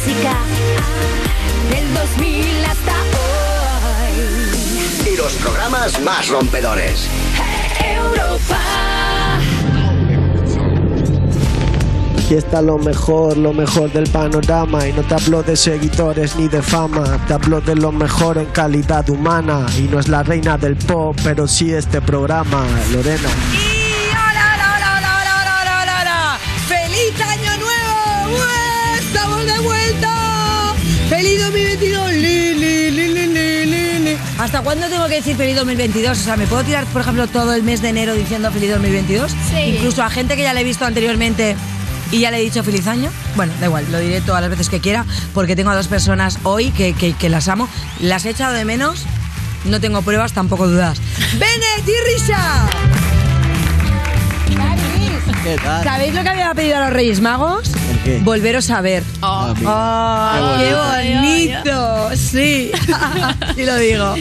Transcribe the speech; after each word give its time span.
música 0.00 0.34
del 1.70 1.94
2000 1.94 2.64
hasta 2.64 2.92
hoy. 3.16 5.12
Y 5.12 5.16
los 5.16 5.32
programas 5.34 6.00
más 6.00 6.28
rompedores. 6.28 7.06
Europa. 7.84 8.58
Aquí 12.16 12.34
está 12.34 12.62
lo 12.62 12.78
mejor, 12.78 13.36
lo 13.36 13.52
mejor 13.52 13.92
del 13.92 14.08
panorama 14.08 14.86
Y 14.86 14.92
no 14.92 15.02
te 15.02 15.14
hablo 15.14 15.42
de 15.42 15.56
seguidores 15.56 16.36
ni 16.36 16.46
de 16.46 16.62
fama 16.62 17.18
Te 17.26 17.34
hablo 17.34 17.60
de 17.60 17.74
lo 17.74 17.90
mejor 17.90 18.38
en 18.38 18.46
calidad 18.46 19.10
humana 19.10 19.66
Y 19.76 19.88
no 19.88 19.98
es 19.98 20.06
la 20.06 20.22
reina 20.22 20.56
del 20.56 20.76
pop, 20.76 21.18
pero 21.24 21.48
sí 21.48 21.72
este 21.72 22.00
programa 22.00 22.64
Lorena 22.92 23.30
¿Hasta 34.40 34.62
cuándo 34.62 34.88
tengo 34.88 35.06
que 35.06 35.16
decir 35.16 35.36
feliz 35.36 35.54
2022? 35.56 36.18
O 36.18 36.22
sea, 36.22 36.36
¿me 36.36 36.46
puedo 36.46 36.64
tirar, 36.64 36.84
por 36.86 37.02
ejemplo, 37.02 37.26
todo 37.26 37.52
el 37.52 37.62
mes 37.62 37.82
de 37.82 37.90
enero 37.90 38.14
diciendo 38.14 38.50
feliz 38.50 38.70
2022? 38.70 39.30
Sí. 39.50 39.56
Incluso 39.76 40.02
a 40.02 40.08
gente 40.08 40.34
que 40.34 40.42
ya 40.42 40.54
le 40.54 40.62
he 40.62 40.64
visto 40.64 40.86
anteriormente 40.86 41.56
y 42.10 42.20
ya 42.20 42.30
le 42.30 42.38
he 42.38 42.40
dicho 42.40 42.64
feliz 42.64 42.86
año. 42.86 43.10
Bueno, 43.36 43.52
da 43.60 43.66
igual, 43.66 43.84
lo 43.92 43.98
diré 43.98 44.20
todas 44.22 44.40
las 44.40 44.50
veces 44.50 44.70
que 44.70 44.80
quiera 44.80 45.04
porque 45.34 45.56
tengo 45.56 45.70
a 45.70 45.74
dos 45.76 45.88
personas 45.88 46.38
hoy 46.42 46.70
que, 46.70 46.94
que- 46.94 47.12
que 47.12 47.28
las 47.28 47.48
amo. 47.48 47.68
Las 48.00 48.24
he 48.24 48.30
echado 48.30 48.54
de 48.54 48.64
menos. 48.64 49.04
No 49.66 49.78
tengo 49.78 50.00
pruebas, 50.00 50.32
tampoco 50.32 50.66
dudas. 50.66 50.98
¡Benet 51.34 51.86
y 51.86 52.16
Risa! 52.16 52.66
¿Qué 55.44 55.56
tal? 55.56 55.84
¿Sabéis 55.84 56.14
lo 56.14 56.22
que 56.22 56.28
había 56.30 56.52
pedido 56.54 56.76
a 56.78 56.80
los 56.80 56.90
Reyes 56.92 57.20
Magos? 57.20 57.70
Volveros 58.22 58.70
a 58.70 58.80
ver. 58.80 59.02
¡Oh, 59.22 59.54
Qué 60.58 60.74
bonito! 60.74 62.10
Sí, 62.16 62.70
sí 63.56 63.64
lo 63.64 63.76
digo. 63.76 64.14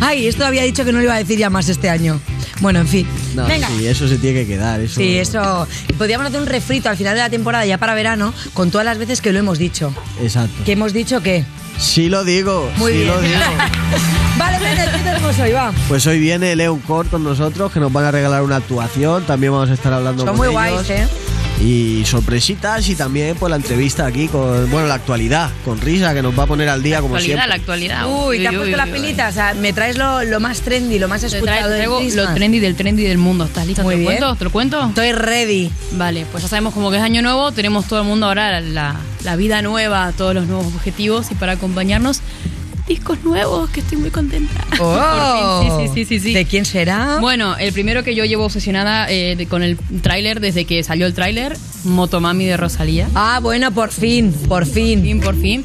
Ay, 0.00 0.26
esto 0.26 0.44
había 0.46 0.62
dicho 0.64 0.84
que 0.84 0.92
no 0.92 0.98
lo 0.98 1.04
iba 1.04 1.14
a 1.14 1.18
decir 1.18 1.38
ya 1.38 1.50
más 1.50 1.68
este 1.68 1.88
año. 1.90 2.20
Bueno, 2.60 2.80
en 2.80 2.88
fin. 2.88 3.06
No, 3.34 3.46
Venga. 3.46 3.68
sí, 3.68 3.86
eso 3.86 4.06
se 4.08 4.18
tiene 4.18 4.40
que 4.40 4.46
quedar 4.46 4.80
eso. 4.80 5.00
Sí, 5.00 5.16
eso. 5.18 5.66
Podríamos 5.96 6.26
hacer 6.26 6.40
un 6.40 6.46
refrito 6.46 6.88
al 6.90 6.96
final 6.96 7.14
de 7.14 7.20
la 7.22 7.30
temporada, 7.30 7.64
ya 7.64 7.78
para 7.78 7.94
verano, 7.94 8.34
con 8.52 8.70
todas 8.70 8.84
las 8.84 8.98
veces 8.98 9.20
que 9.20 9.32
lo 9.32 9.38
hemos 9.38 9.58
dicho. 9.58 9.94
Exacto 10.22 10.62
¿Que 10.64 10.72
hemos 10.72 10.92
dicho 10.92 11.22
qué? 11.22 11.44
Sí 11.78 12.10
lo 12.10 12.24
digo, 12.24 12.70
Muy 12.76 12.92
sí 12.92 12.98
bien. 12.98 13.08
lo 13.10 13.20
digo 13.22 13.38
vale, 14.38 14.58
Benet, 14.58 14.92
¿qué 14.92 14.98
tenemos 14.98 15.38
hoy? 15.38 15.52
Va. 15.52 15.72
Pues 15.88 16.06
hoy 16.06 16.18
viene 16.20 16.54
Leon 16.54 16.78
Core 16.80 17.08
con 17.08 17.24
nosotros 17.24 17.72
Que 17.72 17.80
nos 17.80 17.90
van 17.90 18.04
a 18.04 18.10
regalar 18.10 18.42
una 18.42 18.56
actuación 18.56 19.24
También 19.24 19.50
vamos 19.54 19.70
a 19.70 19.72
estar 19.72 19.90
hablando 19.90 20.26
Son 20.26 20.36
con 20.36 20.36
muy 20.36 20.48
ellos. 20.48 20.84
guays, 20.86 20.90
¿eh? 20.90 21.08
Y 21.62 22.04
sorpresitas 22.06 22.88
y 22.88 22.94
también 22.94 23.36
pues 23.36 23.50
la 23.50 23.56
entrevista 23.56 24.06
aquí 24.06 24.28
con, 24.28 24.70
bueno, 24.70 24.86
la 24.88 24.94
actualidad, 24.94 25.50
con 25.64 25.78
Risa, 25.78 26.14
que 26.14 26.22
nos 26.22 26.38
va 26.38 26.44
a 26.44 26.46
poner 26.46 26.70
al 26.70 26.82
día 26.82 27.02
como 27.02 27.18
siempre. 27.20 27.46
la 27.46 27.54
actualidad. 27.54 28.06
Uy, 28.08 28.38
te 28.38 28.48
has 28.48 28.54
puesto 28.54 28.76
la 28.76 28.84
uy, 28.84 28.90
uy. 28.90 28.98
pelita. 29.00 29.28
O 29.28 29.32
sea, 29.32 29.52
me 29.54 29.72
traes 29.74 29.98
lo, 29.98 30.24
lo 30.24 30.40
más 30.40 30.62
trendy, 30.62 30.98
lo 30.98 31.06
más 31.08 31.20
Te 31.20 31.26
escuchado 31.26 31.68
traigo, 31.68 31.98
del 31.98 32.10
traigo 32.10 32.28
lo 32.28 32.34
trendy 32.34 32.60
del 32.60 32.76
trendy 32.76 33.02
del 33.04 33.18
mundo. 33.18 33.44
¿Estás 33.44 33.66
lista? 33.66 33.82
Muy 33.82 33.96
¿Te 33.96 34.02
lo 34.02 34.08
bien. 34.08 34.20
cuento? 34.20 34.36
¿Te 34.38 34.44
lo 34.44 34.50
cuento? 34.50 34.86
Estoy 34.88 35.12
ready. 35.12 35.70
Vale, 35.92 36.24
pues 36.30 36.42
ya 36.42 36.48
sabemos 36.48 36.72
como 36.72 36.90
que 36.90 36.96
es 36.96 37.02
año 37.02 37.20
nuevo, 37.20 37.52
tenemos 37.52 37.86
todo 37.86 38.00
el 38.00 38.06
mundo 38.06 38.26
ahora 38.26 38.60
la, 38.60 38.96
la 39.24 39.36
vida 39.36 39.60
nueva, 39.60 40.12
todos 40.16 40.34
los 40.34 40.46
nuevos 40.46 40.66
objetivos 40.74 41.30
y 41.30 41.34
para 41.34 41.52
acompañarnos, 41.52 42.20
discos 42.90 43.22
nuevos, 43.24 43.70
que 43.70 43.80
estoy 43.80 43.98
muy 43.98 44.10
contenta. 44.10 44.64
Oh. 44.82 45.62
Por 45.62 45.84
fin, 45.84 45.88
sí, 45.88 45.88
sí, 45.88 46.04
sí, 46.04 46.18
sí, 46.18 46.28
sí. 46.28 46.34
¿De 46.34 46.44
quién 46.46 46.64
será? 46.64 47.18
Bueno, 47.20 47.56
el 47.58 47.72
primero 47.72 48.02
que 48.02 48.14
yo 48.14 48.24
llevo 48.24 48.44
obsesionada 48.46 49.10
eh, 49.10 49.34
de- 49.36 49.46
con 49.46 49.62
el 49.62 49.76
tráiler 50.02 50.40
desde 50.40 50.64
que 50.64 50.82
salió 50.82 51.06
el 51.06 51.12
tráiler, 51.14 51.56
Motomami 51.84 52.44
de 52.46 52.56
Rosalía. 52.56 53.08
Ah, 53.14 53.40
bueno, 53.42 53.70
por 53.72 53.90
fin, 53.90 54.32
por 54.48 54.64
fin. 54.66 55.02
fin, 55.02 55.20
por 55.20 55.36
fin. 55.36 55.64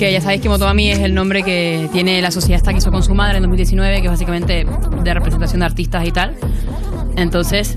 Que 0.00 0.12
ya 0.12 0.20
sabéis 0.20 0.40
que 0.42 0.48
Motomami 0.48 0.90
es 0.90 0.98
el 0.98 1.14
nombre 1.14 1.42
que 1.44 1.88
tiene 1.92 2.20
la 2.20 2.30
sociedad 2.32 2.56
esta 2.56 2.72
que 2.72 2.78
hizo 2.78 2.90
con 2.90 3.02
su 3.04 3.14
madre 3.14 3.36
en 3.36 3.42
2019, 3.44 4.00
que 4.00 4.06
es 4.06 4.10
básicamente 4.12 4.66
de 5.04 5.14
representación 5.14 5.60
de 5.60 5.66
artistas 5.66 6.04
y 6.06 6.10
tal. 6.10 6.34
Entonces, 7.16 7.76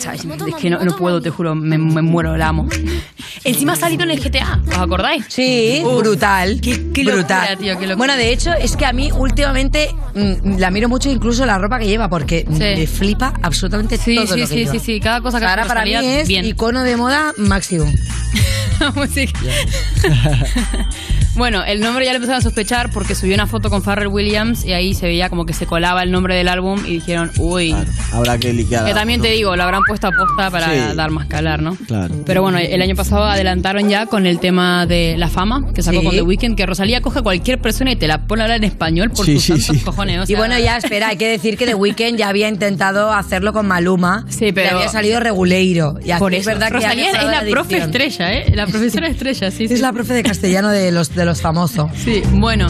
¿sabes? 0.00 0.24
es 0.24 0.54
que 0.56 0.70
no, 0.70 0.84
no 0.84 0.96
puedo, 0.96 1.20
te 1.20 1.30
juro, 1.30 1.54
me, 1.54 1.78
me 1.78 2.02
muero, 2.02 2.36
la 2.36 2.48
amo. 2.48 2.68
Encima 3.44 3.74
ha 3.74 3.76
salido 3.76 4.02
en 4.04 4.10
el 4.10 4.20
GTA, 4.20 4.60
¿os 4.68 4.78
acordáis? 4.78 5.24
Sí, 5.28 5.82
brutal. 5.84 6.60
qué- 6.60 6.90
qué 6.92 7.04
locura, 7.04 7.22
brutal. 7.22 7.58
tío, 7.58 7.78
qué. 7.78 7.94
Bueno, 7.94 8.16
de 8.16 8.32
hecho, 8.32 8.52
es 8.54 8.76
que 8.76 8.86
a 8.86 8.92
mí 8.92 9.10
últimamente 9.12 9.94
mm, 10.14 10.58
la 10.58 10.70
miro 10.70 10.88
mucho 10.88 11.10
incluso 11.10 11.46
la 11.46 11.58
ropa 11.58 11.78
que 11.78 11.86
lleva 11.86 12.08
porque 12.08 12.44
me 12.48 12.86
flipa 12.86 13.34
absolutamente 13.42 13.98
Sí, 13.98 14.16
todo 14.16 14.26
sí, 14.26 14.30
lo 14.30 14.36
que 14.36 14.46
sí, 14.46 14.56
lleva. 14.56 14.72
sí, 14.72 14.78
sí, 14.80 15.00
cada 15.00 15.20
cosa 15.20 15.38
que 15.38 15.46
ahora 15.46 15.64
para 15.66 15.84
mí 15.84 15.94
es 15.94 16.26
bien. 16.28 16.44
icono 16.44 16.82
de 16.82 16.96
moda 16.96 17.32
máximo. 17.36 17.84
Música. 18.94 19.38
bueno, 21.34 21.64
el 21.64 21.80
nombre 21.80 22.04
ya 22.04 22.12
le 22.12 22.16
empezaron 22.16 22.40
a 22.40 22.42
sospechar 22.42 22.90
porque 22.90 23.14
subió 23.14 23.34
una 23.34 23.46
foto 23.46 23.70
con 23.70 23.82
Pharrell 23.82 24.08
Williams 24.08 24.64
y 24.64 24.72
ahí 24.72 24.94
se 24.94 25.06
veía 25.06 25.28
como 25.30 25.44
que 25.46 25.52
se 25.52 25.66
colaba 25.66 26.02
el 26.02 26.10
nombre 26.10 26.34
del 26.34 26.48
álbum 26.48 26.80
y 26.86 26.94
dijeron, 26.94 27.30
uy. 27.38 27.74
Habrá 28.12 28.38
que 28.38 28.52
liquear. 28.52 28.84
Que 28.84 28.94
también 28.94 29.20
te 29.22 29.28
digo, 29.28 29.54
lo 29.56 29.62
habrán 29.62 29.82
puesto 29.86 30.08
a 30.08 30.10
posta 30.12 30.50
para 30.50 30.66
Sí. 30.72 30.96
dar 30.96 31.10
más 31.10 31.26
calar, 31.26 31.62
¿no? 31.62 31.76
Claro. 31.86 32.14
Pero 32.26 32.42
bueno, 32.42 32.58
el 32.58 32.82
año 32.82 32.94
pasado 32.96 33.24
adelantaron 33.24 33.88
ya 33.88 34.06
con 34.06 34.26
el 34.26 34.38
tema 34.40 34.86
de 34.86 35.14
la 35.16 35.28
fama 35.28 35.64
que 35.74 35.82
sacó 35.82 36.00
Sí. 36.00 36.04
con 36.06 36.14
The 36.14 36.22
Weeknd, 36.22 36.56
que 36.56 36.66
Rosalía 36.66 37.00
coge 37.00 37.22
cualquier 37.22 37.60
persona 37.60 37.92
y 37.92 37.96
te 37.96 38.06
la 38.08 38.26
pone 38.26 38.42
a 38.42 38.44
hablar 38.44 38.58
en 38.58 38.64
español 38.64 39.10
por 39.10 39.24
Sí, 39.26 39.34
sus 39.34 39.42
sí, 39.44 39.52
santos 39.62 39.76
sí. 39.78 39.84
cojones. 39.84 40.20
o 40.20 40.22
y 40.24 40.26
sea, 40.26 40.38
bueno, 40.38 40.58
ya 40.58 40.76
espera, 40.76 41.08
hay 41.08 41.16
que 41.16 41.28
decir 41.28 41.56
que 41.56 41.66
The 41.66 41.74
Weeknd 41.74 42.16
ya 42.16 42.28
había 42.28 42.48
intentado 42.48 43.12
hacerlo 43.12 43.52
con 43.52 43.66
Maluma. 43.66 44.24
Sí, 44.28 44.52
pero- 44.52 44.70
Le 44.70 44.76
había 44.76 44.88
salido 44.88 45.20
reguleiro. 45.20 45.98
Y 46.04 46.12
por 46.18 46.34
es 46.34 46.40
eso. 46.40 46.50
verdad 46.50 46.68
que 46.68 46.74
Rosalía 46.74 47.04
ha 47.04 47.06
es 47.06 47.12
dejado 47.12 47.30
la, 47.30 47.50
profe 47.50 47.76
estrella, 47.78 48.32
¿eh? 48.32 48.52
La 48.54 48.66
profesora 48.66 49.08
estrella, 49.08 49.50
sí. 49.50 49.64
Es 49.64 49.70
sí. 49.70 49.76
la 49.78 49.92
profe 49.92 50.14
de 50.14 50.22
castellano 50.22 50.68
de 50.70 50.90
los, 50.92 51.14
de 51.14 51.24
los 51.24 51.40
famosos. 51.40 51.90
Sí, 51.94 52.22
bueno. 52.32 52.66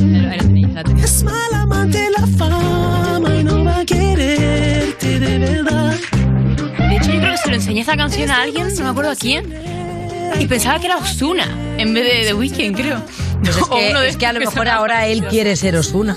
La 0.00 0.36
la. 0.36 0.82
Es 1.02 1.22
mal 1.24 1.34
amante 1.54 2.06
la 2.16 2.26
fama 2.26 3.34
y 3.38 3.44
no 3.44 3.64
va 3.64 3.78
a 3.80 3.84
quererte 3.84 5.18
de 5.20 5.38
verdad. 5.38 5.94
Yo 7.06 7.18
creo 7.18 7.32
que 7.32 7.38
se 7.38 7.48
lo 7.48 7.54
enseñé 7.54 7.80
esta 7.80 7.96
canción 7.96 8.30
a 8.30 8.42
alguien, 8.42 8.68
no 8.76 8.84
me 8.84 8.90
acuerdo 8.90 9.10
a 9.10 9.16
quién. 9.16 9.44
Y 10.38 10.46
pensaba 10.46 10.78
que 10.78 10.86
era 10.86 10.96
Osuna 10.96 11.46
en 11.78 11.92
vez 11.94 12.04
de 12.04 12.26
The 12.26 12.34
Weeknd, 12.34 12.76
creo. 12.76 13.02
Pues 13.42 13.56
es 13.56 13.62
O 13.70 13.70
que, 13.70 13.88
uno 13.90 14.00
de 14.00 14.08
es 14.08 14.16
que 14.16 14.26
a 14.26 14.32
lo 14.32 14.40
mejor 14.40 14.68
ahora 14.68 15.06
él 15.06 15.24
quiere 15.24 15.56
ser 15.56 15.76
Osuna. 15.76 16.16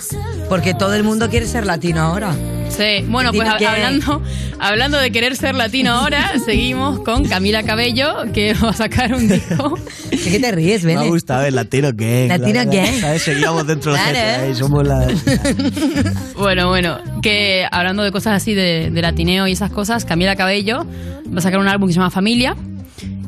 Porque 0.50 0.74
todo 0.74 0.94
el 0.94 1.03
mundo 1.03 1.29
quiere 1.29 1.46
ser 1.47 1.66
latino 1.66 2.01
ahora. 2.01 2.34
Sí, 2.69 3.06
bueno, 3.07 3.31
pues 3.31 3.47
que- 3.59 3.68
hablando, 3.68 4.22
hablando 4.59 4.97
de 4.97 5.12
querer 5.12 5.35
ser 5.35 5.53
latino 5.53 5.91
ahora, 5.94 6.34
seguimos 6.46 7.00
con 7.02 7.25
Camila 7.25 7.62
Cabello, 7.63 8.25
que 8.34 8.53
va 8.56 8.69
a 8.69 8.73
sacar 8.73 9.13
un 9.13 9.28
disco. 9.28 9.78
¿De 10.09 10.18
qué 10.18 10.40
te 10.40 10.52
ríes, 10.52 10.84
Me 10.84 10.94
ha 10.96 11.00
Bene? 11.00 11.09
gustado 11.09 11.46
el 11.46 11.53
Latino 11.56 11.90
Gang. 11.94 12.28
Latino 12.29 12.53
la- 12.59 12.66
la- 12.66 12.72
Gang. 12.73 13.00
¿sabes? 13.00 13.22
Seguíamos 13.22 13.68
dentro 13.68 13.94
de 13.94 14.00
la 14.00 14.09
Claro. 14.09 14.50
Y 14.52 14.56
somos 14.56 14.88
la... 14.88 15.07
Bueno, 16.35 16.68
bueno, 16.69 16.97
que 17.22 17.66
hablando 17.72 18.03
de 18.03 18.12
cosas 18.12 18.34
así 18.41 18.53
de, 18.53 18.90
de 18.91 19.02
latineo 19.02 19.47
y 19.47 19.52
esas 19.53 19.72
cosas, 19.72 20.03
Camila 20.06 20.35
Cabello 20.35 20.85
va 21.31 21.38
a 21.38 21.41
sacar 21.41 21.59
un 21.59 21.68
álbum 21.68 21.88
que 21.88 21.94
se 21.94 22.00
llama 22.00 22.09
Familia. 22.12 22.56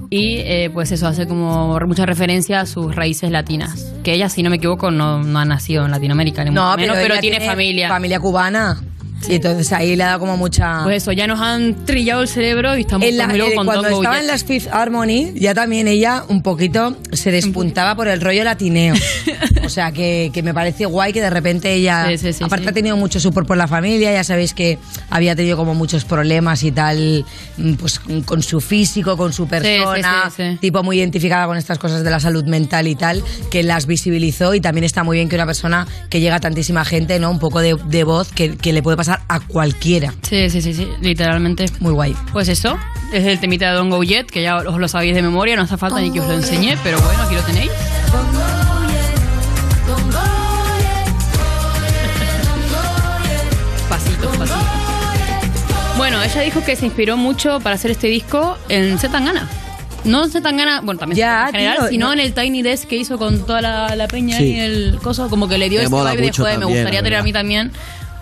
Y 0.10 0.38
eh, 0.38 0.70
pues 0.74 0.92
eso 0.92 1.08
hace 1.08 1.28
como 1.28 1.78
mucha 1.88 2.06
referencia 2.06 2.62
a 2.62 2.66
sus 2.66 2.96
raíces 2.96 3.32
latinas. 3.32 3.94
Que 4.04 4.14
ella, 4.14 4.30
si 4.30 4.44
no 4.44 4.50
me 4.50 4.58
equivoco, 4.58 4.92
no, 4.92 5.24
no 5.24 5.40
ha 5.40 5.46
nacido 5.46 5.86
en 5.86 5.92
Latinoamérica, 5.92 6.44
ni 6.44 6.52
No, 6.52 6.66
mucho 6.66 6.78
menos, 6.78 6.98
pero, 6.98 7.14
ella 7.14 7.22
tiene, 7.22 7.46
familia. 7.46 7.90
Familia 7.90 8.20
cubana. 8.20 8.82
Y 9.30 9.36
entonces 9.36 9.72
ahí 9.74 9.96
le 9.96 10.04
ha 10.04 10.08
dado 10.08 10.20
como 10.20 10.38
mucha... 10.38 10.84
Pues 10.84 11.04
eso, 11.04 11.12
ya 11.12 11.28
nos 11.28 11.40
han 11.40 11.86
trillado 11.86 12.22
el 12.22 12.28
cerebro 12.28 12.78
y 12.78 12.82
estamos 12.82 13.08
En 13.08 13.18
la- 13.18 13.28
muy 13.28 13.38
locos 13.38 13.54
eh, 13.54 13.56
con 13.56 13.66
cuando 13.66 13.84
Tongo 13.84 14.02
estaba 14.02 14.20
en 14.20 14.28
las 14.28 14.44
Fifth 14.44 14.68
Harmony, 14.72 15.32
ya 15.36 15.54
también 15.54 15.88
ella 15.88 16.24
un 16.28 16.42
poquito 16.42 16.96
se 17.12 17.32
despuntaba 17.32 17.96
por 17.96 18.08
el 18.08 18.22
rollo 18.22 18.44
latineo. 18.44 18.96
O 19.66 19.70
sea, 19.70 19.92
que, 19.92 20.30
que 20.32 20.44
me 20.44 20.54
parece 20.54 20.86
guay 20.86 21.12
que 21.12 21.22
de 21.22 21.30
repente 21.32 21.74
ella. 21.74 22.06
Sí, 22.10 22.18
sí, 22.20 22.34
sí, 22.34 22.44
aparte 22.44 22.70
ha 22.70 22.72
tenido 22.72 22.96
mucho 22.98 23.20
support 23.20 23.48
por 23.48 23.58
la 23.58 23.68
familia, 23.68 24.14
ya 24.14 24.24
sabéis 24.24 24.54
que 24.54 24.78
había 25.10 25.36
tenido 25.36 25.58
como 25.58 25.74
muchos 25.74 26.06
problemas 26.06 26.62
y 26.62 26.72
tal, 26.72 27.26
mm, 27.58 27.74
pues 27.74 28.00
con 28.26 28.44
su 28.44 28.62
físico, 28.62 29.18
con 29.18 29.34
su 29.34 29.48
persona, 29.48 30.30
sí, 30.36 30.44
sí. 30.52 30.58
tipo 30.62 30.84
muy 30.84 31.00
identificada 31.00 31.48
con 31.48 31.58
estas 31.58 31.80
cosas 31.80 32.04
de 32.04 32.12
la 32.12 32.20
salud 32.20 32.46
mental 32.46 32.88
y 32.88 32.96
tal, 32.96 33.24
que 33.50 33.64
las 33.64 33.88
visibilizó 33.88 34.54
y 34.54 34.62
también 34.62 34.84
está 34.84 35.04
muy 35.04 35.18
bien 35.18 35.30
que 35.30 35.36
una 35.36 35.48
persona 35.48 35.88
que 36.10 36.20
llega 36.20 36.36
a 36.36 36.40
tantísima 36.40 36.86
gente, 36.86 37.18
¿no? 37.20 37.32
Un 37.32 37.40
poco 37.40 37.60
de, 37.60 37.76
de 37.88 38.04
voz 38.04 38.32
que, 38.32 38.58
que 38.58 38.72
le 38.72 38.84
puede 38.84 38.98
pasar 38.98 39.15
a 39.28 39.40
cualquiera. 39.40 40.14
Sí, 40.22 40.50
sí, 40.50 40.62
sí, 40.62 40.74
sí, 40.74 40.88
literalmente. 41.02 41.66
Muy 41.80 41.94
guay. 41.94 42.16
Pues 42.34 42.48
eso, 42.50 42.78
es 43.14 43.26
el 43.26 43.40
temita 43.40 43.70
de 43.70 43.76
Don't 43.78 43.92
Go 43.92 44.04
Jet, 44.04 44.30
que 44.30 44.42
ya 44.42 44.58
os 44.58 44.78
lo 44.80 44.88
sabéis 44.88 45.16
de 45.16 45.22
memoria, 45.22 45.56
no 45.56 45.64
hace 45.64 45.78
falta 45.78 46.00
ni 46.02 46.12
que 46.12 46.20
os 46.20 46.28
lo 46.28 46.34
enseñe, 46.34 46.78
pero 46.84 47.00
bueno, 47.02 47.24
aquí 47.24 47.36
lo 47.36 47.42
tenéis. 47.42 47.72
Pasitos, 53.90 54.36
pasitos. 54.38 54.64
Bueno, 55.98 56.22
ella 56.22 56.42
dijo 56.42 56.64
que 56.64 56.76
se 56.76 56.86
inspiró 56.86 57.18
mucho 57.18 57.60
para 57.62 57.76
hacer 57.76 57.92
este 57.92 58.08
disco 58.08 58.58
en 58.70 58.98
Zetangana. 59.00 59.48
No 60.04 60.24
en 60.26 60.32
Zetangana, 60.32 60.82
bueno, 60.82 61.00
también 61.00 61.18
Ya, 61.18 61.46
en 61.48 61.52
general, 61.54 61.78
tío, 61.80 61.88
sino 61.90 62.08
no. 62.08 62.14
en 62.14 62.20
el 62.20 62.34
Tiny 62.34 62.62
Desk 62.62 62.88
que 62.88 62.96
hizo 62.96 63.18
con 63.18 63.46
toda 63.46 63.62
la, 63.62 63.96
la 63.96 64.08
peña 64.08 64.38
Sí. 64.38 64.54
y 64.56 64.60
el 64.60 65.00
coso, 65.02 65.30
como 65.30 65.48
que 65.48 65.58
le 65.58 65.70
dio 65.70 65.82
Me 65.82 65.90
mola 65.90 66.12
vibe 66.12 66.28
de 66.28 66.32
joder, 66.34 66.60
me 66.60 66.66
gustaría 66.66 67.02
tener 67.02 67.20
a 67.20 67.24
mí 67.24 67.34
también, 67.34 67.72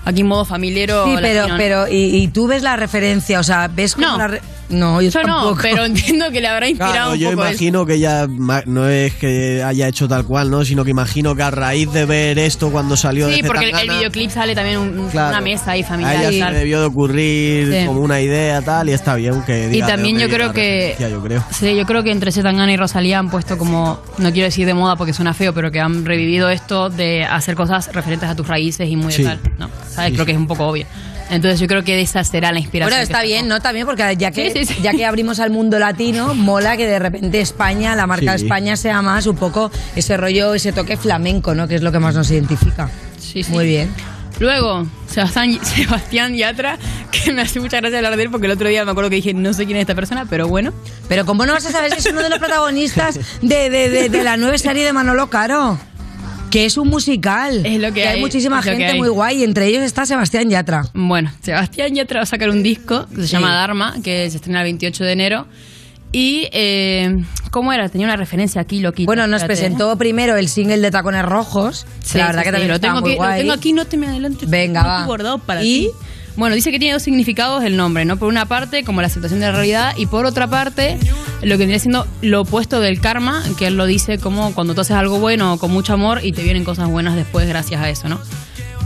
aquí 0.06 0.22
en 0.22 0.28
modo 0.28 0.46
familiero. 0.46 1.06
Sí, 1.06 1.16
pero, 1.22 1.42
latino". 1.42 1.58
pero 1.58 1.88
y, 1.88 2.18
y 2.18 2.28
tú 2.30 2.48
ves 2.48 2.62
la 2.64 2.76
referencia, 2.76 3.40
o 3.40 3.44
sea, 3.44 3.68
ves 3.68 3.96
como 3.96 4.08
No, 4.08 4.18
la 4.18 4.28
re- 4.28 4.42
No, 4.69 5.01
yo, 5.01 5.10
Yo 5.12 5.24
no, 5.24 5.56
pero 5.62 5.86
entiendo 5.86 6.31
que 6.31 6.42
le 6.42 6.48
habrá 6.48 6.68
inspirado 6.68 6.94
Claro, 6.94 7.12
un 7.12 7.18
yo 7.19 7.30
poco 7.31 7.42
imagino 7.48 7.86
que 7.86 8.00
ya 8.00 8.27
ma- 8.27 8.63
no 8.65 8.88
es 8.88 9.13
que 9.13 9.62
haya 9.63 9.88
hecho 9.88 10.07
tal 10.07 10.25
cual, 10.25 10.50
¿no? 10.50 10.63
Sino 10.65 10.83
que 10.83 10.92
imagino 10.92 11.36
que 11.36 11.44
a 11.44 11.51
raíz 11.51 11.92
de 11.92 12.06
ver 12.06 12.39
esto 12.39 12.71
cuando 12.71 12.95
salió 12.98 13.27
de 13.27 13.36
Sí, 13.36 13.44
porque 13.44 13.65
el, 13.65 13.69
el 13.69 13.71
Zetangana, 13.75 13.98
videoclip 14.00 14.31
sale 14.31 14.56
también 14.56 14.77
un- 14.80 15.10
claro, 15.10 15.30
una 15.30 15.42
mesa 15.42 15.71
ahí 15.71 15.81
A 15.83 15.88
familiar 15.88 16.15
ella 16.15 16.31
y 16.31 16.33
se 16.36 16.39
tal. 16.39 16.54
le 16.54 16.60
debió 16.60 16.80
de 16.80 16.86
ocurrir 16.86 17.71
Sí. 17.81 17.86
como 17.86 18.01
una 18.01 18.19
idea 18.21 18.62
tal 18.62 18.89
y 18.89 18.94
está 18.94 19.15
bien 19.15 19.42
que 19.44 19.68
diga 19.68 19.75
Y 19.77 19.81
de 19.81 19.88
también 19.88 20.18
yo 20.18 20.30
creo 20.30 20.54
que 20.54 20.95
yo 21.00 21.21
creo. 21.21 21.44
Sí, 21.51 21.75
yo 21.75 21.86
creo 21.86 22.04
que 22.04 22.12
entre 22.12 22.31
Zetangana 22.31 22.71
y 22.71 22.77
Rosalía 22.77 23.19
han 23.19 23.30
puesto 23.30 23.57
como, 23.57 24.00
no 24.18 24.31
quiero 24.31 24.45
decir 24.45 24.65
de 24.65 24.74
moda 24.74 24.95
porque 24.95 25.13
suena 25.13 25.33
feo, 25.33 25.54
pero 25.54 25.71
que 25.71 25.80
han 25.81 26.06
revivido 26.06 26.50
esto 26.50 26.89
de 26.89 27.25
hacer 27.25 27.56
cosas 27.56 27.94
referentes 27.94 28.30
a 28.30 28.36
tus 28.36 28.48
raíces 28.48 28.89
y 28.89 28.95
muy 28.95 29.07
de 29.12 29.18
Sí. 29.18 29.24
tal. 29.24 29.39
No, 29.60 29.69
¿sabes? 29.89 30.10
Sí, 30.10 30.13
creo 30.15 30.24
sí. 30.24 30.25
que 30.27 30.31
es 30.31 30.38
un 30.38 30.48
poco 30.48 30.68
obvio. 30.68 30.86
Entonces 31.34 31.60
yo 31.60 31.68
creo 31.68 31.84
que 31.84 32.00
esa 32.02 32.24
será 32.24 32.52
la 32.52 32.60
inspiración. 32.60 32.92
Bueno, 32.92 33.04
está 33.04 33.22
bien, 33.24 33.48
¿no? 33.48 33.60
También 33.62 33.86
porque 33.86 34.16
ya 34.18 34.32
que, 34.32 34.52
Sí, 34.52 34.66
sí, 34.66 34.74
sí. 34.74 34.82
ya 34.82 34.92
que 34.92 35.06
abrimos 35.06 35.40
al 35.40 35.50
mundo 35.52 35.80
latino, 35.80 36.34
mola 36.36 36.78
que 36.78 36.86
de 36.88 37.00
repente 37.00 37.40
España, 37.42 37.96
la 37.96 38.08
marca 38.08 38.38
Sí. 38.38 38.46
España 38.46 38.76
sea 38.76 39.02
más 39.02 39.26
un 39.28 39.36
poco 39.36 39.72
ese 39.96 40.16
rollo, 40.18 40.54
ese 40.54 40.72
toque 40.74 40.98
flamenco, 40.98 41.54
¿no? 41.56 41.68
Que 41.68 41.76
es 41.76 41.82
lo 41.82 41.92
que 41.92 42.00
más 42.00 42.16
nos 42.16 42.30
identifica. 42.32 42.90
Sí, 43.20 43.44
sí. 43.44 43.52
Muy 43.52 43.66
bien. 43.66 43.90
Luego, 44.40 44.86
Sebastián, 45.08 45.60
Sebastián 45.64 46.36
Yatra, 46.36 46.78
que 47.12 47.32
me 47.32 47.44
hace 47.44 47.60
mucha 47.60 47.78
gracia 47.78 47.98
hablar 48.00 48.18
de 48.18 48.24
él 48.24 48.30
porque 48.32 48.48
el 48.48 48.54
otro 48.54 48.68
día 48.68 48.84
me 48.84 48.92
acuerdo 48.92 49.10
que 49.12 49.18
dije, 49.18 49.34
no 49.34 49.54
sé 49.54 49.66
quién 49.66 49.78
es 49.78 49.82
esta 49.82 49.94
persona, 49.96 50.26
pero 50.30 50.48
bueno. 50.48 50.74
Pero 51.08 51.26
¿cómo 51.26 51.46
no 51.46 51.54
vas 51.54 51.66
a 51.68 51.72
saber 51.72 51.92
si 51.94 52.00
es 52.00 52.06
uno 52.08 52.22
de 52.24 52.30
los 52.30 52.40
protagonistas 52.40 53.20
de, 53.42 53.70
de- 53.70 53.90
de- 53.90 54.10
de 54.10 54.24
la 54.24 54.38
nueva 54.38 54.58
serie 54.58 54.84
de 54.86 54.92
Manolo 54.92 55.30
Caro? 55.30 55.78
Que 56.54 56.66
es 56.66 56.78
un 56.78 56.88
musical. 56.88 57.66
Es 57.66 57.80
lo 57.82 57.92
que 57.92 58.08
hay. 58.08 58.16
hay, 58.16 58.22
muchísima 58.22 58.58
lo 58.58 58.62
que 58.64 58.70
gente 58.70 58.86
hay. 58.86 58.98
muy 59.00 59.10
guay, 59.10 59.44
entre 59.44 59.66
ellos 59.66 59.82
está 59.82 60.06
Sebastián 60.06 60.50
Yatra. 60.52 60.86
Bueno, 60.94 61.32
Sebastián 61.42 61.96
Yatra 61.96 62.20
va 62.20 62.24
a 62.24 62.28
sacar 62.28 62.50
un 62.52 62.62
disco 62.62 63.08
que 63.10 63.22
se 63.22 63.28
Sí. 63.28 63.34
llama 63.34 63.54
Dharma, 63.56 63.96
que 64.04 64.30
se 64.30 64.38
estrena 64.38 64.60
el 64.60 64.66
28 64.66 65.04
de 65.04 65.12
enero. 65.14 65.48
Y, 66.12 66.48
eh, 66.52 67.24
¿cómo 67.50 67.74
era? 67.74 67.90
Tenía 67.90 68.06
una 68.06 68.18
referencia 68.18 68.62
aquí, 68.62 68.82
loquita. 68.82 69.08
Bueno, 69.08 69.26
nos 69.26 69.42
espérate, 69.42 69.62
¿eh? 69.62 69.64
presentó 69.66 69.98
primero 69.98 70.38
el 70.38 70.48
single 70.48 70.78
de 70.78 70.92
Tacones 70.92 71.26
Rojos. 71.26 71.88
Sí, 72.04 72.20
la 72.20 72.28
verdad 72.28 72.42
sí, 72.42 72.46
que 72.46 72.52
también 72.52 72.72
lo 72.72 72.80
tengo, 72.80 73.02
muy 73.02 73.10
aquí, 73.14 73.18
lo 73.20 73.26
guay. 73.26 73.40
tengo 73.42 73.54
aquí, 73.54 73.74
no 73.74 73.86
te 73.86 73.98
me 73.98 74.06
adelantes. 74.08 74.48
Venga, 74.48 74.84
Lo 74.84 74.88
va. 74.90 75.06
guardado 75.08 75.40
para 75.40 75.64
¿Y? 75.64 75.66
ti. 75.66 75.90
Bueno, 76.36 76.56
dice 76.56 76.72
que 76.72 76.80
tiene 76.80 76.94
dos 76.94 77.04
significados 77.04 77.64
el 77.64 77.78
nombre, 77.78 78.06
¿no? 78.06 78.18
Por 78.18 78.28
una 78.28 78.46
parte, 78.46 78.84
como 78.84 79.02
la 79.02 79.08
aceptación 79.08 79.40
de 79.40 79.46
la 79.48 79.52
realidad, 79.52 79.94
y 79.98 80.08
por 80.08 80.26
otra 80.26 80.48
parte, 80.48 80.98
lo 81.42 81.58
que 81.58 81.66
viene 81.66 81.78
siendo 81.80 82.08
lo 82.22 82.42
opuesto 82.42 82.80
del 82.80 83.00
karma, 83.00 83.44
que 83.58 83.68
él 83.68 83.78
lo 83.78 83.86
dice 83.86 84.18
como 84.18 84.54
cuando 84.56 84.74
tú 84.74 84.82
haces 84.82 84.96
algo 84.96 85.20
bueno 85.20 85.58
con 85.60 85.72
mucho 85.72 85.94
amor 85.94 86.22
y 86.24 86.32
te 86.32 86.42
vienen 86.44 86.64
cosas 86.64 86.90
buenas 86.90 87.16
después 87.16 87.48
gracias 87.48 87.82
a 87.82 87.90
eso, 87.90 88.10
¿no? 88.10 88.20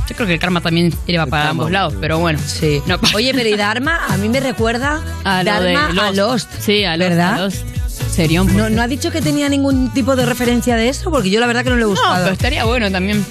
Yo 0.09 0.15
creo 0.15 0.27
que 0.27 0.33
el 0.33 0.39
karma 0.39 0.61
también 0.61 0.89
va 0.91 1.25
para 1.25 1.43
karma, 1.43 1.49
ambos 1.49 1.71
lados, 1.71 1.93
pero 1.99 2.19
bueno. 2.19 2.39
Sí. 2.45 2.81
No 2.85 2.97
Oye, 3.15 3.33
pero 3.33 3.47
y 3.49 3.55
Dharma 3.57 3.99
a 4.07 4.17
mí 4.17 4.29
me 4.29 4.39
recuerda 4.39 5.01
a 5.23 5.43
lo 5.43 5.61
de 5.61 5.73
Dharma 5.73 6.07
a 6.07 6.11
Lost. 6.11 6.49
Sí, 6.59 6.83
a 6.85 6.95
Lost. 6.97 7.09
¿Verdad? 7.09 7.33
a 7.33 7.37
Lost. 7.39 7.65
Serión. 8.11 8.55
No, 8.55 8.69
no 8.69 8.81
ha 8.81 8.87
dicho 8.87 9.11
que 9.11 9.21
tenía 9.21 9.47
ningún 9.49 9.93
tipo 9.93 10.15
de 10.15 10.25
referencia 10.25 10.75
de 10.75 10.89
eso, 10.89 11.11
porque 11.11 11.29
yo 11.29 11.39
la 11.39 11.47
verdad 11.47 11.63
que 11.63 11.69
no 11.69 11.75
le 11.75 11.81
he 11.81 11.85
No, 11.85 11.89
gustado. 11.91 12.23
pero 12.23 12.33
estaría 12.33 12.63
bueno 12.65 12.89
también. 12.89 13.23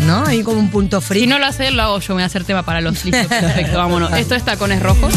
¿No? 0.00 0.24
Hay 0.26 0.42
como 0.42 0.58
un 0.58 0.70
punto 0.70 1.00
Si 1.00 1.06
free. 1.06 1.26
no 1.26 1.38
lo 1.38 1.46
hace, 1.46 1.68
él, 1.68 1.76
lo 1.76 1.82
hago 1.82 2.00
yo. 2.00 2.08
Me 2.14 2.14
voy 2.14 2.22
a 2.24 2.26
hacer 2.26 2.44
tema 2.44 2.64
para 2.64 2.80
los 2.80 3.04
listos. 3.04 3.26
Perfecto, 3.26 3.78
vámonos. 3.78 4.12
Esto 4.12 4.34
es 4.34 4.44
tacones 4.44 4.82
rojos. 4.82 5.12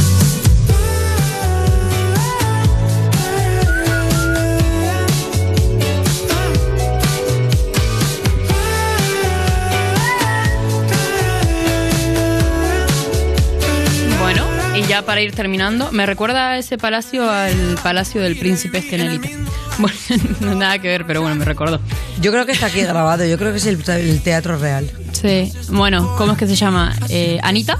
Ya 14.96 15.06
para 15.06 15.20
ir 15.22 15.34
terminando, 15.34 15.92
me 15.92 16.06
recuerda 16.06 16.58
ese 16.58 16.78
palacio 16.78 17.30
al 17.30 17.78
palacio 17.84 18.22
del 18.22 18.38
príncipe 18.38 18.78
este 18.78 18.96
Estenelita. 18.96 19.30
Bueno, 19.78 19.94
no 20.40 20.56
nada 20.56 20.80
que 20.80 20.88
ver, 20.88 21.06
pero 21.06 21.20
bueno, 21.20 21.36
me 21.36 21.44
recordó. 21.44 21.82
Yo 22.22 22.32
creo 22.32 22.46
que 22.46 22.54
está 22.54 22.68
aquí 22.68 22.80
grabado, 22.80 23.26
yo 23.26 23.38
creo 23.38 23.52
que 23.52 23.58
es 23.58 23.66
el, 23.66 23.78
el 23.90 24.22
teatro 24.22 24.58
real. 24.58 24.90
Sí, 25.12 25.52
bueno, 25.68 26.16
¿cómo 26.18 26.32
es 26.32 26.38
que 26.38 26.48
se 26.48 26.56
llama? 26.56 26.96
Eh, 27.10 27.40
¿Anita? 27.44 27.78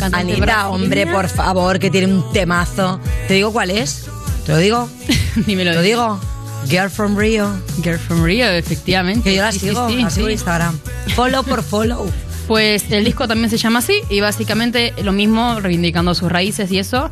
Anita, 0.00 0.12
brasileña. 0.14 0.68
hombre, 0.68 1.04
por 1.08 1.28
favor, 1.28 1.80
que 1.80 1.90
tiene 1.90 2.14
un 2.14 2.32
temazo. 2.32 3.00
¿Te 3.26 3.34
digo 3.34 3.52
cuál 3.52 3.70
es? 3.72 4.06
¿Te 4.46 4.52
lo 4.52 4.58
digo? 4.58 4.88
Dímelo. 5.46 5.72
¿Te 5.72 5.76
lo 5.78 5.82
digo? 5.82 6.20
Girl 6.68 6.88
from 6.88 7.16
Rio. 7.18 7.50
Girl 7.82 7.98
from 7.98 8.22
Rio, 8.22 8.46
efectivamente. 8.48 9.28
Que 9.30 9.34
yo 9.34 9.42
la 9.42 9.50
Sí, 9.50 9.58
sí, 9.58 9.68
sigo, 9.70 9.88
sí, 9.88 9.96
la 10.00 10.10
sigo 10.10 10.26
sí. 10.28 10.32
en 10.32 10.38
Instagram. 10.38 10.78
Follow 11.16 11.42
por 11.42 11.64
follow. 11.64 12.08
Pues 12.46 12.90
el 12.90 13.04
disco 13.04 13.28
también 13.28 13.50
se 13.50 13.56
llama 13.56 13.78
así 13.78 14.00
y 14.10 14.20
básicamente 14.20 14.92
lo 15.02 15.12
mismo, 15.12 15.60
reivindicando 15.60 16.14
sus 16.14 16.30
raíces 16.30 16.70
y 16.72 16.78
eso. 16.78 17.10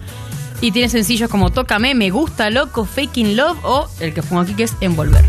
Y 0.60 0.72
tiene 0.72 0.88
sencillos 0.88 1.30
como 1.30 1.50
Tócame, 1.50 1.94
Me 1.94 2.10
Gusta, 2.10 2.50
Loco, 2.50 2.84
Faking 2.84 3.36
Love 3.36 3.58
o 3.64 3.88
el 4.00 4.12
que 4.12 4.22
pongo 4.22 4.42
aquí 4.42 4.54
que 4.54 4.64
es 4.64 4.76
Envolver. 4.80 5.24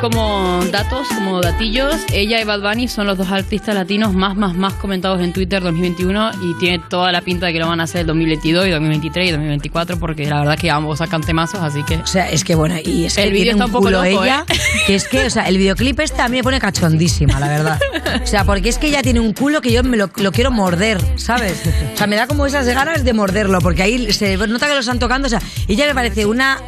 Como 0.00 0.64
datos, 0.72 1.08
como 1.08 1.40
datillos, 1.40 1.94
ella 2.12 2.40
y 2.40 2.44
Bad 2.44 2.60
Bunny 2.60 2.88
son 2.88 3.06
los 3.06 3.18
dos 3.18 3.30
artistas 3.30 3.74
latinos 3.74 4.14
más, 4.14 4.34
más, 4.36 4.54
más 4.54 4.72
comentados 4.74 5.20
en 5.20 5.32
Twitter 5.32 5.62
2021 5.62 6.30
y 6.42 6.54
tiene 6.58 6.78
toda 6.88 7.12
la 7.12 7.20
pinta 7.20 7.46
de 7.46 7.52
que 7.52 7.58
lo 7.58 7.66
van 7.66 7.80
a 7.80 7.84
hacer 7.84 8.02
el 8.02 8.06
2022 8.06 8.66
y 8.66 8.70
2023 8.70 9.28
y 9.28 9.30
2024 9.32 9.98
porque 9.98 10.26
la 10.26 10.40
verdad 10.40 10.58
que 10.58 10.70
ambos 10.70 10.98
sacan 10.98 11.20
temazos, 11.20 11.60
así 11.60 11.82
que... 11.82 11.96
O 11.96 12.06
sea, 12.06 12.30
es 12.30 12.44
que 12.44 12.54
bueno, 12.54 12.76
y 12.82 13.04
es 13.04 13.16
que 13.16 13.24
El 13.24 13.32
tiene 13.32 13.50
está 13.50 13.64
un 13.64 13.70
un 13.70 13.72
poco 13.72 13.84
culo 13.84 14.02
loco, 14.02 14.24
ella, 14.24 14.44
¿eh? 14.48 14.54
que 14.86 14.94
es 14.94 15.06
que, 15.06 15.26
o 15.26 15.30
sea, 15.30 15.48
el 15.48 15.58
videoclip 15.58 16.00
este 16.00 16.22
a 16.22 16.28
mí 16.28 16.38
me 16.38 16.42
pone 16.42 16.58
cachondísima, 16.58 17.38
la 17.38 17.48
verdad. 17.48 17.80
O 18.22 18.26
sea, 18.26 18.44
porque 18.44 18.70
es 18.70 18.78
que 18.78 18.88
ella 18.88 19.02
tiene 19.02 19.20
un 19.20 19.32
culo 19.32 19.60
que 19.60 19.70
yo 19.70 19.82
me 19.82 19.96
lo, 19.96 20.10
lo 20.16 20.32
quiero 20.32 20.50
morder, 20.50 20.98
¿sabes? 21.16 21.62
O 21.94 21.96
sea, 21.96 22.06
me 22.06 22.16
da 22.16 22.26
como 22.26 22.46
esas 22.46 22.66
ganas 22.66 23.04
de 23.04 23.12
morderlo, 23.12 23.60
porque 23.60 23.82
ahí 23.82 24.12
se 24.12 24.36
nota 24.36 24.66
que 24.66 24.74
lo 24.74 24.80
están 24.80 24.98
tocando, 24.98 25.26
o 25.26 25.30
sea, 25.30 25.42
ella 25.68 25.86
me 25.86 25.94
parece 25.94 26.26
una 26.26 26.58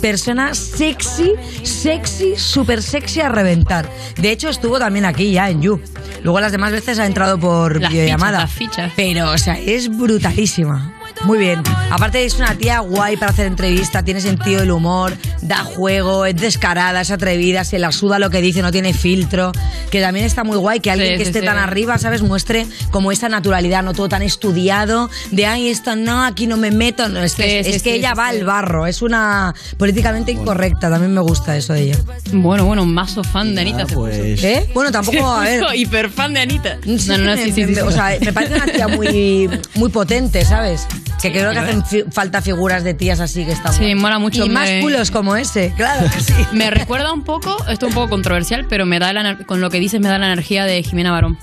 persona 0.00 0.54
sexy, 0.54 1.32
sexy, 1.62 2.34
súper 2.62 2.80
sexy 2.82 3.20
a 3.20 3.28
reventar. 3.28 3.88
De 4.16 4.30
hecho, 4.30 4.48
estuvo 4.48 4.78
también 4.78 5.04
aquí 5.04 5.32
ya 5.32 5.50
en 5.50 5.62
You. 5.62 5.80
Luego 6.22 6.38
las 6.40 6.52
demás 6.52 6.70
veces 6.70 6.98
ha 7.00 7.06
entrado 7.06 7.36
por 7.38 7.80
Las 7.80 7.90
videollamada. 7.90 8.46
fichas, 8.46 8.76
las 8.78 8.92
fichas. 8.92 8.92
Pero, 8.94 9.30
o 9.32 9.38
sea, 9.38 9.58
es 9.58 9.88
brutalísima. 9.96 10.94
Muy 11.24 11.38
bien. 11.38 11.62
Aparte 11.90 12.24
es 12.24 12.34
una 12.34 12.54
tía 12.56 12.80
guay 12.80 13.16
para 13.16 13.30
hacer 13.32 13.46
entrevista, 13.46 14.02
tiene 14.02 14.20
sentido 14.20 14.60
del 14.60 14.70
humor, 14.72 15.16
da 15.40 15.58
juego, 15.58 16.26
es 16.26 16.34
descarada, 16.36 17.00
es 17.02 17.10
atrevida, 17.10 17.64
se 17.64 17.78
la 17.78 17.92
suda 17.92 18.18
lo 18.18 18.28
que 18.30 18.40
dice, 18.40 18.60
no 18.62 18.72
tiene 18.72 18.92
filtro. 18.92 19.52
Que 19.90 20.00
también 20.00 20.24
está 20.26 20.42
muy 20.42 20.56
guay 20.56 20.80
que 20.80 20.90
alguien 20.90 21.12
Sí, 21.12 21.18
que 21.18 21.24
sí, 21.24 21.28
esté 21.30 21.40
sí. 21.40 21.46
tan 21.46 21.58
arriba, 21.58 21.98
¿sabes? 21.98 22.22
Muestre 22.22 22.66
como 22.90 23.12
esa 23.12 23.28
naturalidad, 23.28 23.82
no 23.82 23.92
todo 23.92 24.08
tan 24.08 24.22
estudiado, 24.22 25.10
de 25.30 25.46
ay, 25.46 25.68
esto 25.68 25.94
no, 25.96 26.24
aquí 26.24 26.46
no 26.46 26.56
me 26.56 26.70
meto. 26.70 27.08
No, 27.08 27.20
es 27.22 27.34
que, 27.34 27.42
Sí, 27.62 27.70
es 27.70 27.76
sí, 27.76 27.82
que 27.82 27.90
sí, 27.92 27.96
ella 27.98 28.10
sí, 28.12 28.18
va 28.18 28.30
sí. 28.30 28.38
al 28.38 28.44
barro, 28.44 28.86
es 28.86 29.02
una 29.02 29.54
políticamente 29.76 30.32
incorrecta, 30.32 30.90
también 30.90 31.12
me 31.14 31.20
gusta 31.20 31.56
eso 31.56 31.72
de 31.74 31.82
ella. 31.82 31.98
Bueno, 32.32 32.64
bueno, 32.64 32.82
un 32.82 32.92
mazo 32.94 33.22
fan 33.22 33.54
de 33.54 33.60
Anita. 33.60 33.82
Ah, 33.82 33.92
pues 33.94 34.42
¿Eh? 34.42 34.70
Bueno, 34.74 34.90
tampoco, 34.90 35.24
a 35.30 35.40
ver. 35.44 35.62
Hiper 35.74 36.10
fan 36.10 36.34
de 36.34 36.40
Anita. 36.40 36.78
No, 36.84 37.18
no, 37.18 37.24
no, 37.24 37.36
sí, 37.36 37.52
sí, 37.52 37.66
sí. 37.74 37.80
O 37.80 37.90
sea, 37.92 38.16
me 38.20 38.32
parece 38.32 38.54
una 38.56 38.66
tía 38.66 38.88
muy, 38.88 39.48
muy 39.74 39.90
potente, 39.90 40.44
¿sabes? 40.44 40.86
Que 41.22 41.30
creo 41.32 41.52
que 41.52 41.58
hacen 41.58 41.84
fi- 41.86 42.04
falta 42.10 42.42
figuras 42.42 42.82
de 42.84 42.94
tías 42.94 43.20
así 43.20 43.44
que 43.44 43.52
están. 43.52 43.72
Sí, 43.72 43.94
mola 43.94 44.18
mucho, 44.18 44.44
Y 44.44 44.48
más 44.50 44.68
culos 44.80 45.10
como 45.10 45.36
ese, 45.36 45.72
claro 45.76 46.10
que 46.10 46.20
sí. 46.20 46.34
Me 46.52 46.70
recuerda 46.70 47.12
un 47.12 47.22
poco, 47.22 47.56
esto 47.68 47.86
es 47.86 47.90
un 47.90 47.94
poco 47.94 48.10
controversial, 48.10 48.66
pero 48.68 48.84
me 48.86 48.98
da 48.98 49.12
la, 49.12 49.36
con 49.38 49.60
lo 49.60 49.70
que 49.70 49.78
dices 49.78 50.00
me 50.00 50.08
da 50.08 50.18
la 50.18 50.26
energía 50.26 50.64
de 50.64 50.82
Jimena 50.82 51.12
Barón. 51.12 51.38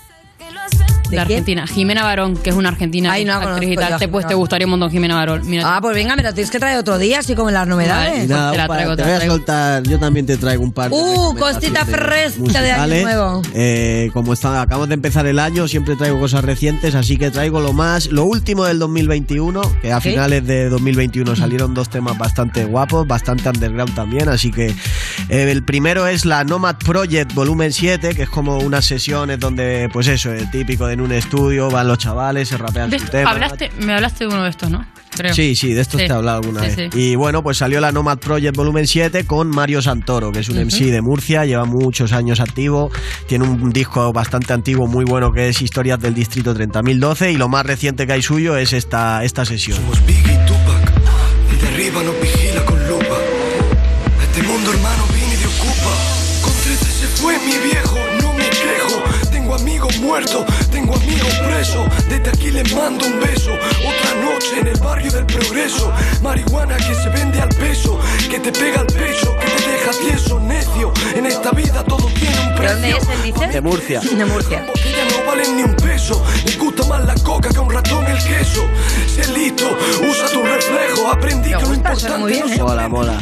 ¿De 1.10 1.16
la? 1.16 1.22
Argentina. 1.24 1.68
Jimena 1.68 2.04
Barón, 2.04 2.36
que 2.38 2.50
es 2.52 2.56
una 2.56 2.70
argentina 2.70 3.12
Ay, 3.12 3.26
no 3.26 3.40
la 3.40 3.52
actriz 3.54 3.72
y 3.72 3.76
tal. 3.76 3.98
Te, 4.00 4.08
pues, 4.08 4.28
te 4.28 4.34
gustaría 4.36 4.66
un 4.66 4.72
montón 4.72 4.92
Jimena 4.92 5.16
Barón. 5.16 5.42
Mira, 5.46 5.76
Ah, 5.76 5.80
pues 5.82 5.96
venga, 5.96 6.16
me 6.16 6.24
lo 6.24 6.34
tienes 6.34 6.52
que 6.52 6.60
traer 6.60 6.78
otro 6.78 6.98
día, 6.98 7.20
así 7.20 7.36
como 7.36 7.50
en 7.50 7.56
las 7.56 7.68
novedades. 7.68 8.28
Vale. 8.28 8.52
Te 8.52 8.58
la 8.58 8.68
traigo, 8.68 8.92
te 8.96 8.98
te 8.98 9.04
voy 9.04 9.10
la 9.12 9.16
a 9.16 9.18
traigo. 9.20 9.36
soltar, 9.36 9.84
yo 9.84 10.00
también 10.00 10.26
te 10.26 10.38
traigo 10.38 10.64
un 10.64 10.72
par 10.72 10.90
de 10.90 10.96
Uh, 10.96 11.36
cosita 11.38 11.86
fresca 11.86 12.62
de 12.62 12.72
año 12.72 13.02
nuevo. 13.04 13.42
Eh, 13.54 14.10
como 14.14 14.34
está, 14.34 14.62
acabamos 14.62 14.88
de 14.90 14.96
empezar 14.96 15.26
el 15.26 15.40
año, 15.40 15.68
siempre 15.68 15.96
traigo 15.96 16.20
cosas 16.20 16.44
recientes, 16.44 16.96
así 16.96 17.18
que 17.18 17.32
traigo 17.32 17.60
lo 17.60 17.74
más, 17.74 18.08
lo 18.12 18.26
último 18.26 18.66
del 18.66 18.80
2021, 18.80 19.62
que 19.82 19.92
a 19.92 20.02
finales 20.02 20.46
de 20.46 20.70
2021 20.70 21.36
salieron 21.36 21.74
dos 21.74 21.90
temas 21.90 22.18
bastante 22.18 22.66
guapos, 22.66 23.08
bastante 23.08 23.50
underground 23.50 23.94
también, 23.96 24.30
así 24.30 24.52
que 24.52 24.68
eh, 25.30 25.52
el 25.52 25.64
primero 25.64 26.08
es 26.08 26.26
la 26.26 26.44
Nomad 26.44 26.76
Project 26.78 27.34
Volumen 27.34 27.72
7, 27.74 28.16
que 28.16 28.24
es 28.24 28.30
como 28.30 28.58
unas 28.60 28.86
sesiones 28.86 29.40
donde, 29.40 29.90
pues 29.92 30.08
eso, 30.08 30.32
el 30.32 30.50
típico 30.52 30.86
de 30.88 30.99
en 31.00 31.06
un 31.06 31.12
estudio, 31.14 31.70
van 31.70 31.88
los 31.88 31.98
chavales, 31.98 32.48
se 32.50 32.58
rapean 32.58 32.92
su 32.92 33.06
tema. 33.08 33.32
hablaste, 33.32 33.72
me 33.80 33.94
hablaste 33.94 34.26
de 34.28 34.34
uno 34.34 34.44
de 34.44 34.50
estos, 34.50 34.70
¿no? 34.70 34.86
Creo. 35.16 35.34
Sí, 35.34 35.56
sí, 35.56 35.74
de 35.74 35.82
esto 35.82 35.98
Sí. 35.98 36.06
te 36.06 36.12
he 36.14 36.16
hablado 36.16 36.38
alguna 36.38 36.62
Sí, 36.62 36.76
vez. 36.76 36.90
sí. 36.94 37.00
Y 37.00 37.16
bueno, 37.16 37.42
pues 37.42 37.58
salió 37.58 37.80
la 37.82 37.92
Nomad 37.92 38.20
Project 38.20 38.56
Volumen 38.56 38.86
7 38.88 39.26
con 39.26 39.50
Mario 39.50 39.82
Santoro, 39.82 40.32
que 40.32 40.40
es 40.40 40.50
un 40.50 40.58
MC 40.60 40.92
de 40.92 41.02
Murcia, 41.02 41.46
lleva 41.46 41.66
muchos 41.66 42.12
años 42.14 42.40
activo, 42.40 42.92
tiene 43.28 43.46
un 43.46 43.72
disco 43.72 44.14
bastante 44.14 44.54
antiguo, 44.54 44.88
muy 44.88 45.06
bueno, 45.06 45.32
que 45.32 45.50
es 45.50 45.62
Historias 45.62 46.00
del 46.00 46.14
Distrito 46.14 46.54
30.012, 46.54 47.32
y 47.34 47.38
lo 47.38 47.50
más 47.50 47.66
reciente 47.66 48.06
que 48.06 48.14
hay 48.14 48.22
suyo 48.22 48.56
es 48.56 48.72
esta, 48.74 49.24
esta 49.24 49.46
sesión. 49.46 49.78
Somos 49.78 50.06
Biggie 50.06 50.29
les 62.64 62.76
mando 62.76 63.06
un 63.06 63.20
beso. 63.20 63.52
Otra 63.54 64.14
noche 64.22 64.60
en 64.60 64.68
el 64.68 64.80
barrio 64.80 65.12
del 65.12 65.26
progreso. 65.26 65.92
Marihuana 66.22 66.76
que 66.78 66.94
se 66.94 67.10
vende 67.10 67.40
al 67.40 67.50
peso, 67.50 68.00
que 68.30 68.40
te 68.40 68.52
pega 68.52 68.82
al 68.82 68.88
pecho, 68.88 69.36
que 69.40 69.48
te 69.48 69.72
deja 69.72 69.92
tieso, 70.02 70.40
necio. 70.40 70.92
En 71.16 71.26
esta 71.26 71.52
vida 71.52 71.84
todo 71.84 72.08
tiene 72.08 72.40
un 72.40 72.50
¿De 72.50 72.56
precio. 72.56 72.76
dónde 72.76 72.90
es 72.90 73.10
él, 73.10 73.24
dice? 73.34 73.48
De 73.48 73.62
Murcia. 73.62 74.00
De 74.02 74.26
Murcia. 74.26 74.66
No 74.66 75.26
valen 75.26 75.56
ni 75.56 75.64
un 75.64 75.76
peso. 75.76 76.24
Les 76.46 76.58
gusta 76.58 76.86
más 76.86 77.06
la 77.06 77.16
coca 77.16 77.50
que 77.50 77.60
un 77.60 77.72
ratón 77.72 78.06
el 78.06 78.18
queso. 78.24 78.66
Sé 79.08 79.32
listo, 79.32 79.66
usa 80.10 80.28
tu 80.32 80.44
reflejo. 80.44 81.12
Aprendí 81.12 81.50
que 81.54 81.62
lo 81.66 81.74
importante 81.74 82.18
muy 82.18 82.32
bien, 82.34 82.48
no 82.48 82.54
¿eh? 82.54 82.60
Mola, 82.60 82.90
mola. 82.90 83.20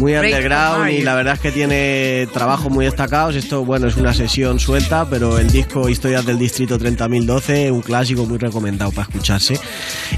Muy 0.00 0.14
underground 0.14 0.90
y 0.90 1.02
la 1.02 1.14
verdad 1.14 1.34
es 1.34 1.40
que 1.40 1.52
tiene 1.52 2.26
trabajos 2.32 2.72
muy 2.72 2.86
destacados. 2.86 3.36
Esto, 3.36 3.66
bueno, 3.66 3.86
es 3.86 3.96
una 3.96 4.14
sesión 4.14 4.58
suelta, 4.58 5.06
pero 5.08 5.38
el 5.38 5.50
disco 5.50 5.90
Historias 5.90 6.24
del 6.24 6.38
Distrito 6.38 6.78
30.012, 6.78 7.70
un 7.70 7.82
clásico 7.82 8.24
muy 8.24 8.38
recomendado 8.38 8.92
para 8.92 9.06
escucharse. 9.08 9.60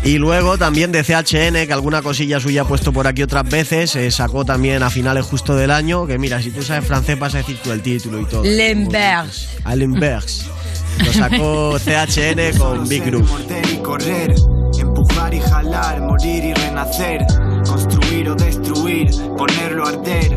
Y 0.04 0.18
luego 0.18 0.56
también 0.56 0.92
de 0.92 1.02
CHN, 1.02 1.66
que 1.66 1.72
alguna 1.72 2.00
cosilla 2.00 2.38
suya 2.38 2.62
ha 2.62 2.64
puesto 2.64 2.92
por 2.92 3.08
aquí 3.08 3.24
otras 3.24 3.48
veces, 3.48 3.96
eh, 3.96 4.10
sacó 4.12 4.44
también 4.44 4.84
a 4.84 4.90
finales 4.90 5.24
justo 5.26 5.56
del 5.56 5.72
año, 5.72 6.06
que 6.06 6.16
mira, 6.16 6.40
si 6.40 6.52
tú 6.52 6.62
sabes 6.62 6.86
francés 6.86 7.18
vas 7.18 7.34
a 7.34 7.38
decir 7.38 7.58
tú 7.62 7.72
el 7.72 7.82
título 7.82 8.20
y 8.20 8.24
todo. 8.26 8.44
Lemberg. 8.44 9.30
A 9.64 9.74
Lembergs. 9.74 10.46
Lo 11.04 11.12
sacó 11.12 11.76
CHN 11.78 12.56
con 12.56 12.88
Big 12.88 13.04
Group. 13.04 13.28
Y 15.30 15.40
jalar, 15.40 16.02
morir 16.02 16.44
y 16.44 16.52
renacer, 16.52 17.24
construir 17.66 18.28
o 18.28 18.34
destruir, 18.34 19.08
ponerlo 19.38 19.86
a 19.86 19.88
arder, 19.90 20.30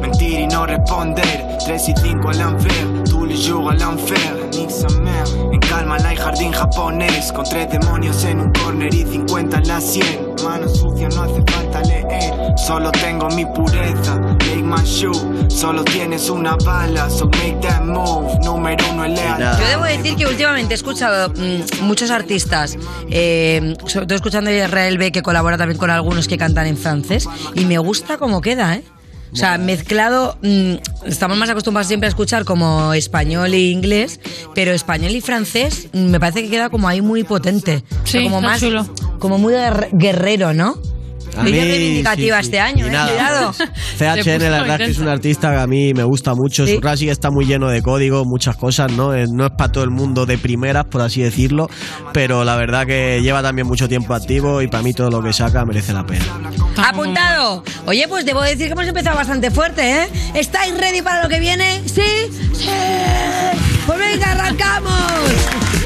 mentir 0.00 0.40
y 0.40 0.46
no 0.46 0.66
responder, 0.66 1.58
3 1.64 1.88
y 1.88 1.94
5 1.96 2.28
al 2.28 2.38
l'enfer, 2.38 3.04
tú 3.10 3.24
le 3.24 3.34
jour 3.34 3.70
à 3.70 3.74
l'enfer, 3.74 4.44
ni 5.82 5.82
sa 5.82 5.84
mère. 5.84 5.84
En 5.84 5.88
calma 5.88 5.96
hay 6.08 6.16
jardín 6.16 6.52
japonés, 6.52 7.32
con 7.32 7.44
tres 7.44 7.68
demonios 7.70 8.24
en 8.24 8.40
un 8.40 8.52
corner 8.52 8.94
y 8.94 9.04
50 9.04 9.58
en 9.58 9.68
la 9.68 9.80
100, 9.80 10.34
manos 10.44 10.78
sucias 10.78 11.14
no 11.14 11.22
hace 11.22 11.42
falta 11.52 11.80
leer, 11.82 12.34
solo 12.56 12.90
tengo 12.92 13.28
mi 13.30 13.44
pureza, 13.44 14.18
make 14.18 14.62
my 14.62 14.82
shoe, 14.84 15.12
solo 15.48 15.84
tienes 15.84 16.30
una 16.30 16.56
bala, 16.56 17.10
so 17.10 17.26
make 17.26 17.58
that 17.60 17.82
move, 17.82 18.38
número 18.44 18.84
uno 18.92 19.04
es 19.04 19.12
lealtad. 19.12 19.58
Yo 19.58 19.66
debo 19.66 19.84
decir 19.84 20.16
que 20.16 20.26
últimamente 20.26 20.74
he 20.74 20.76
escuchado 20.76 21.30
mm, 21.30 21.84
muchos 21.84 22.10
artistas, 22.10 22.76
eh, 23.10 23.74
sobre 23.86 24.06
todo 24.06 24.16
escuchando 24.16 24.50
a 24.50 24.52
Israel 24.52 24.98
B, 24.98 25.12
que 25.12 25.22
colabora 25.22 25.58
también 25.58 25.78
con 25.78 25.90
algunos 25.90 26.28
que 26.28 26.38
cantan 26.38 26.66
en 26.66 26.76
francés, 26.76 27.28
y 27.54 27.64
me 27.64 27.78
gusta 27.78 28.16
cómo 28.18 28.40
queda, 28.40 28.74
¿eh? 28.76 28.84
O 29.34 29.36
sea, 29.36 29.58
mezclado, 29.58 30.38
mm, 30.42 30.74
estamos 31.06 31.36
más 31.36 31.50
acostumbrados 31.50 31.88
siempre 31.88 32.06
a 32.06 32.08
escuchar 32.10 32.44
como 32.44 32.94
español 32.94 33.52
e 33.52 33.58
inglés, 33.58 34.20
pero 34.54 34.70
español 34.70 35.10
y 35.10 35.20
francés 35.20 35.88
mm, 35.92 35.98
me 36.06 36.20
parece 36.20 36.42
que 36.44 36.50
queda 36.50 36.70
como 36.70 36.86
ahí 36.86 37.02
muy 37.02 37.24
potente. 37.24 37.82
O 38.04 38.06
sea, 38.06 38.20
Sí, 38.20 38.24
como 38.24 38.40
más, 38.40 38.60
chulo. 38.60 38.86
como 39.18 39.38
muy 39.38 39.52
guerre- 39.54 39.88
guerrero, 39.92 40.54
¿no? 40.54 40.78
Mí, 41.42 41.50
reivindicativa 41.52 42.36
sí, 42.38 42.42
sí. 42.42 42.46
este 42.46 42.60
año, 42.60 42.86
Y 42.86 42.88
¿eh? 42.88 42.92
nada, 42.92 43.52
CHN, 43.52 44.38
la 44.50 44.60
verdad 44.60 44.78
que 44.78 44.84
es 44.84 44.98
un 44.98 45.08
artista 45.08 45.50
que 45.50 45.56
a 45.58 45.66
mí 45.66 45.92
me 45.94 46.04
gusta 46.04 46.34
mucho. 46.34 46.66
Sí. 46.66 46.74
Su 46.76 46.80
Racing 46.80 47.08
está 47.08 47.30
muy 47.30 47.44
lleno 47.46 47.68
de 47.68 47.82
códigos, 47.82 48.26
muchas 48.26 48.56
cosas, 48.56 48.92
¿no? 48.92 49.14
Eh, 49.14 49.26
No 49.30 49.46
es 49.46 49.52
para 49.52 49.72
todo 49.72 49.84
el 49.84 49.90
mundo 49.90 50.26
de 50.26 50.38
primeras, 50.38 50.84
por 50.86 51.00
así 51.02 51.22
decirlo, 51.22 51.68
pero 52.12 52.44
la 52.44 52.56
verdad 52.56 52.86
que 52.86 53.20
lleva 53.22 53.42
también 53.42 53.66
mucho 53.66 53.88
tiempo 53.88 54.14
activo 54.14 54.62
y 54.62 54.68
para 54.68 54.82
mí 54.82 54.92
todo 54.92 55.10
lo 55.10 55.22
que 55.22 55.32
saca 55.32 55.64
merece 55.64 55.92
la 55.92 56.04
pena. 56.04 56.24
Apuntado. 56.76 57.62
Oye, 57.86 58.06
pues 58.08 58.24
debo 58.24 58.42
decir 58.42 58.66
que 58.66 58.72
hemos 58.72 58.86
empezado 58.86 59.16
bastante 59.16 59.50
fuerte, 59.50 60.02
¿eh? 60.02 60.08
¿Estáis 60.34 60.76
ready 60.78 61.02
para 61.02 61.22
lo 61.22 61.28
que 61.28 61.40
viene? 61.40 61.82
¿Sí? 61.86 62.02
¡Sí! 62.52 62.68
Pues 63.86 63.98
venga, 63.98 64.32
arrancamos. 64.32 64.94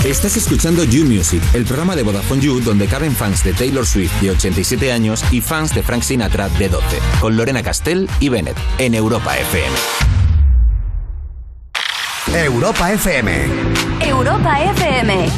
Estás 0.05 0.37
escuchando 0.37 0.85
You 0.85 1.05
Music, 1.05 1.43
el 1.55 1.65
programa 1.65 1.97
de 1.97 2.05
Vodafone 2.05 2.41
You 2.41 2.61
donde 2.61 2.87
caben 2.87 3.15
fans 3.15 3.43
de 3.43 3.53
Taylor 3.53 3.85
Swift 3.85 4.13
de 4.21 4.31
87 4.31 4.93
años 4.93 5.25
y 5.33 5.41
fans 5.41 5.75
de 5.75 5.83
Frank 5.83 6.03
Sinatra 6.03 6.49
de 6.51 6.69
12, 6.69 6.99
con 7.21 7.37
Lorena 7.37 7.65
Castell 7.65 8.09
y 8.21 8.29
Bennett 8.29 8.57
en 8.79 8.95
Europa 8.95 9.37
FM. 9.37 9.77
Europa 12.33 12.93
FM. 12.93 13.47
Europa 14.01 14.63
FM. 14.63 15.29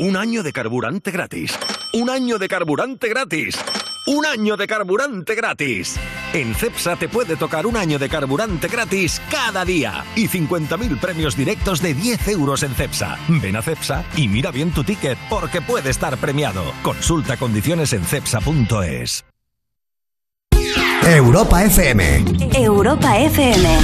Un 0.00 0.16
año 0.16 0.42
de 0.42 0.52
carburante 0.52 1.10
gratis. 1.12 1.52
Un 1.92 2.10
año 2.10 2.38
de 2.38 2.48
carburante 2.48 3.08
gratis. 3.08 3.56
Un 4.12 4.26
año 4.26 4.56
de 4.56 4.66
carburante 4.66 5.36
gratis. 5.36 5.94
En 6.32 6.52
CEPSA 6.56 6.96
te 6.96 7.08
puede 7.08 7.36
tocar 7.36 7.64
un 7.64 7.76
año 7.76 7.96
de 7.96 8.08
carburante 8.08 8.66
gratis 8.66 9.22
cada 9.30 9.64
día 9.64 10.04
y 10.16 10.26
50.000 10.26 10.98
premios 10.98 11.36
directos 11.36 11.80
de 11.80 11.94
10 11.94 12.26
euros 12.26 12.64
en 12.64 12.74
CEPSA. 12.74 13.20
Ven 13.28 13.54
a 13.54 13.62
CEPSA 13.62 14.04
y 14.16 14.26
mira 14.26 14.50
bien 14.50 14.72
tu 14.72 14.82
ticket 14.82 15.16
porque 15.28 15.62
puede 15.62 15.90
estar 15.90 16.16
premiado. 16.16 16.64
Consulta 16.82 17.36
condiciones 17.36 17.92
en 17.92 18.02
cepsa.es. 18.04 19.24
Europa 21.06 21.62
FM. 21.62 22.24
Europa 22.54 23.16
FM. 23.16 23.78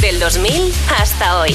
Del 0.00 0.18
2000 0.18 0.72
hasta 0.98 1.38
hoy. 1.38 1.54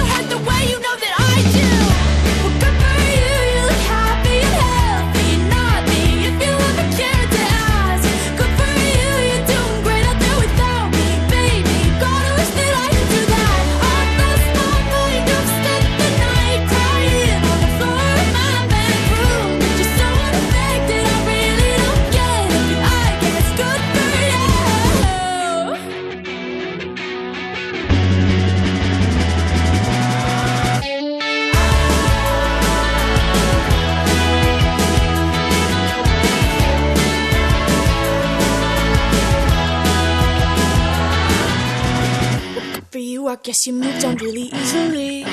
I 43.31 43.37
guess 43.41 43.65
you 43.65 43.73
moved 43.73 44.03
on 44.03 44.17
really 44.17 44.51
easily. 44.51 45.23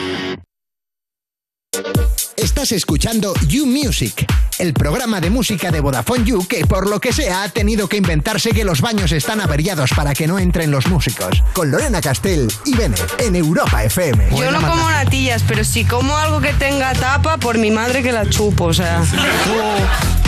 Estás 2.37 2.71
escuchando 2.71 3.35
You 3.49 3.67
Music, 3.67 4.25
el 4.61 4.73
programa 4.73 5.21
de 5.21 5.31
música 5.31 5.73
de 5.73 5.81
Vodafone 5.81 6.25
You 6.25 6.47
que 6.47 6.65
por 6.65 6.89
lo 6.89 7.01
que 7.01 7.13
sea 7.13 7.43
ha 7.43 7.49
tenido 7.49 7.89
que 7.89 7.97
inventarse 7.97 8.51
que 8.51 8.63
los 8.65 8.81
baños 8.81 9.11
están 9.11 9.41
averiados 9.41 9.91
para 9.97 10.15
que 10.15 10.29
no 10.29 10.39
entren 10.39 10.71
los 10.71 10.87
músicos. 10.87 11.43
Con 11.53 11.73
Lorena 11.73 12.01
Castell 12.01 12.49
y 12.67 12.75
Bennett 12.77 13.21
en 13.21 13.35
Europa 13.35 13.83
FM. 13.83 14.31
Yo 14.31 14.53
no 14.53 14.61
como 14.61 14.89
natillas, 14.89 15.43
pero 15.49 15.65
si 15.65 15.85
como 15.85 16.17
algo 16.17 16.41
que 16.41 16.53
tenga 16.53 16.93
tapa, 16.93 17.39
por 17.39 17.59
mi 17.59 17.73
madre 17.73 18.05
que 18.05 18.13
la 18.13 18.31
chupo, 18.31 18.67
o 18.67 18.73
sea. 18.73 19.03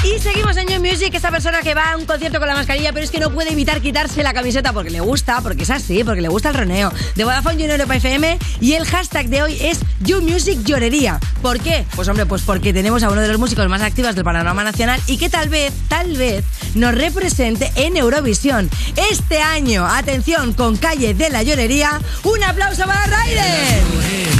Y 0.02 0.18
seguimos 0.18 0.56
en 0.56 0.66
New 0.66 0.80
Music, 0.80 1.14
esa 1.14 1.30
persona 1.30 1.60
que 1.60 1.74
va 1.74 1.92
a 1.92 1.96
un 1.98 2.06
concierto 2.06 2.38
con 2.38 2.48
la 2.48 2.54
mascarilla, 2.54 2.90
pero 2.90 3.04
es 3.04 3.10
que 3.10 3.20
no 3.20 3.30
puede 3.30 3.52
evitar 3.52 3.82
quitarse 3.82 4.22
la 4.22 4.32
camiseta 4.32 4.72
porque 4.72 4.88
le 4.88 5.00
gusta, 5.00 5.42
porque 5.42 5.64
es 5.64 5.70
así, 5.70 6.02
porque 6.04 6.22
le 6.22 6.28
gusta 6.28 6.48
el 6.48 6.54
roneo. 6.54 6.90
De 7.16 7.24
Vodafone 7.24 7.58
You 7.58 7.64
en 7.66 7.72
Europa 7.72 7.96
FM 7.96 8.38
y 8.62 8.72
el 8.72 8.86
hashtag 8.86 9.28
de 9.28 9.42
hoy 9.42 9.58
es 9.60 9.80
You 10.00 10.22
Music 10.22 10.60
Llorería. 10.64 11.20
¿Por 11.42 11.60
qué? 11.60 11.84
Pues 11.94 12.08
hombre, 12.08 12.24
pues 12.24 12.40
porque 12.42 12.72
tenemos 12.72 13.02
a 13.02 13.10
uno 13.10 13.20
de 13.20 13.28
los 13.28 13.38
músicos 13.38 13.68
más 13.68 13.82
activos 13.82 14.14
del 14.14 14.24
panorama 14.24 14.64
nacional 14.64 15.02
y 15.06 15.18
que 15.18 15.28
tal 15.28 15.50
vez, 15.50 15.74
tal 15.88 16.16
vez, 16.16 16.46
nos 16.74 16.94
represente 16.94 17.70
en 17.74 17.98
Eurovisión. 17.98 18.70
Este 19.10 19.42
año, 19.42 19.86
atención, 19.86 20.54
con 20.54 20.78
Calle 20.78 21.12
de 21.12 21.28
la 21.28 21.42
Llorería, 21.42 22.00
un 22.24 22.42
aplauso 22.42 22.86
para 22.86 23.04
Raiden. 23.04 24.39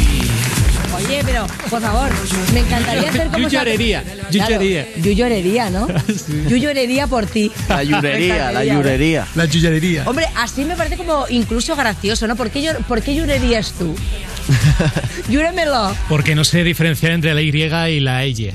Oye, 1.07 1.23
pero, 1.25 1.47
por 1.69 1.81
favor, 1.81 2.11
me 2.53 2.61
encantaría 2.61 3.09
hacer 3.11 3.27
como... 3.29 3.39
Yo 3.39 3.49
llorería, 3.49 4.05
yo 4.31 4.39
Claro, 4.39 4.51
llorería. 4.53 4.87
Yo 4.97 5.13
llorería, 5.13 5.71
¿no? 5.71 5.89
Yo 6.49 6.57
llorería 6.57 7.07
por 7.07 7.27
ti. 7.27 7.51
La 7.69 7.83
llorería, 7.83 8.53
la 8.53 8.65
llorería. 8.65 9.27
La 9.35 9.49
chullería. 9.49 10.05
Hombre, 10.07 10.27
así 10.37 10.65
me 10.65 10.77
parece 10.77 10.97
como 10.97 11.27
incluso 11.29 11.75
gracioso, 11.77 12.27
¿no? 12.27 12.37
¿Por 12.37 12.51
qué, 12.51 12.61
llor- 12.63 12.85
¿por 12.85 13.03
qué 13.03 13.15
llorerías 13.15 13.73
tú? 13.73 13.95
Llúremelo. 15.29 15.95
Porque 16.09 16.35
no 16.35 16.45
sé 16.45 16.65
diferenciar 16.65 17.13
entre 17.13 17.35
la 17.35 17.43
Y 17.43 17.51
y 17.51 18.01
la 18.01 18.27
Y. 18.27 18.53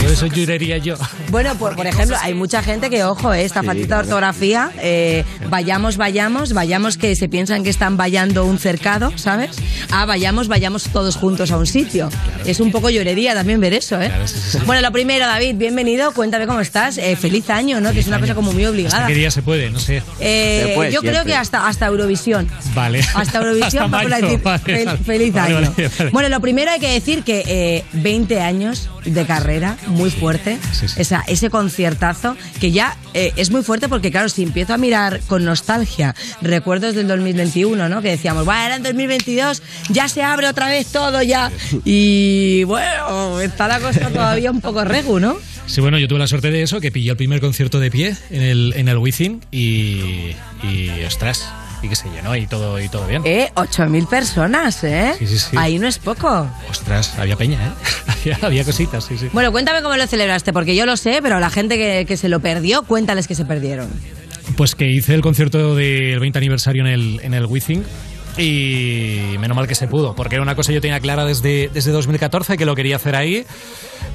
Por 0.00 0.10
eso 0.10 0.26
llorería 0.26 0.78
yo. 0.78 0.96
Bueno, 1.30 1.54
por, 1.56 1.76
por 1.76 1.86
ejemplo, 1.86 2.16
hay 2.20 2.34
mucha 2.34 2.62
gente 2.62 2.90
que, 2.90 3.04
ojo, 3.04 3.32
eh, 3.32 3.44
esta 3.44 3.60
Sí, 3.60 3.66
faltita 3.66 3.86
claro. 3.88 4.02
de 4.02 4.08
ortografía, 4.08 4.70
eh, 4.80 5.24
vayamos, 5.48 5.96
vayamos, 5.96 6.52
vayamos 6.52 6.96
que 6.96 7.14
se 7.16 7.28
piensan 7.28 7.62
que 7.64 7.70
están 7.70 7.96
vallando 7.96 8.44
un 8.44 8.58
cercado, 8.58 9.12
¿sabes? 9.16 9.56
Ah, 9.90 10.04
vayamos, 10.06 10.48
vayamos 10.48 10.84
todos 10.84 11.16
juntos 11.16 11.50
a 11.50 11.56
un 11.58 11.66
sitio. 11.66 12.08
Es 12.44 12.60
un 12.60 12.70
poco 12.72 12.90
llorería 12.90 13.34
también 13.34 13.60
ver 13.60 13.74
eso, 13.74 14.00
¿eh? 14.00 14.10
Bueno, 14.66 14.82
lo 14.82 14.92
primero, 14.92 15.26
David, 15.26 15.54
bienvenido, 15.56 16.12
cuéntame 16.12 16.46
cómo 16.46 16.60
estás. 16.60 16.98
Eh, 16.98 17.16
feliz 17.16 17.48
año, 17.50 17.80
¿no? 17.80 17.92
Que 17.92 18.00
es 18.00 18.06
una 18.06 18.18
cosa 18.20 18.34
como 18.34 18.52
muy 18.52 18.64
obligada. 18.66 18.96
¿Hasta 18.98 19.08
qué 19.08 19.14
día 19.14 19.30
se 19.30 19.42
puede? 19.42 19.70
No 19.70 19.78
sé. 19.78 20.02
Eh, 20.20 20.72
puede 20.74 20.92
yo 20.92 21.00
creo 21.00 21.12
siempre. 21.12 21.32
que 21.32 21.36
hasta, 21.38 21.66
hasta 21.68 21.86
Eurovisión. 21.86 22.48
Vale. 22.74 23.00
Hasta 23.14 23.38
Eurovisión, 23.42 23.66
Hasta 23.84 23.96
vamos 23.96 24.06
a 24.06 24.08
mayo, 24.08 24.26
decir 24.26 24.40
vale, 24.42 24.62
fel- 24.64 24.84
vale. 24.86 24.98
feliz 25.04 25.31
Vale, 25.32 25.56
año. 25.56 25.72
vale, 25.76 25.90
vale. 25.98 26.10
Bueno, 26.10 26.28
lo 26.28 26.40
primero 26.40 26.70
hay 26.70 26.80
que 26.80 26.90
decir 26.90 27.22
que 27.22 27.42
eh, 27.46 27.84
20 27.92 28.40
años 28.40 28.88
de 29.04 29.24
carrera, 29.26 29.76
muy 29.86 30.10
fuerte. 30.10 30.58
Esa, 30.96 31.24
ese 31.26 31.50
conciertazo 31.50 32.36
que 32.60 32.70
ya 32.70 32.96
eh, 33.14 33.32
es 33.36 33.50
muy 33.50 33.62
fuerte 33.62 33.88
porque, 33.88 34.10
claro, 34.10 34.28
si 34.28 34.42
empiezo 34.42 34.74
a 34.74 34.78
mirar 34.78 35.20
con 35.26 35.44
nostalgia 35.44 36.14
recuerdos 36.40 36.94
del 36.94 37.08
2021, 37.08 37.88
¿no? 37.88 38.02
Que 38.02 38.10
decíamos, 38.10 38.44
bueno, 38.44 38.62
era 38.62 38.76
en 38.76 38.82
2022, 38.82 39.62
ya 39.90 40.08
se 40.08 40.22
abre 40.22 40.48
otra 40.48 40.68
vez 40.68 40.86
todo 40.88 41.22
ya. 41.22 41.50
Y 41.84 42.64
bueno, 42.64 43.40
está 43.40 43.68
la 43.68 43.80
cosa 43.80 44.08
todavía 44.10 44.50
un 44.50 44.60
poco 44.60 44.84
regu, 44.84 45.18
¿no? 45.18 45.36
Sí, 45.66 45.80
bueno, 45.80 45.98
yo 45.98 46.08
tuve 46.08 46.18
la 46.18 46.26
suerte 46.26 46.50
de 46.50 46.62
eso, 46.62 46.80
que 46.80 46.90
pillé 46.90 47.10
el 47.10 47.16
primer 47.16 47.40
concierto 47.40 47.80
de 47.80 47.90
pie 47.90 48.16
en 48.30 48.42
el, 48.42 48.74
en 48.76 48.88
el 48.88 48.98
Wizzing 48.98 49.40
y, 49.50 50.34
y, 50.62 50.90
ostras, 51.06 51.48
y 51.82 51.88
que 51.88 51.96
se 51.96 52.08
llenó 52.10 52.34
y 52.36 52.46
todo, 52.46 52.80
y 52.80 52.88
todo 52.88 53.06
bien. 53.06 53.22
Eh, 53.24 53.50
8.000 53.54 54.08
personas, 54.08 54.82
¿eh? 54.84 55.14
Sí, 55.18 55.26
sí, 55.26 55.38
sí. 55.38 55.56
Ahí 55.58 55.78
no 55.78 55.86
es 55.86 55.98
poco. 55.98 56.48
Ostras, 56.70 57.18
había 57.18 57.36
peña, 57.36 57.58
¿eh? 57.66 57.70
había, 58.06 58.38
había 58.42 58.64
cositas, 58.64 59.04
sí, 59.04 59.18
sí. 59.18 59.28
Bueno, 59.32 59.52
cuéntame 59.52 59.82
cómo 59.82 59.96
lo 59.96 60.06
celebraste, 60.06 60.52
porque 60.52 60.74
yo 60.76 60.86
lo 60.86 60.96
sé, 60.96 61.20
pero 61.22 61.40
la 61.40 61.50
gente 61.50 61.76
que, 61.76 62.04
que 62.06 62.16
se 62.16 62.28
lo 62.28 62.40
perdió, 62.40 62.82
cuéntales 62.82 63.26
que 63.26 63.34
se 63.34 63.44
perdieron. 63.44 63.90
Pues 64.56 64.74
que 64.74 64.86
hice 64.88 65.14
el 65.14 65.22
concierto 65.22 65.74
del 65.74 66.20
20 66.20 66.38
aniversario 66.38 66.84
en 66.86 66.92
el, 66.92 67.20
en 67.22 67.34
el 67.34 67.46
Wizzing 67.46 67.84
y 68.38 69.36
menos 69.38 69.56
mal 69.56 69.66
que 69.66 69.74
se 69.74 69.88
pudo, 69.88 70.14
porque 70.14 70.36
era 70.36 70.42
una 70.42 70.54
cosa 70.54 70.68
que 70.68 70.74
yo 70.74 70.80
tenía 70.80 71.00
clara 71.00 71.24
desde, 71.24 71.70
desde 71.72 71.92
2014 71.92 72.56
que 72.56 72.64
lo 72.64 72.74
quería 72.74 72.96
hacer 72.96 73.14
ahí, 73.14 73.44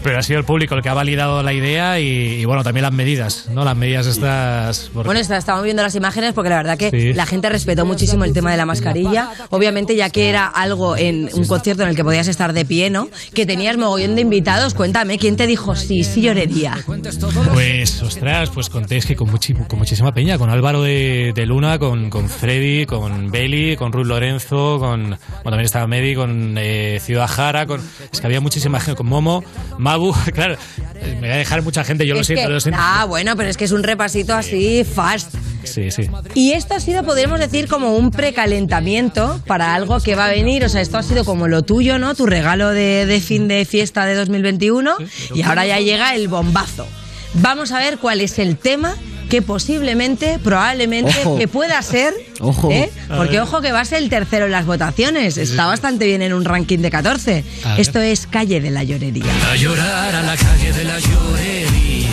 pero 0.04 0.20
ha 0.20 0.24
sido 0.24 0.40
el 0.40 0.46
público 0.46 0.76
el 0.76 0.82
que 0.82 0.90
ha 0.90 0.94
validado 0.94 1.42
la 1.44 1.54
idea 1.54 2.00
y, 2.00 2.06
y 2.42 2.46
bueno, 2.46 2.64
también 2.64 2.84
las 2.84 2.94
medidas, 2.94 3.48
¿no? 3.52 3.64
Las 3.66 3.76
medidas 3.76 4.06
estas... 4.08 4.90
porque- 4.94 5.08
Bueno, 5.08 5.20
está- 5.20 5.38
estamos 5.38 5.64
viendo 5.64 5.84
las 5.84 5.96
imágenes 5.96 6.34
porque 6.34 6.50
la 6.50 6.58
verdad 6.58 6.78
que 6.78 6.90
Sí. 6.92 7.14
la 7.14 7.26
gente 7.26 7.50
respetó 7.50 7.86
muchísimo 7.86 8.24
el 8.24 8.34
tema 8.34 8.52
de 8.52 8.58
la 8.58 8.66
mascarilla. 8.66 9.30
Obviamente, 9.50 9.96
ya 9.96 10.10
que 10.10 10.30
era 10.30 10.46
algo 10.48 10.96
en 10.98 11.30
un 11.34 11.46
concierto 11.46 11.84
en 11.84 11.90
el 11.90 11.96
que 11.96 12.04
podías 12.04 12.28
estar 12.28 12.54
de 12.54 12.66
pie, 12.66 12.90
¿no? 12.90 13.10
Que 13.34 13.46
tenías 13.46 13.78
mogollón 13.78 14.16
de 14.16 14.22
invitados. 14.22 14.74
Cuéntame, 14.74 15.18
¿quién 15.18 15.36
te 15.36 15.48
dijo 15.48 15.76
sí, 15.76 16.04
sí 16.04 16.22
llorería? 16.22 16.78
Pues, 17.54 18.02
ostras, 18.02 18.50
pues 18.50 18.70
conté 18.70 18.98
es 18.98 19.06
que 19.06 19.16
con, 19.16 19.30
muchi- 19.30 19.68
con 19.68 19.80
muchísima 19.80 20.14
peña, 20.14 20.38
con 20.38 20.50
Álvaro 20.50 20.82
de, 20.82 21.34
de 21.36 21.46
Luna, 21.46 21.80
con, 21.80 22.10
con 22.10 22.30
Freddy, 22.30 22.86
con 22.86 23.32
Belly, 23.32 23.76
con 23.76 23.92
Ruth 23.92 24.06
Lorenzo, 24.08 24.80
con, 24.80 25.02
bueno, 25.10 25.18
también 25.44 25.66
estaba 25.66 25.88
Medi, 25.88 26.16
con 26.16 26.56
eh, 26.58 27.00
Ciudad 27.02 27.28
Jara, 27.28 27.66
con, 27.66 27.82
es 28.12 28.20
que 28.22 28.26
había 28.28 28.42
muchísima 28.42 28.80
gente, 28.80 28.98
con 28.98 29.08
Momo, 29.08 29.44
Claro, 30.34 30.56
eh, 30.96 31.18
me 31.20 31.28
voy 31.28 31.30
a 31.32 31.38
dejar 31.38 31.62
mucha 31.62 31.84
gente, 31.84 32.06
yo 32.06 32.16
lo 32.16 32.24
siento, 32.24 32.48
que- 32.48 32.54
lo 32.54 32.60
siento. 32.60 32.80
Ah, 32.82 33.06
bueno, 33.06 33.36
pero 33.36 33.50
es 33.50 33.58
que 33.58 33.66
es 33.66 33.72
un 33.72 33.84
repasito 33.84 34.34
así 34.34 34.84
fast. 34.84 35.34
Sí, 35.64 35.92
sí. 35.92 36.10
Y 36.34 36.54
esto 36.54 36.76
ha 36.76 36.80
sido, 36.80 37.04
podríamos 37.04 37.40
decir, 37.40 37.68
como 37.68 37.96
un 37.98 38.10
precalentamiento 38.12 39.42
para 39.46 39.76
algo 39.76 40.00
que 40.00 40.16
va 40.16 40.26
a 40.28 40.30
venir. 40.30 40.64
O 40.64 40.70
sea, 40.70 40.82
esto 40.82 40.98
ha 40.98 41.04
sido 41.04 41.26
como 41.26 41.48
lo 41.48 41.62
tuyo, 41.64 42.00
¿no? 42.00 42.16
Tu 42.16 42.26
regalo 42.26 42.70
de, 42.70 43.06
de 43.06 43.20
fin 43.22 43.48
de 43.48 43.66
fiesta 43.66 44.06
de 44.06 44.16
2021. 44.16 44.96
Y 45.36 45.42
ahora 45.44 45.66
ya 45.66 45.80
llega 45.80 46.16
el 46.16 46.28
bombazo. 46.30 46.88
Vamos 47.34 47.72
a 47.74 47.80
ver 47.80 47.98
cuál 47.98 48.22
es 48.22 48.40
el 48.40 48.58
tema 48.58 48.96
que 49.30 49.42
posiblemente, 49.42 50.40
probablemente, 50.40 51.14
Ojo. 51.22 51.38
que 51.38 51.48
pueda 51.48 51.82
ser. 51.82 52.14
Ojo. 52.40 52.72
¿eh? 52.72 52.92
Porque 53.16 53.40
ojo 53.40 53.62
que 53.62 53.72
va 53.72 53.82
a 53.82 53.86
ser 53.86 54.02
el 54.04 54.10
tercero 54.10 54.46
en 54.46 54.52
las 54.52 54.66
votaciones. 54.66 55.38
Está 55.38 55.66
bastante 55.66 56.06
bien 56.06 56.22
en 56.22 56.34
un 56.34 56.46
ranking 56.46 56.80
de 56.80 56.90
14. 56.92 57.44
A 57.64 57.70
ver. 57.72 57.80
Esto 57.80 58.00
es 58.00 58.28
Calle 58.28 58.62
de 58.62 58.72
la 58.72 58.84
Llorería. 58.84 59.26
A 59.52 59.56
llorar 59.56 60.16
a 60.16 60.22
la 60.24 60.36
calle 60.36 60.74
de 60.74 60.84
la 60.84 61.00
llorería. 61.00 62.10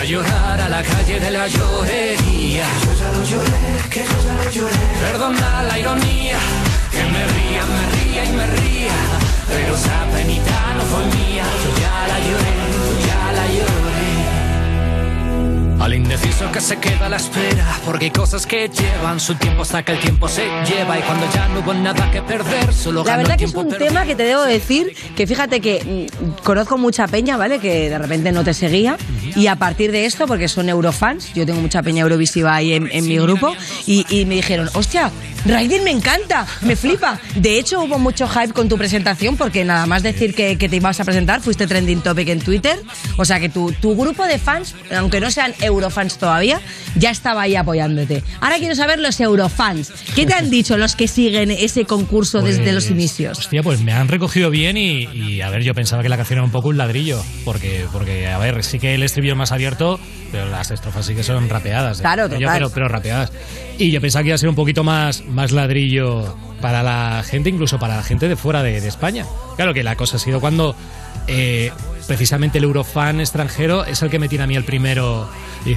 A 0.00 0.04
llorar 0.04 0.60
a 0.60 0.68
la 0.68 0.82
calle 0.82 1.20
de 1.20 1.30
la 1.30 1.46
llorería. 1.46 2.64
Perdona 5.00 5.62
la 5.64 5.78
ironía, 5.78 6.38
que 6.90 7.02
me 7.04 7.26
ría, 7.26 7.62
me 7.66 7.82
ría 7.96 8.24
y 8.24 8.32
me 8.32 8.46
ría. 8.46 8.92
Pero 9.48 9.74
esa 9.74 10.06
penita 10.12 10.74
no 10.76 10.82
fue 10.84 11.04
mía, 11.16 11.44
yo 11.64 11.77
Al 15.80 15.94
indeciso 15.94 16.50
que 16.50 16.60
se 16.60 16.76
queda 16.78 17.06
a 17.06 17.08
la 17.08 17.16
espera, 17.18 17.78
porque 17.84 18.06
hay 18.06 18.10
cosas 18.10 18.46
que 18.46 18.68
llevan 18.68 19.20
su 19.20 19.36
tiempo 19.36 19.62
hasta 19.62 19.84
que 19.84 19.92
el 19.92 20.00
tiempo 20.00 20.28
se 20.28 20.42
lleva 20.66 20.98
y 20.98 21.02
cuando 21.02 21.24
ya 21.32 21.46
no 21.48 21.60
hubo 21.60 21.72
nada 21.72 22.10
que 22.10 22.20
perder, 22.20 22.74
solo 22.74 23.04
La 23.04 23.16
verdad 23.16 23.38
que 23.38 23.44
es 23.44 23.54
un 23.54 23.68
tema 23.68 24.04
que 24.04 24.16
te 24.16 24.24
debo 24.24 24.42
decir 24.42 24.96
que 25.16 25.26
fíjate 25.26 25.60
que 25.60 26.08
mm, 26.20 26.42
conozco 26.42 26.78
mucha 26.78 27.06
peña, 27.06 27.36
¿vale? 27.36 27.60
Que 27.60 27.90
de 27.90 27.96
repente 27.98 28.32
no 28.32 28.42
te 28.42 28.54
seguía 28.54 28.96
y 29.38 29.46
a 29.46 29.54
partir 29.56 29.92
de 29.92 30.04
esto, 30.04 30.26
porque 30.26 30.48
son 30.48 30.68
eurofans, 30.68 31.32
yo 31.32 31.46
tengo 31.46 31.60
mucha 31.60 31.80
peña 31.80 32.02
eurovisiva 32.02 32.56
ahí 32.56 32.72
en, 32.72 32.88
en 32.90 33.06
mi 33.06 33.18
grupo 33.18 33.54
y, 33.86 34.04
y 34.10 34.24
me 34.24 34.34
dijeron, 34.34 34.68
hostia, 34.74 35.12
Raiden 35.44 35.84
me 35.84 35.90
encanta, 35.90 36.46
me 36.62 36.76
flipa. 36.76 37.20
De 37.36 37.58
hecho 37.58 37.80
hubo 37.80 37.98
mucho 37.98 38.28
hype 38.28 38.52
con 38.52 38.68
tu 38.68 38.76
presentación 38.76 39.36
porque 39.36 39.64
nada 39.64 39.86
más 39.86 40.02
decir 40.02 40.34
que, 40.34 40.58
que 40.58 40.68
te 40.68 40.76
ibas 40.76 40.98
a 41.00 41.04
presentar 41.04 41.40
fuiste 41.40 41.66
trending 41.66 42.00
topic 42.00 42.28
en 42.28 42.40
Twitter. 42.40 42.76
O 43.16 43.24
sea 43.24 43.38
que 43.38 43.48
tu, 43.48 43.72
tu 43.72 43.96
grupo 43.96 44.26
de 44.26 44.38
fans, 44.38 44.74
aunque 44.94 45.20
no 45.20 45.30
sean 45.30 45.54
eurofans 45.60 46.18
todavía, 46.18 46.60
ya 46.96 47.10
estaba 47.10 47.42
ahí 47.42 47.54
apoyándote. 47.54 48.22
Ahora 48.40 48.58
quiero 48.58 48.74
saber 48.74 48.98
los 48.98 49.20
eurofans. 49.20 49.92
¿Qué 50.14 50.26
te 50.26 50.34
han 50.34 50.50
dicho 50.50 50.76
los 50.76 50.96
que 50.96 51.06
siguen 51.08 51.50
ese 51.50 51.84
concurso 51.84 52.42
desde 52.42 52.72
los 52.72 52.90
inicios? 52.90 53.38
Hostia, 53.38 53.62
pues 53.62 53.80
me 53.80 53.92
han 53.92 54.08
recogido 54.08 54.50
bien 54.50 54.76
y, 54.76 55.04
y, 55.04 55.40
a 55.40 55.50
ver, 55.50 55.62
yo 55.62 55.72
pensaba 55.72 56.02
que 56.02 56.08
la 56.08 56.16
canción 56.16 56.38
era 56.38 56.44
un 56.44 56.52
poco 56.52 56.68
un 56.68 56.76
ladrillo, 56.76 57.22
porque, 57.44 57.86
porque 57.92 58.26
a 58.26 58.38
ver, 58.38 58.64
sí 58.64 58.78
que 58.78 58.94
el 58.94 59.02
estribillo 59.02 59.27
más 59.36 59.52
abierto, 59.52 59.98
pero 60.32 60.46
las 60.48 60.70
estrofas 60.70 61.06
sí 61.06 61.14
que 61.14 61.22
son 61.22 61.48
rapeadas. 61.48 61.98
¿eh? 61.98 62.02
Claro, 62.02 62.28
Yo, 62.28 62.38
total. 62.38 62.54
pero, 62.54 62.70
pero 62.70 62.88
rapeadas. 62.88 63.32
Y 63.78 63.90
yo 63.90 64.00
pensaba 64.00 64.22
que 64.22 64.28
iba 64.28 64.34
a 64.34 64.38
ser 64.38 64.48
un 64.48 64.54
poquito 64.54 64.84
más, 64.84 65.24
más 65.26 65.52
ladrillo 65.52 66.36
para 66.60 66.82
la 66.82 67.22
gente, 67.24 67.48
incluso 67.50 67.78
para 67.78 67.96
la 67.96 68.02
gente 68.02 68.28
de 68.28 68.36
fuera 68.36 68.62
de, 68.62 68.80
de 68.80 68.88
España. 68.88 69.24
Claro 69.56 69.72
que 69.74 69.82
la 69.82 69.96
cosa 69.96 70.16
ha 70.16 70.20
sido 70.20 70.40
cuando 70.40 70.74
eh, 71.28 71.70
precisamente 72.08 72.58
el 72.58 72.64
Eurofan 72.64 73.20
extranjero 73.20 73.84
es 73.84 74.02
el 74.02 74.10
que 74.10 74.18
me 74.18 74.28
tiene 74.28 74.44
a 74.44 74.46
mí 74.48 74.56
el 74.56 74.64
primero. 74.64 75.28
Y, 75.64 75.76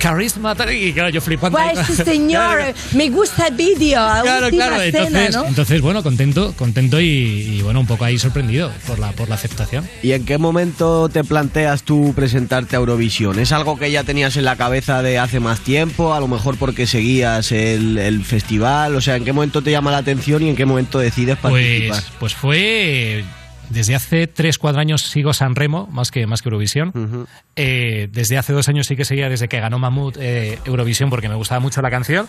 Carisma, 0.00 0.54
tal, 0.54 0.72
y 0.72 0.92
claro, 0.92 1.10
yo 1.10 1.20
flipando. 1.20 1.58
Pues 1.58 1.86
señor, 1.98 2.58
me 2.94 3.08
gusta 3.10 3.46
el 3.46 3.54
vídeo, 3.54 4.00
Claro, 4.22 4.48
claro, 4.48 4.80
escena, 4.80 5.04
entonces, 5.04 5.36
¿no? 5.36 5.46
entonces 5.46 5.80
bueno, 5.80 6.02
contento, 6.02 6.54
contento 6.56 7.00
y, 7.00 7.04
y, 7.06 7.62
bueno, 7.62 7.80
un 7.80 7.86
poco 7.86 8.04
ahí 8.04 8.18
sorprendido 8.18 8.72
por 8.86 8.98
la, 8.98 9.12
por 9.12 9.28
la 9.28 9.34
aceptación. 9.36 9.88
¿Y 10.02 10.12
en 10.12 10.24
qué 10.24 10.38
momento 10.38 11.08
te 11.08 11.22
planteas 11.22 11.82
tú 11.82 12.12
presentarte 12.16 12.76
a 12.76 12.78
Eurovisión? 12.78 13.38
¿Es 13.38 13.52
algo 13.52 13.76
que 13.78 13.90
ya 13.90 14.02
tenías 14.02 14.36
en 14.36 14.44
la 14.44 14.56
cabeza 14.56 15.02
de 15.02 15.18
hace 15.18 15.38
más 15.38 15.60
tiempo? 15.60 16.14
A 16.14 16.20
lo 16.20 16.28
mejor 16.28 16.56
porque 16.56 16.86
seguías 16.86 17.52
el, 17.52 17.98
el 17.98 18.24
festival. 18.24 18.96
O 18.96 19.00
sea, 19.02 19.16
¿en 19.16 19.24
qué 19.24 19.32
momento 19.32 19.62
te 19.62 19.70
llama 19.70 19.90
la 19.90 19.98
atención 19.98 20.42
y 20.42 20.48
en 20.48 20.56
qué 20.56 20.64
momento 20.64 20.98
decides 20.98 21.36
participar? 21.36 22.02
Pues, 22.02 22.12
pues 22.18 22.34
fue 22.34 23.24
desde 23.70 23.94
hace 23.94 24.26
3, 24.26 24.58
4 24.58 24.80
años 24.80 25.02
sigo 25.02 25.32
San 25.32 25.54
Remo, 25.54 25.88
más 25.90 26.10
que, 26.10 26.26
más 26.26 26.42
que 26.42 26.48
Eurovisión. 26.48 27.26
Eh, 27.56 28.08
desde 28.12 28.38
hace 28.38 28.52
dos 28.52 28.68
años 28.68 28.86
sí 28.86 28.96
que 28.96 29.04
seguía, 29.04 29.28
desde 29.28 29.48
que 29.48 29.60
ganó 29.60 29.78
Mamut 29.78 30.16
eh, 30.20 30.58
Eurovisión, 30.64 31.10
porque 31.10 31.28
me 31.28 31.34
gustaba 31.34 31.60
mucho 31.60 31.82
la 31.82 31.90
canción. 31.90 32.28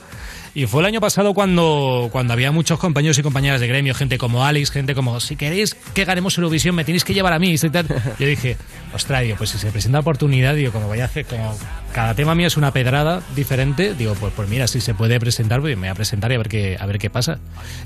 Y 0.56 0.66
fue 0.66 0.82
el 0.82 0.88
año 0.88 1.00
pasado 1.00 1.34
cuando, 1.34 2.10
cuando 2.12 2.34
había 2.34 2.52
muchos 2.52 2.80
compañeros 2.80 3.18
y 3.20 3.24
compañeras 3.24 3.62
de 3.62 3.68
gremio, 3.68 3.94
gente 3.94 4.18
como 4.18 4.46
Alex, 4.46 4.72
gente 4.72 4.96
como, 4.96 5.20
si 5.20 5.36
queréis 5.36 5.76
que 5.94 6.06
ganemos 6.06 6.38
Eurovisión, 6.38 6.76
me 6.76 6.84
tenéis 6.84 7.04
que 7.04 7.14
llevar 7.14 7.34
a 7.34 7.40
mí. 7.40 7.54
Y 7.54 7.70
tal. 7.70 7.88
Yo 8.20 8.28
dije, 8.28 8.58
ostras, 8.94 9.24
digo, 9.24 9.36
pues 9.38 9.52
si 9.52 9.58
se 9.58 9.72
presenta 9.72 10.00
oportunidad, 10.00 10.56
digo, 10.56 10.72
como 10.72 10.88
vaya 10.88 11.04
a 11.04 11.08
hacer, 11.08 11.26
como 11.26 11.56
cada 11.94 12.14
tema 12.14 12.36
mío 12.36 12.48
es 12.48 12.58
una 12.58 12.72
pedrada 12.72 13.22
diferente, 13.36 13.94
digo, 13.94 14.14
pues, 14.20 14.34
pues 14.36 14.48
mira, 14.50 14.68
si 14.68 14.82
se 14.82 14.94
puede 14.94 15.20
presentar, 15.20 15.62
pues 15.62 15.76
me 15.76 15.82
voy 15.82 15.90
a 15.90 15.96
presentar 15.96 16.32
y 16.32 16.36
a 16.36 16.38
ver 16.38 16.48
qué, 16.48 16.78
a 16.80 16.86
ver 16.86 17.00
qué 17.00 17.10
pasa. 17.10 17.40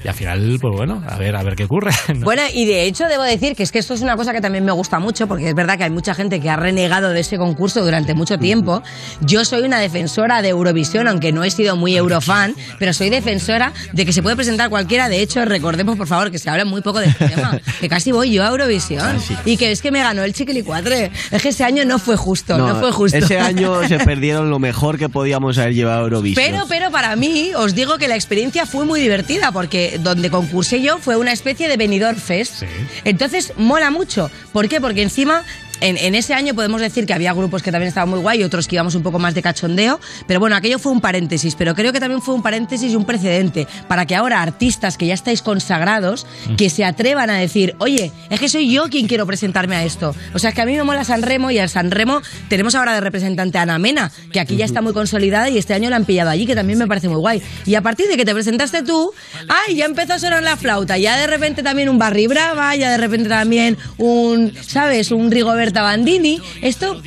Y 0.04 0.08
al 0.08 0.14
final, 0.14 0.58
pues 0.62 0.76
bueno, 0.76 1.04
a 1.08 1.18
ver, 1.18 1.36
a 1.36 1.44
ver 1.44 1.56
qué 1.56 1.66
ocurre. 1.66 1.92
¿no? 2.16 2.26
Bueno, 2.26 2.42
y 2.54 2.66
de 2.66 2.86
hecho 2.86 3.08
debo 3.08 3.24
decir 3.24 3.56
que 3.56 3.64
es 3.64 3.72
que 3.72 3.80
esto 3.80 3.94
es 3.94 4.02
una 4.02 4.16
cosa 4.16 4.34
que 4.34 4.42
también 4.42 4.66
me 4.66 4.72
gusta 4.72 5.00
mucho, 5.00 5.28
porque 5.28 5.50
es 5.50 5.56
verdad 5.56 5.78
que 5.78 5.86
hay 5.86 5.90
mucha 5.90 6.14
gente 6.14 6.40
que 6.40 6.50
ha 6.50 6.56
renegado 6.56 7.10
de 7.10 7.22
ese 7.22 7.38
concurso 7.38 7.84
durante 7.84 8.14
mucho 8.14 8.38
tiempo. 8.38 8.82
Yo 9.22 9.46
soy 9.46 9.62
una 9.64 9.80
defensora 9.80 10.42
de 10.42 10.50
Eurovisión, 10.50 11.08
aunque 11.08 11.32
no 11.32 11.44
he 11.44 11.52
sido 11.52 11.76
muy 11.76 11.96
eurofan, 11.96 12.56
pero 12.80 12.94
soy 12.94 13.10
defensora 13.10 13.74
de 13.94 14.06
que 14.06 14.14
se 14.14 14.22
puede 14.22 14.36
presentar 14.36 14.70
cualquiera. 14.70 15.10
De 15.10 15.22
hecho, 15.22 15.44
recordemos, 15.46 15.98
por 15.98 16.08
favor, 16.08 16.32
que 16.32 16.40
se 16.40 16.50
habla 16.50 16.66
muy 16.66 16.82
poco 16.82 17.00
de 17.00 17.08
este 17.08 17.30
tema, 17.30 17.60
que 17.80 17.90
casi 17.90 18.12
voy 18.12 18.32
yo 18.32 18.44
a 18.44 18.50
Eurovisión. 18.50 19.18
Y 19.46 19.58
que 19.58 19.72
es 19.72 19.82
que 19.82 19.92
me 19.92 20.02
ganó 20.02 20.24
el 20.24 20.34
Chiquilicuatre. 20.34 21.12
Es 21.32 21.42
que 21.42 21.50
ese 21.50 21.64
año 21.64 21.86
no 21.86 22.00
fue 22.00 22.16
justo, 22.16 22.58
no, 22.58 22.76
fue 22.76 22.92
justo. 22.92 23.18
Ese 23.18 23.40
año 23.40 23.82
se 23.98 24.06
perdieron 24.06 24.50
lo 24.50 24.60
mejor 24.60 24.98
que 24.98 25.10
podíamos 25.10 25.58
haber 25.58 25.74
llevado 25.74 26.00
a 26.00 26.04
Eurovisión. 26.04 26.46
Pero, 26.46 26.66
pero 26.68 26.92
para 26.92 27.16
mí, 27.18 27.52
os 27.56 27.76
digo 27.76 27.98
que 27.98 28.08
la 28.08 28.16
experiencia 28.16 28.66
fue 28.66 28.86
muy 28.86 29.02
divertida, 29.02 29.52
porque 29.52 30.00
donde 30.02 30.30
concursé 30.30 30.82
yo 30.82 30.98
fue 30.98 31.18
una 31.18 31.34
especie 31.34 31.68
de 31.68 31.76
Benidorm 31.76 32.18
Fest. 32.18 32.64
Entonces, 33.04 33.54
mola 33.58 33.92
mucho. 33.92 34.32
¿Por 34.54 34.70
qué? 34.70 34.80
Porque 34.80 35.02
encima 35.02 35.44
en, 35.82 35.98
en 35.98 36.16
ese 36.16 36.34
año 36.34 36.54
podemos 36.54 36.82
decir 36.82 37.06
que 37.06 37.14
había 37.14 37.34
grupos 37.34 37.62
que 37.62 37.72
también 37.72 37.90
estaban 37.90 38.10
muy 38.10 38.20
guay 38.20 38.42
y 38.42 38.44
otros 38.44 38.68
que 38.68 38.76
íbamos 38.76 38.96
un 38.96 39.04
poco 39.04 39.20
más 39.20 39.34
de 39.34 39.42
cachondeo, 39.42 40.00
pero 40.28 40.40
bueno, 40.40 40.56
aquello 40.56 40.80
fue 40.80 40.92
un 40.92 41.02
paréntesis, 41.02 41.56
pero 41.56 41.76
creo 41.76 41.92
que 41.92 42.00
también 42.00 42.22
fue 42.22 42.36
un 42.36 42.42
paréntesis 42.42 42.92
y 42.92 42.96
un 42.96 43.06
precedente 43.06 43.68
para 43.88 44.06
que 44.06 44.16
ahora 44.16 44.42
artistas 44.42 44.98
que 44.98 45.08
ya 45.08 45.14
estáis 45.14 45.42
consagrados, 45.42 46.26
que 46.58 46.70
se 46.70 46.86
atrevan 46.86 47.30
a 47.30 47.36
decir, 47.36 47.76
oye, 47.80 48.12
es 48.30 48.40
que 48.40 48.50
soy 48.50 48.72
yo 48.72 48.90
quien 48.90 49.08
quiero 49.08 49.26
presentarme 49.26 49.76
a 49.76 49.84
esto. 49.84 50.16
O 50.34 50.40
sea, 50.40 50.50
es 50.52 50.56
que 50.56 50.62
a 50.62 50.66
mí 50.66 50.76
me 50.76 50.84
mola 50.84 51.04
San 51.04 51.22
Remo 51.22 51.52
y 51.52 51.60
al 51.60 51.70
San 51.70 51.92
Remo 51.92 52.22
tenemos 52.48 52.76
ahora 52.76 52.94
de 52.94 53.02
representante 53.02 53.58
a 53.58 53.64
Ana 53.64 53.80
Mena, 53.80 54.12
que 54.32 54.40
aquí 54.40 54.56
ya 54.56 54.66
está 54.66 54.82
muy 54.82 54.94
consolidada 54.94 55.50
y 55.50 55.58
este 55.58 55.74
año 55.74 55.90
la 55.90 55.96
han 55.96 56.06
pillado 56.06 56.30
allí, 56.30 56.46
que 56.46 56.56
también 56.56 56.80
me 56.80 56.88
parece 56.88 57.10
muy 57.10 57.18
guay. 57.18 57.42
Y 57.66 57.76
a 57.76 57.82
partir 57.82 58.08
de 58.08 58.18
que 58.18 58.26
te 58.26 58.34
presentaste 58.34 58.84
tú, 58.84 59.12
ay, 59.48 59.76
ya 59.76 59.86
empezó 59.86 60.14
a 60.14 60.20
sonar 60.20 60.44
la 60.44 60.58
flauta, 60.58 60.98
ya 60.98 61.18
de 61.18 61.28
repente 61.28 61.64
también 61.64 61.90
un 61.90 61.98
Barry 61.98 62.28
Brava, 62.28 62.76
ya 62.76 62.92
de 62.92 62.98
repente 62.98 63.30
también 63.30 63.78
un, 63.98 64.54
¿sabes? 64.62 65.12
Un 65.12 65.30
Bandini. 65.80 66.40
¿Esto 66.62 67.02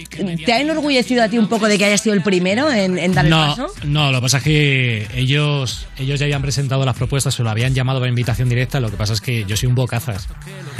te 0.46 0.52
ha 0.52 0.60
enorgullecido 0.60 1.22
a 1.22 1.28
ti 1.28 1.36
un 1.38 1.48
poco 1.48 1.66
de 1.68 1.76
que 1.76 1.84
hayas 1.84 2.00
sido 2.00 2.14
el 2.14 2.22
primero 2.22 2.70
en, 2.70 2.98
en 2.98 3.12
dar 3.12 3.26
el 3.26 3.30
No, 3.30 3.36
paso? 3.48 3.66
no, 3.84 4.10
lo 4.10 4.18
que 4.18 4.22
pasa 4.22 4.38
es 4.38 4.44
que 4.44 5.06
ellos, 5.14 5.86
ellos 5.98 6.18
ya 6.18 6.24
habían 6.24 6.40
presentado 6.40 6.84
las 6.86 6.96
propuestas, 6.96 7.34
se 7.34 7.42
lo 7.42 7.50
habían 7.50 7.74
llamado 7.74 7.98
por 7.98 8.08
invitación 8.08 8.48
directa, 8.48 8.80
lo 8.80 8.90
que 8.90 8.96
pasa 8.96 9.12
es 9.12 9.20
que 9.20 9.44
yo 9.44 9.56
soy 9.56 9.68
un 9.68 9.74
bocazas. 9.74 10.28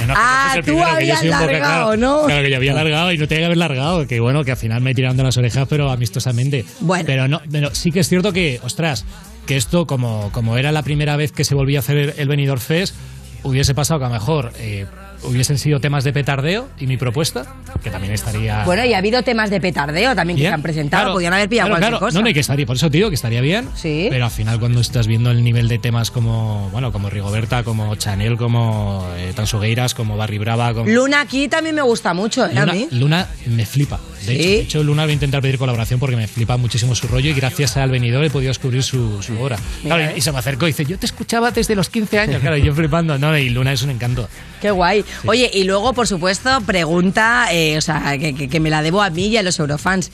No, 0.07 0.13
Ah, 0.17 0.53
no 0.55 0.63
tú 0.63 0.81
habías 0.83 1.23
boca- 1.23 1.41
largado, 1.41 1.59
claro, 1.91 1.97
¿no? 1.97 2.25
Claro, 2.25 2.41
que 2.43 2.49
yo 2.49 2.55
había 2.57 2.73
largado 2.73 3.11
y 3.11 3.17
no 3.17 3.27
tenía 3.27 3.41
que 3.41 3.45
haber 3.45 3.57
largado, 3.57 4.07
que 4.07 4.19
bueno, 4.19 4.43
que 4.43 4.51
al 4.51 4.57
final 4.57 4.81
me 4.81 4.91
he 4.91 4.95
tirado 4.95 5.13
de 5.15 5.23
las 5.23 5.37
orejas, 5.37 5.67
pero 5.69 5.91
amistosamente. 5.91 6.65
Bueno. 6.79 7.03
Pero 7.05 7.27
no, 7.27 7.41
pero 7.51 7.75
sí 7.75 7.91
que 7.91 7.99
es 7.99 8.09
cierto 8.09 8.31
que, 8.33 8.59
ostras, 8.63 9.05
que 9.45 9.57
esto, 9.57 9.85
como, 9.85 10.31
como 10.31 10.57
era 10.57 10.71
la 10.71 10.81
primera 10.83 11.15
vez 11.17 11.31
que 11.31 11.43
se 11.43 11.53
volvía 11.53 11.79
a 11.79 11.81
hacer 11.81 12.15
el 12.17 12.27
Benidorm 12.27 12.59
Fest, 12.61 12.95
hubiese 13.43 13.75
pasado 13.75 13.99
que 13.99 14.05
a 14.05 14.09
lo 14.09 14.13
mejor 14.15 14.51
eh, 14.57 14.85
hubiesen 15.23 15.57
sido 15.57 15.79
temas 15.79 16.03
de 16.03 16.13
petardeo 16.13 16.67
y 16.79 16.87
mi 16.87 16.97
propuesta, 16.97 17.45
que 17.83 17.89
también 17.89 18.13
estaría... 18.13 18.63
Bueno, 18.65 18.85
y 18.85 18.93
ha 18.93 18.97
habido 18.97 19.23
temas 19.23 19.49
de 19.49 19.59
petardeo 19.61 20.15
también 20.15 20.37
que 20.37 20.43
se 20.45 20.49
han 20.53 20.61
presentado, 20.61 21.03
Claro, 21.03 21.13
podían 21.13 21.33
haber 21.33 21.49
pillado 21.49 21.67
claro, 21.67 21.79
cualquier 21.79 21.99
claro. 21.99 22.05
cosa. 22.05 22.17
No, 22.19 22.23
no, 22.23 22.29
y 22.29 22.33
que 22.33 22.39
estaría, 22.39 22.65
por 22.65 22.75
eso 22.75 22.89
te 22.89 22.97
digo 22.97 23.09
que 23.09 23.15
estaría 23.15 23.41
bien. 23.41 23.69
Sí. 23.75 24.07
Pero 24.09 24.25
al 24.25 24.31
final 24.31 24.59
cuando 24.59 24.79
estás 24.81 25.07
viendo 25.07 25.31
el 25.31 25.43
nivel 25.43 25.67
de 25.67 25.77
temas 25.79 26.11
como, 26.11 26.69
bueno, 26.71 26.91
como 26.91 27.09
Rigoberta, 27.09 27.63
como 27.63 27.95
Chanel, 27.95 28.37
como 28.37 29.07
eh, 29.17 29.33
Tansugueiras, 29.35 29.93
como 29.93 30.17
Barry 30.17 30.37
Brava, 30.37 30.73
como 30.73 30.89
Luna 30.89 31.21
aquí 31.21 31.47
también 31.47 31.75
me 31.75 31.81
gusta 31.81 32.13
mucho, 32.13 32.45
¿eh? 32.45 32.51
A 32.57 32.61
Luna, 32.61 32.73
mí. 32.73 32.87
Luna 32.91 33.27
me 33.47 33.65
flipa. 33.65 33.99
De, 34.25 34.33
hecho, 34.33 34.43
de 34.43 34.59
hecho, 34.59 34.83
Luna 34.83 35.03
voy 35.03 35.11
a 35.11 35.13
intentar 35.13 35.41
pedir 35.41 35.59
colaboración 35.59 35.99
porque 35.99 36.15
me 36.15 36.27
flipa 36.27 36.57
muchísimo 36.57 36.95
su 36.95 37.07
rollo 37.07 37.29
y 37.29 37.33
gracias 37.33 37.77
al 37.77 37.91
venidor 37.91 38.23
he 38.23 38.29
podido 38.31 38.49
descubrir 38.49 38.81
su, 38.81 39.21
su 39.21 39.39
obra. 39.39 39.57
Claro, 39.83 40.11
y, 40.15 40.17
y 40.17 40.21
se 40.21 40.31
me 40.31 40.39
acercó 40.39 40.65
y 40.65 40.69
dice, 40.71 40.85
yo 40.85 40.97
te 40.97 41.05
escuchaba 41.05 41.51
desde 41.51 41.75
los 41.75 41.89
15 41.89 42.19
años. 42.19 42.41
Claro, 42.41 42.57
y 42.57 42.63
yo 42.63 42.73
flipando. 42.73 43.19
No, 43.19 43.37
y 43.37 43.49
Luna 43.49 43.73
es 43.73 43.83
un 43.83 43.91
encanto. 43.91 44.27
Qué 44.61 44.71
guay. 44.71 45.04
Oye, 45.25 45.49
y 45.53 45.63
luego, 45.63 45.93
por 45.93 46.07
supuesto, 46.07 46.61
pregunta, 46.61 47.47
eh, 47.51 47.77
o 47.77 47.81
sea, 47.81 48.17
que, 48.17 48.33
que- 48.33 48.47
que 48.47 48.59
me 48.59 48.69
la 48.69 48.81
debo 48.81 49.01
a 49.01 49.09
mí 49.09 49.27
y 49.27 49.37
a 49.37 49.43
los 49.43 49.59
eurofans. 49.59 50.11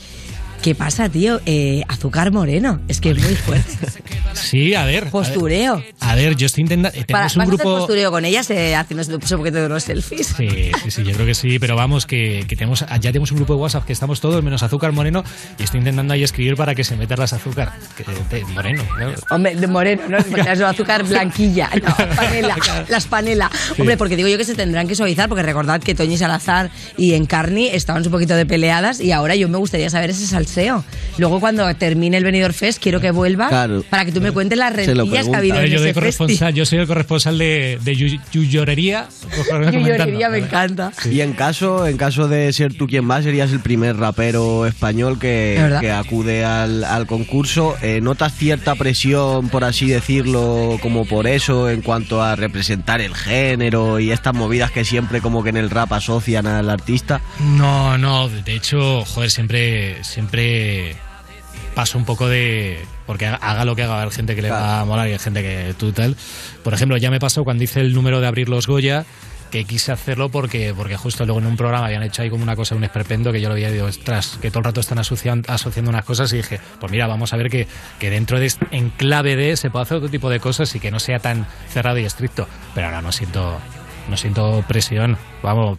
¿Qué 0.62 0.76
pasa, 0.76 1.10
tío? 1.10 1.42
Eh, 1.48 1.84
azúcar 1.88 2.32
moreno. 2.32 2.80
Es 2.88 3.02
que 3.02 3.12
es 3.12 3.18
muy 3.18 3.36
fuerte. 3.36 3.72
Sí, 4.34 4.74
a 4.76 4.86
ver. 4.86 5.10
Postureo. 5.10 5.84
A 6.00 6.16
ver, 6.16 6.38
yo 6.38 6.46
estoy 6.46 6.62
intentando... 6.62 6.98
eh, 6.98 7.04
Tenemos 7.04 7.36
un 7.36 7.40
¿Vas 7.40 7.50
a 7.50 7.54
hacer 7.54 7.58
grupo... 7.66 7.78
postureo 7.80 8.12
con 8.12 8.24
ellas 8.24 8.50
eh, 8.50 8.76
haciendo 8.78 9.06
un 9.14 9.20
poquito 9.20 9.58
de 9.58 9.66
unos 9.66 9.84
selfies? 9.84 10.28
Sí, 10.38 10.72
sí, 10.82 10.90
sí, 10.92 11.04
yo 11.04 11.12
creo 11.14 11.26
que 11.26 11.34
sí, 11.36 11.60
pero 11.60 11.76
vamos, 11.76 12.06
que, 12.06 12.46
que 12.48 12.56
tenemos, 12.56 12.80
ya 12.80 12.98
tenemos 13.12 13.32
un 13.32 13.38
grupo 13.38 13.56
de 13.56 13.60
WhatsApp 13.62 13.86
que 13.86 13.92
estamos 13.92 14.22
todos 14.22 14.42
menos 14.42 14.64
azúcar 14.64 14.94
moreno 14.94 15.24
y 15.60 15.64
estoy 15.64 15.80
intentando 15.80 16.14
ahí 16.14 16.24
escribir 16.24 16.56
para 16.56 16.74
que 16.76 16.86
se 16.86 16.96
metan 16.96 17.20
las 17.20 17.34
azúcar 17.34 17.74
que, 17.98 18.06
de 18.36 18.46
moreno. 18.46 18.84
claro. 18.96 19.16
Hombre, 19.32 19.56
de 19.56 19.68
moreno, 19.68 20.04
¿no? 20.08 20.18
Las 20.38 20.62
azúcar 20.62 21.04
blanquilla. 21.08 21.70
No, 21.84 21.94
panela. 22.16 22.56
Las 22.88 23.06
panela. 23.08 23.52
Hombre, 23.78 23.98
porque 23.98 24.16
digo 24.16 24.30
yo 24.30 24.38
que 24.38 24.46
se 24.46 24.56
tendrán 24.56 24.88
que 24.88 24.96
suavizar, 24.96 25.28
porque 25.28 25.44
recordad 25.44 25.82
que 25.82 25.94
Toñi 25.94 26.18
Salazar 26.18 26.72
y 26.98 27.16
Encarni 27.16 27.68
estaban 27.68 28.02
un 28.06 28.12
poquito 28.12 28.34
de 28.36 28.46
peleadas 28.46 29.02
y 29.02 29.12
ahora 29.12 29.36
yo 29.36 29.50
me 29.50 29.58
gustaría 29.58 29.90
saber 29.90 30.10
ese 30.12 30.26
salseo. 30.52 30.84
Luego, 31.18 31.40
cuando 31.40 31.74
termine 31.76 32.18
el 32.18 32.24
Benidorm 32.24 32.54
Fest, 32.54 32.82
quiero 32.82 33.00
que 33.00 33.12
vuelva 33.12 33.50
Claro. 33.50 33.84
para 33.90 34.06
que 34.06 34.12
tú 34.12 34.22
me 34.22 34.32
cuentes 34.32 34.58
las 34.58 34.74
rentillas 34.76 35.28
que 35.28 35.36
ha 35.36 35.38
habido 35.40 35.56
ver, 35.58 35.66
en 35.66 35.72
yo, 35.72 35.80
ese 35.84 35.94
corresponsal, 35.94 36.54
yo 36.54 36.66
soy 36.66 36.80
el 36.80 36.88
corresponsal 36.88 37.38
de, 37.38 37.80
de 37.84 37.96
yu- 37.96 38.20
yuyorería. 38.32 39.08
Yuyorería 39.72 40.30
me 40.30 40.40
encanta. 40.40 40.92
Y 41.10 41.22
en 41.22 41.34
caso, 41.34 41.88
en 41.88 41.98
caso 41.98 42.28
de 42.28 42.52
ser 42.54 42.74
tú 42.74 42.88
quien 42.88 43.10
va, 43.10 43.22
serías 43.22 43.52
el 43.52 43.60
primer 43.60 43.98
rapero 43.98 44.66
español 44.66 45.14
Es 45.14 45.20
que, 45.20 45.92
acude 45.92 46.44
al, 46.46 46.84
al 46.84 47.06
concurso. 47.08 47.76
Eh, 47.82 48.00
¿Notas 48.02 48.34
cierta 48.36 48.76
presión, 48.76 49.50
por 49.50 49.64
así 49.64 49.88
decirlo, 49.88 50.78
como 50.82 51.06
por 51.06 51.28
eso, 51.28 51.70
en 51.70 51.82
cuanto 51.82 52.22
a 52.24 52.36
representar 52.36 53.02
el 53.02 53.14
género 53.16 54.00
y 54.00 54.12
estas 54.12 54.34
movidas 54.34 54.72
que 54.72 54.86
siempre 54.86 55.22
como 55.22 55.44
que 55.44 55.50
en 55.50 55.58
el 55.58 55.70
rap 55.70 55.92
asocian 55.94 56.48
al 56.48 56.70
artista? 56.70 57.22
No, 57.40 57.98
no, 57.98 58.30
de 58.30 58.56
hecho, 58.56 59.04
joder, 59.06 59.30
siempre, 59.32 60.04
siempre 60.04 60.41
paso 61.76 61.98
un 61.98 62.06
poco 62.06 62.28
de... 62.28 62.84
Porque 63.06 63.26
haga- 63.28 63.38
haga 63.42 63.66
lo 63.66 63.76
que 63.76 63.84
haga, 63.84 64.02
hay 64.02 64.10
gente 64.12 64.36
que 64.36 64.42
le 64.42 64.50
va 64.52 64.82
a 64.82 64.86
molar 64.86 65.08
y 65.08 65.14
hay 65.14 65.20
gente 65.20 65.42
que 65.42 65.74
tú 65.78 65.92
tal. 65.92 66.16
Por 66.64 66.74
ejemplo, 66.74 66.98
ya 66.98 67.10
me 67.12 67.20
pasó 67.20 67.44
cuando 67.44 67.64
hice 67.64 67.82
el 67.82 67.94
número 67.94 68.22
de 68.22 68.28
abrir 68.28 68.48
los 68.50 68.68
Goya, 68.68 69.06
que 69.52 69.66
quise 69.66 69.92
hacerlo 69.92 70.30
porque, 70.30 70.74
porque 70.76 70.96
justo 70.96 71.26
luego 71.26 71.40
en 71.42 71.46
un 71.48 71.58
programa 71.58 71.88
habían 71.88 72.04
hecho 72.04 72.22
ahí 72.22 72.30
como 72.30 72.44
una 72.44 72.56
cosa, 72.56 72.74
un 72.76 72.86
esperpento, 72.86 73.34
que 73.34 73.42
yo 73.42 73.50
lo 73.50 73.54
había 73.56 73.70
dicho, 73.70 73.84
ostras, 73.86 74.38
que 74.42 74.50
todo 74.50 74.60
el 74.60 74.66
rato 74.66 74.80
están 74.80 74.98
asociando, 75.00 75.52
asociando 75.52 75.90
unas 75.90 76.06
cosas 76.06 76.32
y 76.32 76.38
dije, 76.38 76.62
pues 76.80 76.90
mira, 76.90 77.06
vamos 77.08 77.34
a 77.34 77.38
ver 77.38 77.50
que, 77.50 77.68
que 78.00 78.10
dentro 78.10 78.40
de, 78.40 78.46
este- 78.46 78.68
en 78.72 78.90
clave 78.92 79.36
de, 79.36 79.58
se 79.58 79.70
puede 79.70 79.84
hacer 79.84 79.98
otro 79.98 80.10
tipo 80.10 80.30
de 80.30 80.40
cosas 80.40 80.74
y 80.76 80.80
que 80.80 80.90
no 80.90 81.00
sea 81.02 81.20
tan 81.20 81.46
cerrado 81.70 81.98
y 82.00 82.06
estricto. 82.06 82.48
Pero 82.74 82.88
ahora 82.88 83.02
no 83.02 83.12
siento... 83.12 83.60
No 84.10 84.18
siento 84.18 84.66
presión, 84.68 85.16
vamos, 85.44 85.78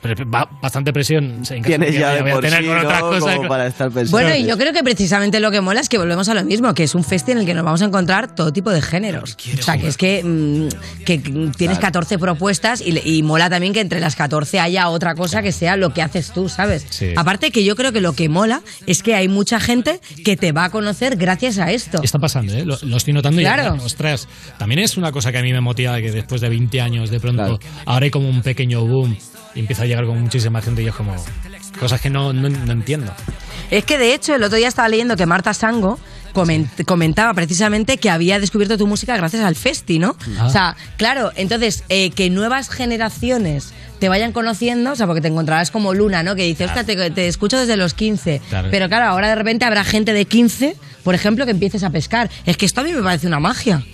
bastante 0.61 0.93
presión. 0.93 1.43
en 1.51 1.63
Tienes 1.63 1.95
ya 1.95 2.15
de 2.15 2.23
voy 2.23 2.31
a 2.31 2.35
por 2.35 2.43
tener 2.45 2.61
sí, 2.61 2.67
con 2.67 2.77
¿no? 2.77 2.83
otras 2.83 3.01
cosas. 3.03 3.37
Como 3.37 3.49
para 3.49 3.67
estar 3.67 3.91
pensando. 3.91 4.11
Bueno, 4.11 4.35
y 4.37 4.45
yo 4.47 4.57
creo 4.59 4.73
que 4.73 4.83
precisamente 4.83 5.41
lo 5.41 5.51
que 5.51 5.61
mola 5.61 5.81
es 5.81 5.89
que 5.89 5.99
volvemos 5.99 6.29
a 6.29 6.35
lo 6.35 6.45
mismo, 6.45 6.75
que 6.75 6.85
es 6.85 6.95
un 6.95 7.05
festi 7.05 7.33
en 7.33 7.39
el 7.39 7.47
que 7.47 7.55
nos 7.55 7.65
vamos 7.65 7.83
a 7.83 7.87
encontrar 7.87 8.35
todo 8.35 8.53
tipo 8.53 8.71
de 8.71 8.83
géneros. 8.83 9.37
O 9.59 9.63
sea, 9.63 9.79
que 9.79 9.89
es 9.89 9.97
que, 9.97 10.23
mm, 10.25 11.05
que 11.05 11.19
tienes 11.57 11.79
14 11.79 12.19
propuestas 12.19 12.81
y, 12.81 12.93
le- 12.93 13.03
y 13.05 13.23
mola 13.23 13.49
también 13.51 13.73
que 13.73 13.81
entre 13.81 14.01
las 14.01 14.17
14 14.17 14.61
haya 14.61 14.89
otra 14.89 15.15
cosa 15.15 15.43
que 15.43 15.53
sea 15.53 15.77
lo 15.77 15.93
que 15.93 16.03
haces 16.03 16.33
tú, 16.33 16.49
¿sabes? 16.49 16.87
Sí. 16.91 17.13
Aparte 17.17 17.51
que 17.51 17.65
yo 17.65 17.77
creo 17.77 17.93
que 17.93 18.01
lo 18.01 18.13
que 18.15 18.29
mola 18.29 18.63
es 18.87 19.03
que 19.03 19.15
hay 19.15 19.29
mucha 19.29 19.61
gente 19.61 20.01
que 20.25 20.37
te 20.37 20.53
va 20.53 20.65
a 20.65 20.71
conocer 20.71 21.17
gracias 21.17 21.59
a 21.59 21.71
esto. 21.71 22.01
Está 22.03 22.19
pasando, 22.19 22.53
¿eh? 22.55 22.65
lo, 22.65 22.77
lo 22.83 22.97
estoy 22.97 23.13
notando 23.13 23.41
y 23.41 23.45
Claro. 23.45 23.75
ostras, 23.85 24.29
también 24.59 24.79
es 24.81 24.97
una 24.97 25.13
cosa 25.13 25.33
que 25.33 25.39
a 25.39 25.43
mí 25.43 25.53
me 25.53 25.61
motiva 25.61 26.01
que 26.01 26.11
después 26.13 26.41
de 26.41 26.49
20 26.49 26.81
años 26.81 27.11
de 27.11 27.21
pronto 27.21 27.59
ahora 27.87 28.05
hay 28.05 28.11
como 28.11 28.29
un 28.29 28.43
pequeño 28.43 28.85
boom 28.85 29.17
y 29.55 29.61
empieza 29.61 29.83
a 29.83 29.87
llegar 29.87 30.07
con 30.07 30.21
muchísima 30.21 30.61
gente 30.63 30.83
y 30.83 30.87
yo 30.87 30.95
como 30.97 31.15
cosas 31.79 32.01
que 32.01 32.11
no, 32.11 32.33
no, 32.33 32.49
no 32.49 32.73
entiendo. 32.73 33.13
Es 33.71 33.85
que 33.85 33.99
de 33.99 34.15
hecho 34.15 34.35
el 34.35 34.43
otro 34.43 34.57
día 34.59 34.69
estaba 34.69 34.89
leyendo 34.89 35.17
que 35.17 35.27
Marta 35.27 35.55
Sango 35.55 35.99
coment- 36.35 36.85
comentaba 36.85 37.33
precisamente 37.35 37.97
que 37.99 38.11
había 38.11 38.39
descubierto 38.41 38.77
tu 38.79 38.87
música 38.87 39.17
gracias 39.17 39.43
al 39.45 39.57
festi, 39.57 39.99
¿no? 39.99 40.17
Ah. 40.39 40.47
O 40.47 40.51
sea, 40.51 40.77
claro, 40.97 41.33
entonces 41.37 41.85
eh, 41.89 42.11
que 42.11 42.31
nuevas 42.31 42.69
generaciones 42.69 43.73
te 43.99 44.09
vayan 44.09 44.33
conociendo, 44.33 44.93
o 44.93 44.97
sea, 44.97 45.07
porque 45.07 45.21
te 45.21 45.29
encontrarás 45.29 45.71
como 45.71 45.95
Luna, 45.95 46.23
¿no? 46.23 46.35
Que 46.35 46.43
dice, 46.45 46.65
hostia, 46.65 46.83
te, 46.85 47.11
te 47.13 47.29
escucho 47.29 47.59
desde 47.59 47.77
los 47.77 47.95
15. 47.95 48.41
Claro. 48.49 48.69
Pero 48.71 48.89
claro, 48.89 49.07
ahora 49.07 49.29
de 49.29 49.37
repente 49.37 49.65
habrá 49.65 49.85
gente 49.85 50.13
de 50.13 50.25
15, 50.25 50.77
por 51.05 51.15
ejemplo, 51.15 51.45
que 51.45 51.53
empieces 51.53 51.85
a 51.85 51.91
pescar. 51.91 52.29
Es 52.45 52.57
que 52.57 52.67
esto 52.67 52.81
a 52.81 52.85
mí 52.85 52.93
me 52.93 53.03
parece 53.03 53.29
una 53.29 53.39
magia. 53.39 53.85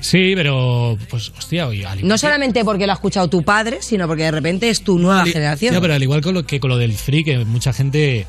Sí, 0.00 0.32
pero 0.36 0.96
pues 1.10 1.30
hostia, 1.38 1.66
oye, 1.68 1.84
al 1.86 1.98
igual 1.98 2.08
No 2.08 2.14
que- 2.14 2.18
solamente 2.18 2.64
porque 2.64 2.86
lo 2.86 2.92
ha 2.92 2.96
escuchado 2.96 3.28
tu 3.28 3.42
padre, 3.42 3.78
sino 3.80 4.06
porque 4.06 4.24
de 4.24 4.30
repente 4.30 4.68
es 4.70 4.82
tu 4.82 4.98
nueva 4.98 5.24
generación. 5.26 5.74
Ya, 5.74 5.80
pero 5.80 5.94
al 5.94 6.02
igual 6.02 6.20
con 6.20 6.34
lo 6.34 6.44
que 6.46 6.60
con 6.60 6.70
lo 6.70 6.78
del 6.78 6.92
free, 6.94 7.24
que 7.24 7.38
mucha 7.44 7.72
gente 7.72 8.26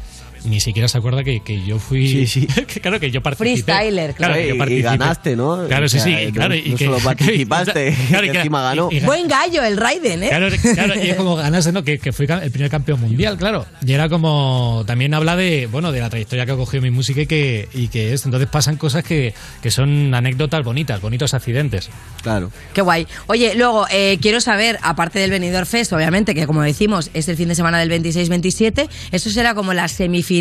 ni 0.47 0.59
siquiera 0.59 0.87
se 0.87 0.97
acuerda 0.97 1.23
que, 1.23 1.41
que 1.41 1.63
yo 1.63 1.79
fui. 1.79 2.07
Sí, 2.07 2.27
sí. 2.27 2.47
que 2.67 2.79
claro 2.81 2.99
que 2.99 3.11
yo 3.11 3.21
participé. 3.21 3.63
Freestyler, 3.73 4.13
Claro, 4.15 4.33
que 4.35 4.47
yo 4.47 4.55
Y- 4.67 4.73
y 4.73 4.81
ganaste, 4.81 5.35
¿no? 5.35 5.67
Claro, 5.67 5.87
sí, 5.89 5.97
O 5.97 6.01
sí. 6.03 6.11
sea, 6.13 6.31
claro, 6.31 6.49
no- 6.49 6.55
y 6.55 6.69
no 6.71 6.77
que, 6.77 6.85
solo 6.85 6.97
participaste, 7.03 7.95
claro, 8.09 8.27
que 8.27 8.33
y 8.33 8.37
encima 8.37 8.61
ganó. 8.63 8.89
y- 8.91 8.97
y- 8.97 8.99
Buen 9.01 9.27
gallo 9.27 9.63
el 9.63 9.77
Raiden, 9.77 10.23
¿eh? 10.23 10.29
Claro, 10.29 10.47
claro, 10.73 10.93
y 11.03 11.09
es 11.09 11.15
como 11.15 11.35
ganaste, 11.35 11.71
¿no? 11.71 11.83
Que, 11.83 11.99
que 11.99 12.11
fui 12.11 12.25
el 12.29 12.51
primer 12.51 12.69
campeón 12.71 12.99
mundial, 13.01 13.37
claro. 13.37 13.65
Y 13.85 13.93
era 13.93 14.09
como. 14.09 14.83
También 14.87 15.13
habla 15.13 15.35
de, 15.35 15.67
bueno, 15.71 15.91
de 15.91 15.99
la 15.99 16.09
trayectoria 16.09 16.45
que 16.45 16.51
ha 16.51 16.55
cogido 16.55 16.81
mi 16.83 16.91
música 16.91 17.21
y 17.21 17.27
que, 17.27 17.67
y 17.73 17.87
que 17.87 18.13
es. 18.13 18.25
Entonces 18.25 18.49
pasan 18.49 18.77
cosas 18.77 19.03
que, 19.03 19.33
que 19.61 19.71
son 19.71 20.13
anécdotas 20.13 20.63
bonitas, 20.63 21.01
bonitos 21.01 21.33
accidentes. 21.33 21.89
Claro. 22.23 22.51
Qué 22.73 22.81
guay. 22.81 23.07
Oye, 23.27 23.53
luego, 23.55 23.85
eh, 23.91 24.17
quiero 24.21 24.41
saber, 24.41 24.77
aparte 24.81 25.19
del 25.19 25.31
Benidorm 25.31 25.65
Fest, 25.65 25.93
obviamente, 25.93 26.33
que 26.35 26.45
como 26.47 26.61
decimos, 26.61 27.09
es 27.13 27.27
el 27.27 27.37
fin 27.37 27.47
de 27.49 27.55
semana 27.55 27.79
del 27.79 27.89
26-27, 27.91 28.87
eso 29.11 29.29
será 29.29 29.53
como 29.53 29.73
la 29.73 29.87
semifinal 29.87 30.36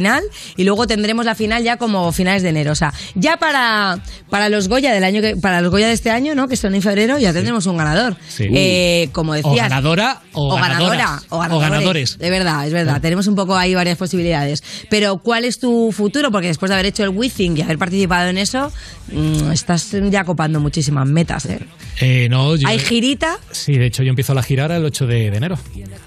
y 0.56 0.64
luego 0.64 0.86
tendremos 0.86 1.24
la 1.24 1.34
final 1.34 1.62
ya 1.62 1.76
como 1.76 2.10
finales 2.12 2.42
de 2.42 2.50
enero. 2.50 2.72
O 2.72 2.74
sea, 2.74 2.92
ya 3.14 3.36
para, 3.38 3.98
para 4.30 4.48
los 4.48 4.68
Goya 4.68 4.92
del 4.92 5.04
año 5.04 5.20
que, 5.22 5.36
para 5.36 5.60
los 5.60 5.70
Goya 5.70 5.86
de 5.88 5.92
este 5.94 6.10
año, 6.10 6.34
¿no? 6.34 6.48
Que 6.48 6.56
son 6.56 6.74
en 6.74 6.82
febrero, 6.82 7.18
ya 7.18 7.32
tendremos 7.32 7.66
un 7.66 7.76
ganador. 7.76 8.16
Sí. 8.28 8.46
Eh, 8.54 9.08
como 9.12 9.32
O 9.32 9.34
decías. 9.34 9.68
ganadora 9.68 10.20
o, 10.32 10.52
o 10.52 10.56
ganadora 10.56 10.96
ganadoras. 10.96 11.24
o 11.30 11.58
ganadores. 11.58 12.18
De 12.18 12.30
verdad, 12.30 12.66
es 12.66 12.72
verdad. 12.72 13.00
Tenemos 13.00 13.26
un 13.26 13.34
poco 13.34 13.56
ahí 13.56 13.74
varias 13.74 13.96
posibilidades. 13.98 14.62
Pero 14.90 15.18
¿cuál 15.18 15.44
es 15.44 15.58
tu 15.58 15.92
futuro? 15.92 16.30
Porque 16.30 16.48
después 16.48 16.68
de 16.70 16.74
haber 16.74 16.86
hecho 16.86 17.02
el 17.04 17.10
Withing 17.10 17.56
y 17.56 17.62
haber 17.62 17.78
participado 17.78 18.28
en 18.28 18.38
eso, 18.38 18.72
mm, 19.12 19.52
estás 19.52 19.90
ya 20.10 20.24
copando 20.24 20.60
muchísimas 20.60 21.06
metas, 21.06 21.46
¿eh? 21.46 21.60
Eh, 22.00 22.28
no, 22.30 22.56
yo- 22.56 22.68
Hay 22.68 22.78
girita. 22.78 23.38
Sí, 23.50 23.76
de 23.78 23.86
hecho 23.86 24.02
yo 24.02 24.10
empiezo 24.10 24.34
la 24.34 24.42
gira 24.42 24.64
ahora 24.64 24.76
el 24.76 24.84
8 24.84 25.06
de, 25.06 25.30
de 25.30 25.36
enero. 25.36 25.58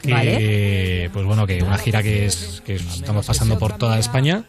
Que, 0.04 0.12
Vale. 0.14 1.10
Pues 1.12 1.26
bueno, 1.26 1.48
que 1.48 1.62
una 1.64 1.78
gira 1.78 2.04
que, 2.04 2.26
es, 2.26 2.62
que 2.66 2.76
estamos 2.76 3.26
pasando 3.26 3.58
por 3.58 3.69
toda 3.78 4.00
España 4.00 4.44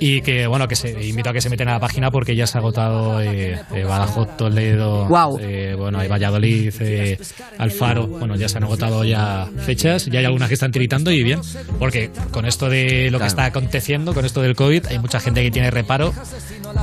y 0.00 0.20
que 0.22 0.46
bueno, 0.46 0.66
que 0.66 0.76
se 0.76 0.90
invito 1.06 1.30
a 1.30 1.32
que 1.32 1.40
se 1.40 1.48
meten 1.48 1.68
a 1.68 1.74
la 1.74 1.80
página 1.80 2.10
porque 2.10 2.34
ya 2.34 2.46
se 2.46 2.58
ha 2.58 2.60
agotado 2.60 3.20
eh, 3.20 3.60
eh, 3.72 3.84
Badajoz, 3.84 4.36
Toledo, 4.36 5.06
Guau. 5.06 5.38
eh, 5.40 5.74
bueno, 5.76 5.98
hay 5.98 6.08
Valladolid, 6.08 6.74
eh, 6.80 7.18
Alfaro, 7.58 8.06
bueno, 8.06 8.36
ya 8.36 8.48
se 8.48 8.58
han 8.58 8.64
agotado 8.64 9.04
ya 9.04 9.48
fechas, 9.64 10.06
ya 10.06 10.18
hay 10.18 10.24
algunas 10.24 10.48
que 10.48 10.54
están 10.54 10.72
tiritando 10.72 11.10
y 11.10 11.22
bien, 11.22 11.40
porque 11.78 12.10
con 12.30 12.46
esto 12.46 12.68
de 12.68 13.10
lo 13.10 13.18
que 13.18 13.26
está 13.26 13.44
aconteciendo, 13.46 14.12
con 14.14 14.24
esto 14.24 14.42
del 14.42 14.54
COVID, 14.56 14.86
hay 14.86 14.98
mucha 14.98 15.20
gente 15.20 15.42
que 15.42 15.50
tiene 15.50 15.70
reparo 15.70 16.12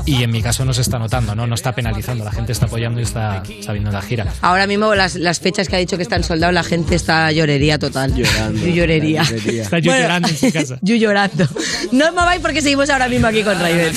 y 0.06 0.23
en 0.23 0.32
mi 0.32 0.41
caso 0.41 0.65
no 0.65 0.73
se 0.73 0.82
está 0.82 0.99
notando, 0.99 1.36
no, 1.36 1.47
no 1.47 1.56
está 1.56 1.73
penalizando, 1.73 2.23
la 2.23 2.32
gente 2.32 2.51
está 2.51 2.65
apoyando 2.65 2.99
y 2.99 3.04
está, 3.04 3.43
está 3.47 3.73
viendo 3.73 3.91
la 3.91 4.01
gira. 4.01 4.25
Ahora 4.41 4.67
mismo 4.67 4.93
las, 4.95 5.15
las 5.15 5.39
fechas 5.39 5.67
que 5.67 5.75
ha 5.75 5.80
dicho 5.80 5.97
que 5.97 6.04
están 6.04 6.23
soldados, 6.23 6.54
la 6.54 6.63
gente 6.63 6.95
está 6.95 7.32
llorería 7.32 7.80
total. 7.80 8.13
Llorando. 8.15 8.60
Yo 8.65 8.73
llorería. 8.73 9.21
Está 9.21 9.80
yo 9.80 9.91
Bueno, 9.91 10.04
llorando 10.04 10.27
en 10.27 10.38
su 10.38 10.51
casa. 10.51 10.77
Yo 10.82 10.95
llorando. 10.95 11.47
No 11.91 12.08
os 12.08 12.13
mováis 12.13 12.41
porque 12.41 12.62
seguimos 12.62 12.89
ahora 12.89 13.08
mismo 13.08 13.27
aquí 13.27 13.43
con 13.43 13.60
Raiden. 13.60 13.93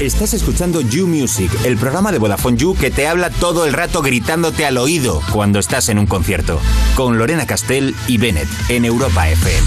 Estás 0.00 0.32
escuchando 0.32 0.80
You 0.80 1.08
Music, 1.08 1.50
el 1.64 1.76
programa 1.76 2.12
de 2.12 2.18
Vodafone 2.18 2.56
You 2.56 2.76
que 2.76 2.92
te 2.92 3.08
habla 3.08 3.30
todo 3.30 3.66
el 3.66 3.72
rato 3.72 4.00
gritándote 4.00 4.64
al 4.64 4.78
oído 4.78 5.20
cuando 5.32 5.58
estás 5.58 5.88
en 5.88 5.98
un 5.98 6.06
concierto. 6.06 6.60
Con 6.94 7.18
Lorena 7.18 7.46
Castell 7.46 7.96
y 8.06 8.16
Bennett 8.16 8.48
en 8.68 8.84
Europa 8.84 9.28
FM. 9.28 9.66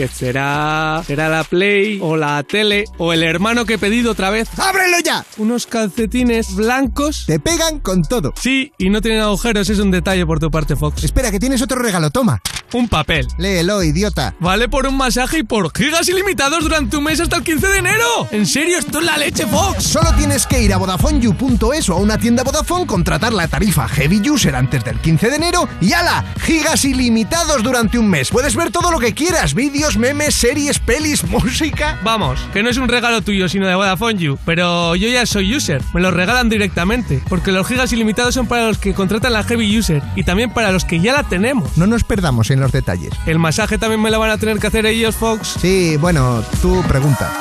¿Qué 0.00 0.08
será? 0.08 0.69
¿Será 1.10 1.28
la 1.28 1.42
Play 1.42 1.98
o 2.00 2.16
la 2.16 2.40
tele 2.44 2.84
o 2.96 3.12
el 3.12 3.24
hermano 3.24 3.64
que 3.64 3.74
he 3.74 3.78
pedido 3.78 4.12
otra 4.12 4.30
vez? 4.30 4.48
¡Ábrelo 4.60 4.98
ya! 5.04 5.26
Unos 5.38 5.66
calcetines 5.66 6.54
blancos. 6.54 7.24
Te 7.26 7.40
pegan 7.40 7.80
con 7.80 8.02
todo. 8.02 8.32
Sí, 8.40 8.72
y 8.78 8.90
no 8.90 9.00
tienen 9.00 9.20
agujeros, 9.22 9.68
es 9.70 9.80
un 9.80 9.90
detalle 9.90 10.24
por 10.24 10.38
tu 10.38 10.52
parte, 10.52 10.76
Fox. 10.76 11.02
Espera, 11.02 11.32
que 11.32 11.40
tienes 11.40 11.62
otro 11.62 11.82
regalo, 11.82 12.10
toma. 12.10 12.40
Un 12.72 12.88
papel. 12.88 13.26
Léelo, 13.36 13.82
idiota. 13.82 14.36
Vale 14.38 14.68
por 14.68 14.86
un 14.86 14.96
masaje 14.96 15.38
y 15.38 15.42
por 15.42 15.76
gigas 15.76 16.08
ilimitados 16.08 16.62
durante 16.62 16.96
un 16.96 17.02
mes 17.02 17.18
hasta 17.18 17.38
el 17.38 17.42
15 17.42 17.66
de 17.66 17.78
enero. 17.78 18.28
¿En 18.30 18.46
serio? 18.46 18.78
Esto 18.78 19.00
es 19.00 19.04
la 19.04 19.18
leche, 19.18 19.44
Fox. 19.46 19.82
Solo 19.82 20.14
tienes 20.14 20.46
que 20.46 20.62
ir 20.62 20.72
a 20.72 20.76
VodafoneYou.es 20.76 21.88
o 21.88 21.94
a 21.94 21.96
una 21.96 22.18
tienda 22.18 22.44
Vodafone, 22.44 22.86
contratar 22.86 23.32
la 23.32 23.48
tarifa 23.48 23.88
Heavy 23.88 24.30
User 24.30 24.54
antes 24.54 24.84
del 24.84 25.00
15 25.00 25.30
de 25.30 25.36
enero 25.36 25.68
y 25.80 25.92
¡ala! 25.92 26.24
Gigas 26.42 26.84
ilimitados 26.84 27.64
durante 27.64 27.98
un 27.98 28.08
mes. 28.08 28.30
Puedes 28.30 28.54
ver 28.54 28.70
todo 28.70 28.92
lo 28.92 29.00
que 29.00 29.14
quieras, 29.14 29.54
vídeos, 29.54 29.96
memes, 29.96 30.36
series, 30.36 30.78
pelis, 30.78 30.99
música. 31.28 31.98
Vamos, 32.02 32.40
que 32.52 32.62
no 32.62 32.68
es 32.68 32.76
un 32.76 32.88
regalo 32.88 33.22
tuyo, 33.22 33.48
sino 33.48 33.66
de 33.66 33.74
Vodafone 33.74 34.18
You. 34.18 34.38
Pero 34.44 34.94
yo 34.96 35.08
ya 35.08 35.24
soy 35.24 35.54
user, 35.54 35.82
me 35.94 36.00
lo 36.00 36.10
regalan 36.10 36.48
directamente. 36.48 37.22
Porque 37.28 37.52
los 37.52 37.66
gigas 37.66 37.92
ilimitados 37.92 38.34
son 38.34 38.46
para 38.46 38.66
los 38.66 38.78
que 38.78 38.92
contratan 38.92 39.32
la 39.32 39.42
Heavy 39.42 39.78
User 39.78 40.02
y 40.14 40.24
también 40.24 40.50
para 40.50 40.72
los 40.72 40.84
que 40.84 41.00
ya 41.00 41.12
la 41.12 41.22
tenemos. 41.22 41.76
No 41.76 41.86
nos 41.86 42.04
perdamos 42.04 42.50
en 42.50 42.60
los 42.60 42.72
detalles. 42.72 43.12
¿El 43.26 43.38
masaje 43.38 43.78
también 43.78 44.02
me 44.02 44.10
lo 44.10 44.18
van 44.18 44.30
a 44.30 44.38
tener 44.38 44.58
que 44.58 44.66
hacer 44.66 44.86
ellos, 44.86 45.16
Fox? 45.16 45.56
Sí, 45.60 45.96
bueno, 45.96 46.44
tú 46.60 46.82
pregunta. 46.86 47.32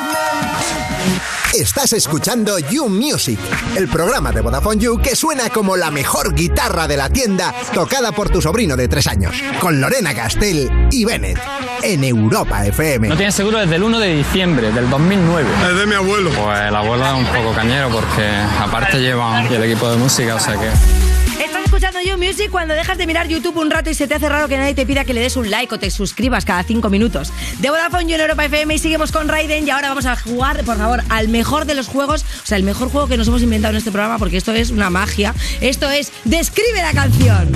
Estás 1.53 1.93
escuchando 1.93 2.59
You 2.59 2.87
Music, 2.89 3.39
el 3.75 3.87
programa 3.87 4.31
de 4.31 4.41
Vodafone 4.41 4.79
You 4.79 5.01
que 5.01 5.15
suena 5.15 5.49
como 5.49 5.75
la 5.75 5.89
mejor 5.89 6.35
guitarra 6.35 6.87
de 6.87 6.95
la 6.95 7.09
tienda 7.09 7.53
tocada 7.73 8.11
por 8.11 8.29
tu 8.29 8.39
sobrino 8.39 8.77
de 8.77 8.87
tres 8.87 9.07
años, 9.07 9.33
con 9.59 9.81
Lorena 9.81 10.13
Castell 10.13 10.69
y 10.91 11.05
Bennett, 11.05 11.39
en 11.81 12.03
Europa 12.03 12.67
FM. 12.67 13.07
No 13.09 13.17
tienes 13.17 13.33
seguro 13.33 13.57
desde 13.57 13.75
el 13.75 13.83
1 13.83 13.99
de 13.99 14.15
diciembre 14.17 14.71
del 14.71 14.91
2009. 14.91 15.49
Es 15.71 15.75
de 15.75 15.85
mi 15.87 15.95
abuelo. 15.95 16.29
Pues 16.29 16.59
el 16.59 16.75
abuelo 16.75 17.05
es 17.07 17.13
un 17.13 17.25
poco 17.25 17.51
cañero 17.55 17.89
porque 17.89 18.27
aparte 18.59 18.99
llevan 18.99 19.51
el 19.51 19.63
equipo 19.63 19.89
de 19.89 19.97
música, 19.97 20.35
o 20.35 20.39
sea 20.39 20.53
que... 20.53 21.08
Escuchando 21.69 22.01
You 22.01 22.17
Music 22.17 22.49
cuando 22.49 22.73
dejas 22.73 22.97
de 22.97 23.05
mirar 23.05 23.27
YouTube 23.27 23.55
un 23.57 23.69
rato 23.69 23.91
y 23.91 23.93
se 23.93 24.07
te 24.07 24.15
hace 24.15 24.27
raro 24.27 24.47
que 24.47 24.57
nadie 24.57 24.73
te 24.73 24.87
pida 24.87 25.05
que 25.05 25.13
le 25.13 25.21
des 25.21 25.37
un 25.37 25.51
like 25.51 25.75
o 25.75 25.77
te 25.77 25.91
suscribas 25.91 26.43
cada 26.43 26.63
cinco 26.63 26.89
minutos. 26.89 27.31
De 27.59 27.69
Vodafone 27.69 28.07
You 28.07 28.15
en 28.15 28.21
Europa 28.21 28.45
FM 28.45 28.73
y 28.73 28.79
seguimos 28.79 29.11
con 29.11 29.27
Raiden 29.27 29.67
y 29.67 29.69
ahora 29.69 29.89
vamos 29.89 30.07
a 30.07 30.15
jugar, 30.15 30.63
por 30.63 30.79
favor, 30.79 31.03
al 31.09 31.27
mejor 31.27 31.65
de 31.65 31.75
los 31.75 31.87
juegos, 31.87 32.25
o 32.43 32.47
sea, 32.47 32.57
el 32.57 32.63
mejor 32.63 32.89
juego 32.89 33.07
que 33.07 33.17
nos 33.17 33.27
hemos 33.27 33.43
inventado 33.43 33.73
en 33.73 33.77
este 33.77 33.91
programa 33.91 34.17
porque 34.17 34.37
esto 34.37 34.51
es 34.51 34.71
una 34.71 34.89
magia. 34.89 35.35
Esto 35.61 35.87
es 35.91 36.11
Describe 36.23 36.81
la 36.81 36.91
canción. 36.91 37.51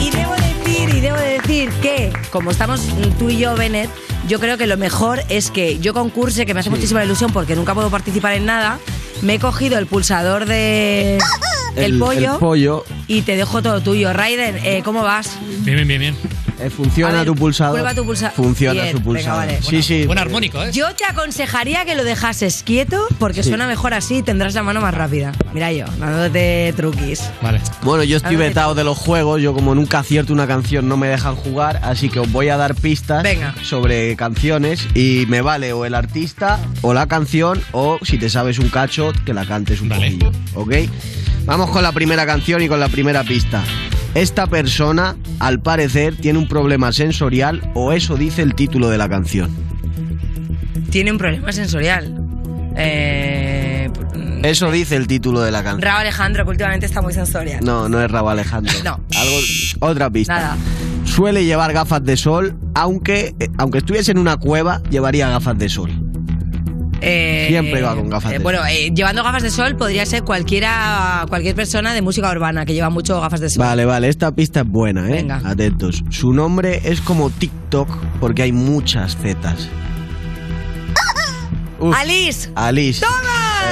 Y 0.00 0.10
debo 0.10 0.32
decir, 0.32 0.88
y 0.96 1.00
debo 1.00 1.16
decir 1.16 1.70
que, 1.80 2.12
como 2.32 2.50
estamos 2.50 2.80
tú 3.20 3.30
y 3.30 3.38
yo, 3.38 3.54
Bennett, 3.54 3.88
yo 4.26 4.40
creo 4.40 4.58
que 4.58 4.66
lo 4.66 4.76
mejor 4.76 5.22
es 5.28 5.52
que 5.52 5.78
yo 5.78 5.94
concurse, 5.94 6.44
que 6.44 6.54
me 6.54 6.58
hace 6.58 6.70
muchísima 6.70 7.04
ilusión 7.04 7.32
porque 7.32 7.54
nunca 7.54 7.72
puedo 7.72 7.88
participar 7.88 8.32
en 8.32 8.46
nada, 8.46 8.80
me 9.22 9.34
he 9.34 9.38
cogido 9.38 9.78
el 9.78 9.86
pulsador 9.86 10.46
de... 10.46 11.18
El, 11.76 11.98
pollo, 11.98 12.32
El 12.34 12.38
pollo. 12.38 12.84
y 13.08 13.22
te 13.22 13.36
dejo 13.36 13.62
todo 13.62 13.80
tuyo. 13.80 14.12
Raiden, 14.12 14.58
eh, 14.64 14.82
¿cómo 14.84 15.02
vas? 15.02 15.38
Bien, 15.60 15.76
bien, 15.76 15.88
bien, 15.88 16.00
bien. 16.00 16.16
Eh, 16.60 16.70
¿Funciona 16.70 17.14
ver, 17.18 17.26
tu 17.26 17.34
pulsador? 17.34 17.74
prueba 17.74 17.94
tu 17.96 18.04
pulsa- 18.04 18.30
Funciona 18.30 18.74
Bien, 18.82 18.86
su 18.92 18.98
venga, 18.98 19.04
pulsador. 19.04 19.38
vale. 19.46 19.58
Sí, 19.60 19.82
sí. 19.82 20.06
Buen 20.06 20.18
armónico, 20.20 20.62
¿eh? 20.62 20.70
Yo 20.72 20.94
te 20.94 21.04
aconsejaría 21.04 21.84
que 21.84 21.96
lo 21.96 22.04
dejases 22.04 22.62
quieto 22.62 23.04
porque 23.18 23.42
Sí. 23.42 23.48
suena 23.48 23.66
mejor 23.66 23.92
así 23.92 24.18
y 24.18 24.22
tendrás 24.22 24.54
la 24.54 24.62
mano 24.62 24.80
más 24.80 24.94
rápida. 24.94 25.32
Mira 25.52 25.72
yo, 25.72 25.86
dándote 25.98 26.72
truquis. 26.76 27.22
Vale. 27.42 27.60
Bueno, 27.82 28.04
yo 28.04 28.16
estoy 28.18 28.36
vetado 28.36 28.76
de 28.76 28.84
los 28.84 28.96
juegos, 28.96 29.42
yo 29.42 29.52
como 29.52 29.74
nunca 29.74 29.98
acierto 29.98 30.32
una 30.32 30.46
canción 30.46 30.88
no 30.88 30.96
me 30.96 31.08
dejan 31.08 31.34
jugar, 31.34 31.80
así 31.82 32.08
que 32.08 32.20
os 32.20 32.30
voy 32.30 32.48
a 32.50 32.56
dar 32.56 32.76
pistas 32.76 33.24
Venga. 33.24 33.52
sobre 33.64 34.14
canciones 34.14 34.86
y 34.94 35.24
me 35.28 35.40
vale 35.42 35.72
o 35.72 35.84
el 35.84 35.94
artista 35.96 36.60
o 36.82 36.94
la 36.94 37.08
canción 37.08 37.60
o 37.72 37.98
si 38.02 38.16
te 38.16 38.30
sabes 38.30 38.60
un 38.60 38.68
cacho 38.68 39.12
que 39.26 39.34
la 39.34 39.44
cantes 39.44 39.80
un 39.80 39.88
poquillo, 39.88 40.30
¿ok? 40.54 40.72
Vamos 41.46 41.63
con 41.70 41.82
la 41.82 41.92
primera 41.92 42.26
canción 42.26 42.62
y 42.62 42.68
con 42.68 42.80
la 42.80 42.88
primera 42.88 43.24
pista. 43.24 43.62
Esta 44.14 44.46
persona, 44.46 45.16
al 45.40 45.60
parecer, 45.60 46.16
tiene 46.16 46.38
un 46.38 46.46
problema 46.48 46.92
sensorial 46.92 47.60
o 47.74 47.92
eso 47.92 48.16
dice 48.16 48.42
el 48.42 48.54
título 48.54 48.88
de 48.88 48.98
la 48.98 49.08
canción. 49.08 49.50
Tiene 50.90 51.10
un 51.10 51.18
problema 51.18 51.50
sensorial. 51.52 52.14
Eh, 52.76 53.90
Eso 54.42 54.70
dice 54.70 54.96
el 54.96 55.06
título 55.06 55.40
de 55.40 55.50
la 55.50 55.62
canción. 55.62 55.82
Raúl 55.82 56.00
Alejandro, 56.02 56.44
que 56.44 56.50
últimamente 56.50 56.86
está 56.86 57.02
muy 57.02 57.12
sensorial. 57.12 57.64
No, 57.64 57.88
no 57.88 58.00
es 58.02 58.10
Raúl 58.10 58.30
Alejandro. 58.30 58.72
No. 58.84 59.00
Algo, 59.16 59.36
otra 59.80 60.10
pista. 60.10 60.34
Nada. 60.34 60.56
Suele 61.04 61.44
llevar 61.44 61.72
gafas 61.72 62.04
de 62.04 62.16
sol, 62.16 62.56
aunque, 62.74 63.34
eh, 63.38 63.48
aunque 63.58 63.78
estuviese 63.78 64.12
en 64.12 64.18
una 64.18 64.36
cueva, 64.36 64.82
llevaría 64.90 65.28
gafas 65.28 65.58
de 65.58 65.68
sol. 65.68 65.90
Eh, 67.04 67.46
Siempre 67.48 67.82
va 67.82 67.94
con 67.94 68.08
gafas 68.08 68.32
eh, 68.32 68.38
de 68.38 68.42
Bueno, 68.42 68.60
eh, 68.66 68.90
llevando 68.94 69.22
gafas 69.22 69.42
de 69.42 69.50
sol 69.50 69.76
podría 69.76 70.06
ser 70.06 70.22
cualquiera, 70.24 71.26
cualquier 71.28 71.54
persona 71.54 71.92
de 71.94 72.02
música 72.02 72.30
urbana 72.30 72.64
que 72.64 72.72
lleva 72.74 72.90
mucho 72.90 73.20
gafas 73.20 73.40
de 73.40 73.50
sol. 73.50 73.64
Vale, 73.64 73.84
vale, 73.84 74.08
esta 74.08 74.32
pista 74.34 74.60
es 74.60 74.66
buena, 74.66 75.08
¿eh? 75.08 75.12
Venga. 75.12 75.40
Atentos. 75.44 76.02
Su 76.10 76.32
nombre 76.32 76.80
es 76.84 77.00
como 77.00 77.30
TikTok 77.30 77.88
porque 78.20 78.42
hay 78.42 78.52
muchas 78.52 79.16
zetas. 79.16 79.68
Uf, 81.80 81.94
Alice. 81.96 82.50
Alice. 82.54 83.04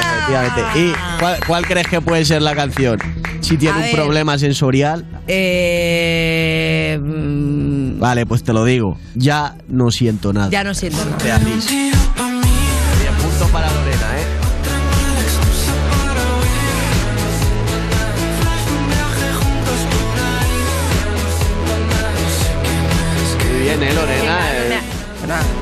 Efectivamente. 0.01 0.63
¿Y 0.79 0.93
cuál, 1.21 1.37
cuál 1.47 1.67
crees 1.67 1.87
que 1.89 2.01
puede 2.01 2.25
ser 2.25 2.43
la 2.43 2.55
canción? 2.55 2.99
Si 3.41 3.57
tiene 3.57 3.75
A 3.75 3.79
un 3.79 3.83
ver. 3.85 3.95
problema 3.95 4.39
sensorial. 4.39 5.05
Eh, 5.27 6.99
mm, 7.03 7.99
Vale, 7.99 8.27
pues 8.27 8.43
te 8.43 8.53
lo 8.53 8.65
digo. 8.65 8.99
Ya 9.15 9.57
no 9.69 9.91
siento 9.91 10.33
nada. 10.33 10.49
ya 10.51 10.65
no 10.65 10.75
siento 10.75 11.05
nada. 11.05 11.17
De 11.23 11.33
Alice. 11.33 11.93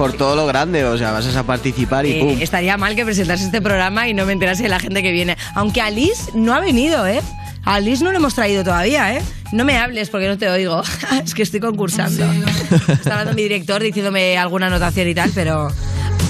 Por 0.00 0.14
todo 0.14 0.34
lo 0.34 0.46
grande, 0.46 0.82
o 0.86 0.96
sea, 0.96 1.12
vas 1.12 1.26
a 1.36 1.42
participar 1.42 2.06
y 2.06 2.12
Eh, 2.12 2.20
¡pum! 2.20 2.38
estaría 2.40 2.78
mal 2.78 2.96
que 2.96 3.04
presentase 3.04 3.44
este 3.44 3.60
programa 3.60 4.08
y 4.08 4.14
no 4.14 4.24
me 4.24 4.32
enterase 4.32 4.62
de 4.62 4.70
la 4.70 4.80
gente 4.80 5.02
que 5.02 5.12
viene. 5.12 5.36
Aunque 5.54 5.82
Alice 5.82 6.30
no 6.32 6.54
ha 6.54 6.60
venido, 6.60 7.06
¿eh? 7.06 7.20
A 7.66 7.74
Alice 7.74 8.02
no 8.02 8.10
lo 8.10 8.16
hemos 8.16 8.34
traído 8.34 8.64
todavía, 8.64 9.14
¿eh? 9.14 9.20
No 9.52 9.66
me 9.66 9.76
hables 9.76 10.08
porque 10.08 10.26
no 10.26 10.38
te 10.38 10.48
oigo. 10.48 10.82
es 11.22 11.34
que 11.34 11.42
estoy 11.42 11.60
concursando. 11.60 12.24
Está 12.88 13.10
hablando 13.10 13.34
mi 13.34 13.42
director 13.42 13.82
diciéndome 13.82 14.38
alguna 14.38 14.68
anotación 14.68 15.06
y 15.06 15.14
tal, 15.14 15.32
pero... 15.34 15.68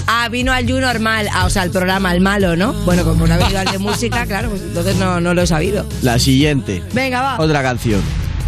Ah, 0.05 0.27
vino 0.29 0.51
al 0.51 0.67
You 0.67 0.81
normal, 0.81 1.29
ah, 1.33 1.45
o 1.45 1.49
sea, 1.49 1.61
al 1.61 1.71
programa, 1.71 2.09
al 2.09 2.19
malo, 2.19 2.57
¿no? 2.57 2.73
Bueno, 2.73 3.05
como 3.05 3.25
no 3.25 3.33
ha 3.35 3.37
venido 3.37 3.57
al 3.57 3.71
de 3.71 3.77
música, 3.77 4.25
claro, 4.25 4.49
pues 4.49 4.63
entonces 4.63 4.97
no, 4.97 5.21
no 5.21 5.33
lo 5.33 5.43
he 5.43 5.47
sabido. 5.47 5.85
La 6.01 6.19
siguiente. 6.19 6.83
Venga, 6.91 7.21
va. 7.21 7.39
Otra 7.39 7.63
canción. 7.63 8.01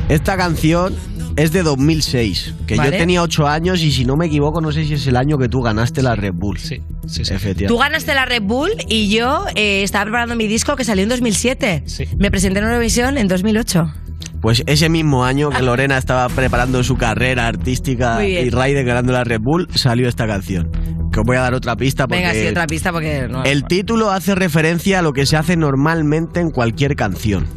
Esta 0.09 0.35
canción 0.35 0.93
es 1.35 1.51
de 1.51 1.63
2006, 1.63 2.53
que 2.67 2.75
Vale. 2.75 2.91
yo 2.91 2.97
tenía 2.97 3.21
8 3.21 3.47
años 3.47 3.81
y 3.81 3.91
si 3.91 4.05
no 4.05 4.15
me 4.15 4.27
equivoco, 4.27 4.61
no 4.61 4.71
sé 4.71 4.85
si 4.85 4.93
es 4.93 5.07
el 5.07 5.15
año 5.15 5.37
que 5.37 5.49
tú 5.49 5.61
ganaste 5.61 6.01
la 6.01 6.15
Red 6.15 6.33
Bull. 6.33 6.57
Sí, 6.59 6.81
sí, 7.07 7.21
Efectivamente. 7.21 7.67
Tú 7.67 7.77
ganaste 7.77 8.13
la 8.13 8.25
Red 8.25 8.43
Bull 8.43 8.71
y 8.87 9.09
yo 9.09 9.45
eh, 9.55 9.83
estaba 9.83 10.05
preparando 10.05 10.35
mi 10.35 10.47
disco 10.47 10.75
que 10.75 10.83
salió 10.83 11.03
en 11.03 11.09
2007. 11.09 11.83
Me 12.17 12.31
presenté 12.31 12.59
en 12.59 12.65
Eurovisión 12.65 13.17
en 13.17 13.27
2008. 13.27 13.93
Pues 14.41 14.61
ese 14.65 14.89
mismo 14.89 15.23
año 15.23 15.49
que 15.51 15.61
Lorena 15.61 15.97
estaba 15.97 16.27
preparando 16.27 16.83
su 16.83 16.97
carrera 16.97 17.47
artística 17.47 18.25
y 18.25 18.49
Raiden 18.49 18.85
ganando 18.85 19.13
la 19.13 19.23
Red 19.23 19.39
Bull, 19.39 19.69
salió 19.73 20.09
esta 20.09 20.27
canción. 20.27 20.69
Que 21.13 21.21
os 21.21 21.25
voy 21.25 21.37
a 21.37 21.41
dar 21.41 21.53
otra 21.53 21.77
pista 21.77 22.07
porque 22.07 22.23
Venga, 22.23 22.33
sí, 22.33 22.47
otra 22.47 22.67
pista 22.67 22.91
porque 22.91 23.27
no. 23.29 23.43
el 23.43 23.63
título 23.65 24.11
hace 24.11 24.35
referencia 24.35 24.99
a 24.99 25.01
lo 25.01 25.13
que 25.13 25.25
se 25.25 25.37
hace 25.37 25.55
normalmente 25.55 26.41
en 26.41 26.51
cualquier 26.51 26.95
canción. 26.95 27.47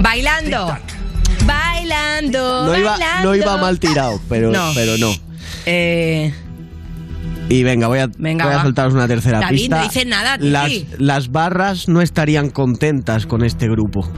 Bailando. 0.00 0.76
Bailando. 1.46 2.66
No 2.66 2.76
iba, 2.78 2.90
bailando. 2.92 3.28
no 3.28 3.34
iba 3.34 3.56
mal 3.58 3.78
tirado, 3.80 4.20
pero 4.28 4.50
No. 4.50 4.70
pero 4.74 4.96
no. 4.98 5.12
Eh, 5.66 6.32
Y 7.48 7.62
venga, 7.62 7.88
voy 7.88 7.98
a, 7.98 8.08
Venga, 8.18 8.46
voy 8.46 8.54
a 8.54 8.62
soltaros 8.62 8.94
una 8.94 9.06
tercera 9.06 9.40
David, 9.40 9.56
pista. 9.58 9.76
no 9.76 9.82
dice 9.82 10.04
nada, 10.06 10.36
las, 10.38 10.72
las 10.98 11.30
barras 11.30 11.88
no 11.88 12.00
estarían 12.00 12.50
contentas 12.50 13.26
con 13.26 13.44
este 13.44 13.68
grupo. 13.68 14.08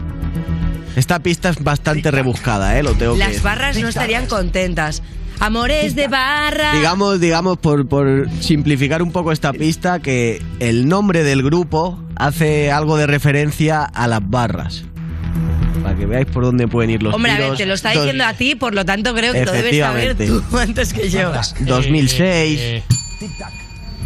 Esta 0.94 1.18
pista 1.18 1.50
es 1.50 1.62
bastante 1.62 2.10
rebuscada, 2.10 2.78
¿eh? 2.78 2.82
Lo 2.82 2.94
tengo 2.94 3.14
que 3.14 3.18
las 3.18 3.42
barras 3.42 3.78
no 3.78 3.88
estarían 3.88 4.26
contentas. 4.26 5.02
Amores 5.40 5.94
de 5.94 6.08
barra. 6.08 6.72
Digamos, 6.74 7.20
digamos 7.20 7.58
por, 7.58 7.86
por 7.86 8.26
simplificar 8.40 9.02
un 9.02 9.12
poco 9.12 9.32
esta 9.32 9.52
pista, 9.52 9.98
que 9.98 10.40
el 10.60 10.88
nombre 10.88 11.22
del 11.24 11.42
grupo 11.42 12.02
hace 12.16 12.72
algo 12.72 12.96
de 12.96 13.06
referencia 13.06 13.82
a 13.84 14.06
las 14.08 14.20
barras. 14.26 14.84
Para 15.86 15.98
que 15.98 16.06
veáis 16.06 16.26
por 16.26 16.42
dónde 16.42 16.66
pueden 16.66 16.90
ir 16.90 17.00
los 17.04 17.14
Hombre, 17.14 17.30
a 17.30 17.36
tiros. 17.36 17.50
ver, 17.50 17.58
te 17.58 17.66
lo 17.66 17.74
está 17.74 17.92
Dos- 17.92 18.02
diciendo 18.02 18.24
a 18.24 18.34
ti, 18.34 18.56
por 18.56 18.74
lo 18.74 18.84
tanto 18.84 19.14
creo 19.14 19.32
que 19.32 19.44
lo 19.44 19.52
debes 19.52 19.78
saber 19.78 20.10
Efectivamente. 20.10 20.48
tú 20.50 20.58
antes 20.58 20.92
que 20.92 21.08
yo. 21.08 21.32
2006. 21.60 22.58
Eh, 22.60 22.82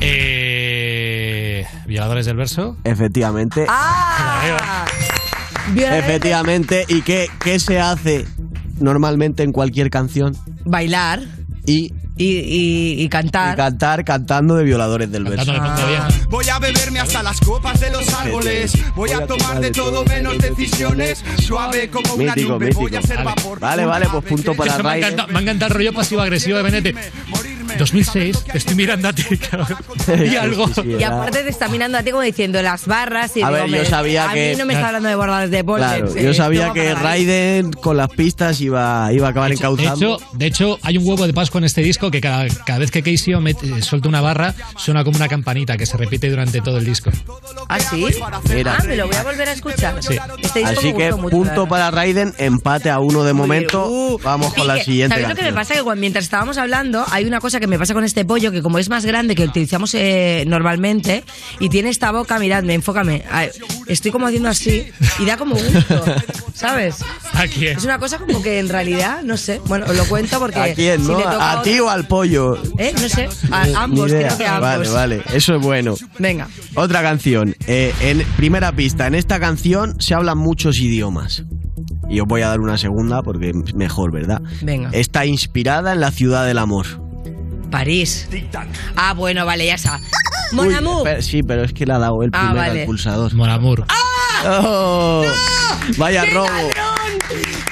eh, 0.02 1.66
Violadores 1.86 2.26
del 2.26 2.36
verso. 2.36 2.76
Efectivamente. 2.84 3.64
¡Ah! 3.66 4.84
Efectivamente. 5.74 6.84
¿Y 6.86 7.00
qué, 7.00 7.28
qué 7.42 7.58
se 7.58 7.80
hace 7.80 8.26
normalmente 8.78 9.42
en 9.42 9.52
cualquier 9.52 9.88
canción? 9.88 10.36
bailar 10.66 11.22
y, 11.66 11.94
y, 12.22 12.38
y- 12.38 13.02
y 13.02 13.08
cantar. 13.08 13.54
y 13.54 13.56
cantar 13.56 14.04
cantando 14.04 14.54
de 14.56 14.64
violadores 14.64 15.10
del 15.10 15.24
verso. 15.24 15.52
Voy 16.28 16.48
a 16.48 16.58
beberme 16.58 17.00
hasta 17.00 17.22
las 17.22 17.40
copas 17.40 17.80
de 17.80 17.90
los 17.90 18.08
árboles. 18.14 18.72
Voy 18.94 19.10
a 19.12 19.26
tomar 19.26 19.60
de 19.60 19.70
todo 19.70 20.04
menos 20.04 20.36
decisiones. 20.38 21.24
Suave 21.42 21.88
como 21.90 22.14
una 22.14 22.34
Mítico, 22.34 22.52
nube. 22.52 22.66
mítico. 22.66 22.80
Voy 22.82 22.96
a 22.96 23.02
ser 23.02 23.16
Vale. 23.18 23.24
vapor. 23.36 23.60
Vale, 23.60 23.84
vale, 23.86 24.06
pues 24.10 24.24
punto 24.24 24.54
para 24.54 24.72
Eso 24.74 24.82
me, 24.82 24.88
Raiden. 24.90 25.04
encantado, 25.12 25.32
me 25.32 25.38
ha 25.38 25.42
encantado 25.42 25.68
el 25.72 25.74
rollo 25.78 25.92
pasivo-agresivo 25.94 26.56
de 26.58 26.62
Benete. 26.62 26.94
2006, 27.78 28.44
te 28.44 28.58
estoy 28.58 28.74
mirando 28.74 29.08
a 29.08 29.12
ti, 29.12 29.22
claro. 29.38 29.66
Y 30.24 30.36
algo. 30.36 30.68
Y 30.84 31.02
aparte 31.02 31.42
te 31.42 31.48
está 31.50 31.68
mirando 31.68 31.98
a 31.98 32.02
ti 32.02 32.10
como 32.10 32.22
diciendo 32.22 32.60
las 32.62 32.86
barras 32.86 33.36
y 33.36 33.42
A 33.42 33.50
digo, 33.50 33.66
ver, 33.70 33.84
yo 33.84 33.90
sabía 33.90 34.28
a 34.30 34.32
que- 34.34 34.50
mí 34.52 34.56
no 34.58 34.66
me 34.66 34.74
está 34.74 34.88
hablando 34.88 35.08
de 35.08 35.14
borradores 35.14 35.50
de 35.50 35.64
polvo. 35.64 35.78
Claro, 35.84 36.14
yo 36.14 36.34
sabía 36.34 36.72
que 36.72 36.94
Raiden 36.94 37.72
con 37.72 37.96
las 37.96 38.08
pistas 38.10 38.60
iba, 38.60 39.12
iba 39.12 39.28
a 39.28 39.30
acabar 39.30 39.50
De 39.50 39.56
encauzando. 39.56 40.16
hecho, 40.16 40.18
de 40.32 40.46
hecho, 40.46 40.78
hay 40.82 40.98
un 40.98 41.06
huevo 41.08 41.26
de 41.26 41.32
Pascua 41.32 41.58
en 41.58 41.64
este 41.64 41.82
disco 41.82 42.10
que 42.10 42.20
cada, 42.20 42.46
cada 42.64 42.78
vez 42.78 42.90
que 42.90 43.02
Casey 43.02 43.34
mete- 43.40 43.82
suelta 43.82 44.08
una 44.08 44.20
barra, 44.20 44.54
suena 44.76 45.04
como 45.04 45.16
una 45.16 45.28
campanita 45.28 45.76
que 45.76 45.86
se 45.86 45.96
repite 45.96 46.28
durante 46.30 46.60
todo 46.60 46.78
el 46.78 46.84
disco. 46.84 47.10
¿Ah, 47.68 47.78
sí? 47.80 48.04
Mira. 48.54 48.76
Ah, 48.80 48.84
me 48.84 48.96
lo 48.96 49.06
voy 49.06 49.16
a 49.16 49.22
volver 49.22 49.48
a 49.48 49.52
escuchar. 49.52 50.02
Sí. 50.02 50.16
Este 50.42 50.60
disco 50.60 50.78
Así 50.80 50.92
me 50.92 50.98
que 50.98 51.12
mucho, 51.12 51.28
punto 51.30 51.66
para 51.68 51.90
Raiden, 51.90 52.34
empate 52.38 52.90
a 52.90 52.98
uno 52.98 53.22
de 53.24 53.32
momento. 53.32 54.18
Vamos 54.22 54.54
con 54.54 54.66
la 54.66 54.74
que, 54.76 54.84
siguiente. 54.84 55.14
¿Sabes 55.14 55.28
lo 55.28 55.34
que 55.36 55.42
me 55.42 55.52
pasa? 55.52 55.74
Que 55.74 55.82
cuando, 55.82 56.00
mientras 56.00 56.24
estábamos 56.24 56.58
hablando, 56.58 57.04
hay 57.10 57.24
una 57.26 57.40
cosa 57.40 57.59
que 57.60 57.66
me 57.66 57.78
pasa 57.78 57.94
con 57.94 58.02
este 58.04 58.24
pollo, 58.24 58.50
que 58.50 58.62
como 58.62 58.78
es 58.78 58.88
más 58.88 59.04
grande 59.06 59.34
que 59.34 59.44
utilizamos 59.44 59.94
eh, 59.94 60.44
normalmente, 60.46 61.22
y 61.60 61.68
tiene 61.68 61.90
esta 61.90 62.10
boca, 62.10 62.38
miradme, 62.38 62.74
enfócame. 62.74 63.24
Ay, 63.30 63.50
Estoy 63.86 64.10
como 64.10 64.26
haciendo 64.26 64.48
así, 64.48 64.86
y 65.18 65.24
da 65.24 65.36
como 65.36 65.54
gusto, 65.56 66.04
¿sabes? 66.54 66.96
¿A 67.34 67.46
quién? 67.46 67.76
Es 67.76 67.84
una 67.84 67.98
cosa 67.98 68.18
como 68.18 68.42
que 68.42 68.58
en 68.58 68.68
realidad, 68.68 69.22
no 69.22 69.36
sé, 69.36 69.60
bueno, 69.66 69.86
os 69.88 69.96
lo 69.96 70.04
cuento 70.06 70.38
porque... 70.38 70.58
¿A 70.60 70.74
quién, 70.74 71.00
si 71.04 71.08
no? 71.10 71.18
¿A 71.18 71.62
ti 71.62 71.78
o 71.80 71.88
al 71.90 72.06
pollo? 72.06 72.56
¿Eh? 72.78 72.92
No 73.00 73.08
sé, 73.08 73.28
a 73.50 73.66
Ni- 73.66 73.74
ambos, 73.74 74.10
creo 74.10 74.38
que 74.38 74.46
a 74.46 74.56
ambos. 74.56 74.92
Vale, 74.92 75.16
vale, 75.18 75.22
eso 75.34 75.56
es 75.56 75.62
bueno. 75.62 75.94
Venga. 76.18 76.48
Otra 76.74 77.02
canción. 77.02 77.54
Eh, 77.66 77.92
en 78.00 78.24
primera 78.36 78.72
pista, 78.72 79.06
en 79.06 79.14
esta 79.14 79.38
canción 79.40 80.00
se 80.00 80.14
hablan 80.14 80.38
muchos 80.38 80.78
idiomas. 80.78 81.44
Y 82.08 82.20
os 82.20 82.26
voy 82.26 82.42
a 82.42 82.48
dar 82.48 82.60
una 82.60 82.76
segunda 82.78 83.22
porque 83.22 83.50
es 83.50 83.74
mejor, 83.74 84.12
¿verdad? 84.12 84.40
Venga. 84.62 84.90
Está 84.92 85.26
inspirada 85.26 85.92
en 85.92 86.00
la 86.00 86.10
ciudad 86.10 86.44
del 86.46 86.58
amor. 86.58 86.86
París. 87.70 88.28
Ah, 88.96 89.14
bueno, 89.14 89.46
vale, 89.46 89.66
ya 89.66 89.74
está. 89.74 90.00
Mon 90.52 90.66
Uy, 90.66 90.74
amour. 90.74 91.06
espera, 91.06 91.22
sí, 91.22 91.42
pero 91.44 91.62
es 91.64 91.72
que 91.72 91.86
le 91.86 91.92
ha 91.92 91.98
dado 91.98 92.22
el 92.24 92.30
Ah, 92.32 92.38
primer 92.48 92.56
vale. 92.56 92.80
al 92.80 92.86
pulsador. 92.86 93.32
Mon 93.34 93.48
amour. 93.48 93.84
Oh, 94.46 95.24
Vaya 95.96 96.24
¡Qué 96.24 96.30
robo. 96.30 96.46
ladrón! 96.46 97.18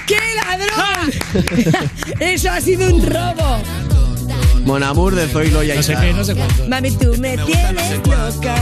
¡Qué 0.07 0.19
ladrón! 0.37 1.91
Eso 2.21 2.51
ha 2.51 2.61
sido 2.61 2.95
un 2.95 3.05
robo. 3.05 3.63
Mon 4.69 4.83
amour 4.83 5.15
de 5.15 5.27
Zoilo 5.29 5.63
y 5.65 5.69
No 5.69 5.83
sé 5.83 5.97
qué, 5.99 6.13
no 6.13 6.23
sé 6.25 6.35
cuánto. 6.35 6.69
Mami, 6.69 6.91
tú 6.91 7.15
me 7.19 7.39
tienes 7.39 7.97
loca. 8.07 8.55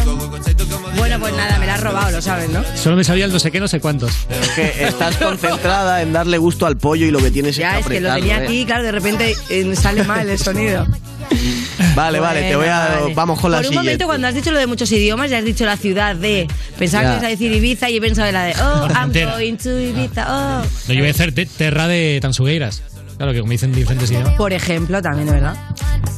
Bueno, 0.97 1.19
pues 1.19 1.35
nada, 1.35 1.59
me 1.59 1.67
la 1.67 1.75
has 1.75 1.81
robado, 1.83 2.13
lo 2.13 2.23
sabes, 2.23 2.49
¿no? 2.49 2.63
Solo 2.77 2.95
me 2.95 3.03
sabía 3.03 3.25
el 3.25 3.33
no 3.33 3.41
sé 3.41 3.51
qué, 3.51 3.59
no 3.59 3.67
sé 3.67 3.81
cuántos. 3.81 4.13
Es 4.31 4.49
que 4.51 4.85
estás 4.87 5.17
concentrada 5.17 6.03
en 6.03 6.13
darle 6.13 6.39
gusto 6.39 6.65
al 6.65 6.77
pollo 6.77 7.07
y 7.07 7.11
lo 7.11 7.19
que 7.19 7.33
tienes 7.33 7.57
Ya, 7.57 7.81
es 7.81 7.81
es 7.81 7.91
que 7.91 8.01
lo 8.01 8.13
apretarlo, 8.13 8.21
tenía 8.21 8.41
¿eh? 8.41 8.47
aquí, 8.47 8.65
claro, 8.67 8.85
de 8.85 8.93
repente 8.93 9.35
eh, 9.51 9.75
sale 9.75 10.05
mal 10.05 10.29
el 10.31 10.39
sonido. 10.39 10.87
Vale, 11.97 12.21
vale, 12.21 12.43
te 12.43 12.55
voy 12.55 12.67
a. 12.69 12.99
Vale. 13.01 13.15
Vamos 13.15 13.41
con 13.41 13.51
la 13.51 13.57
Por 13.59 13.67
un 13.67 13.71
siguiente. 13.73 13.85
momento, 13.89 14.07
cuando 14.07 14.29
has 14.29 14.35
dicho 14.35 14.53
lo 14.53 14.61
de 14.61 14.67
muchos 14.69 14.93
idiomas, 14.93 15.29
ya 15.29 15.39
has 15.39 15.45
dicho 15.45 15.65
la 15.67 15.77
ciudad 15.77 16.15
de. 16.15 16.47
Pensaba 16.79 17.03
Ya. 17.03 17.09
que 17.11 17.15
ibas 17.17 17.25
a 17.25 17.29
decir 17.31 17.51
Ibiza 17.53 17.91
y 17.91 17.97
he 17.97 18.01
pensado 18.01 18.29
en 18.29 18.35
la 18.35 18.45
de. 18.45 18.53
Oh, 18.63 18.89
I'm 18.95 19.13
going 19.13 19.57
to 19.57 19.77
Ibiza. 19.77 20.25
Oh. 20.29 20.63
No, 20.87 20.95
yo 20.95 21.01
voy 21.01 21.09
a 21.09 21.11
hacer 21.11 21.33
te- 21.35 21.47
terra 21.47 21.89
de 21.89 22.21
Tansugueiras. 22.23 22.83
Claro, 23.17 23.33
que 23.33 23.41
como 23.41 23.53
dicen 23.53 23.73
diferentes 23.73 24.11
idiomas. 24.11 24.35
Por 24.35 24.53
ejemplo, 24.53 25.01
también, 25.01 25.29
¿verdad? 25.29 25.57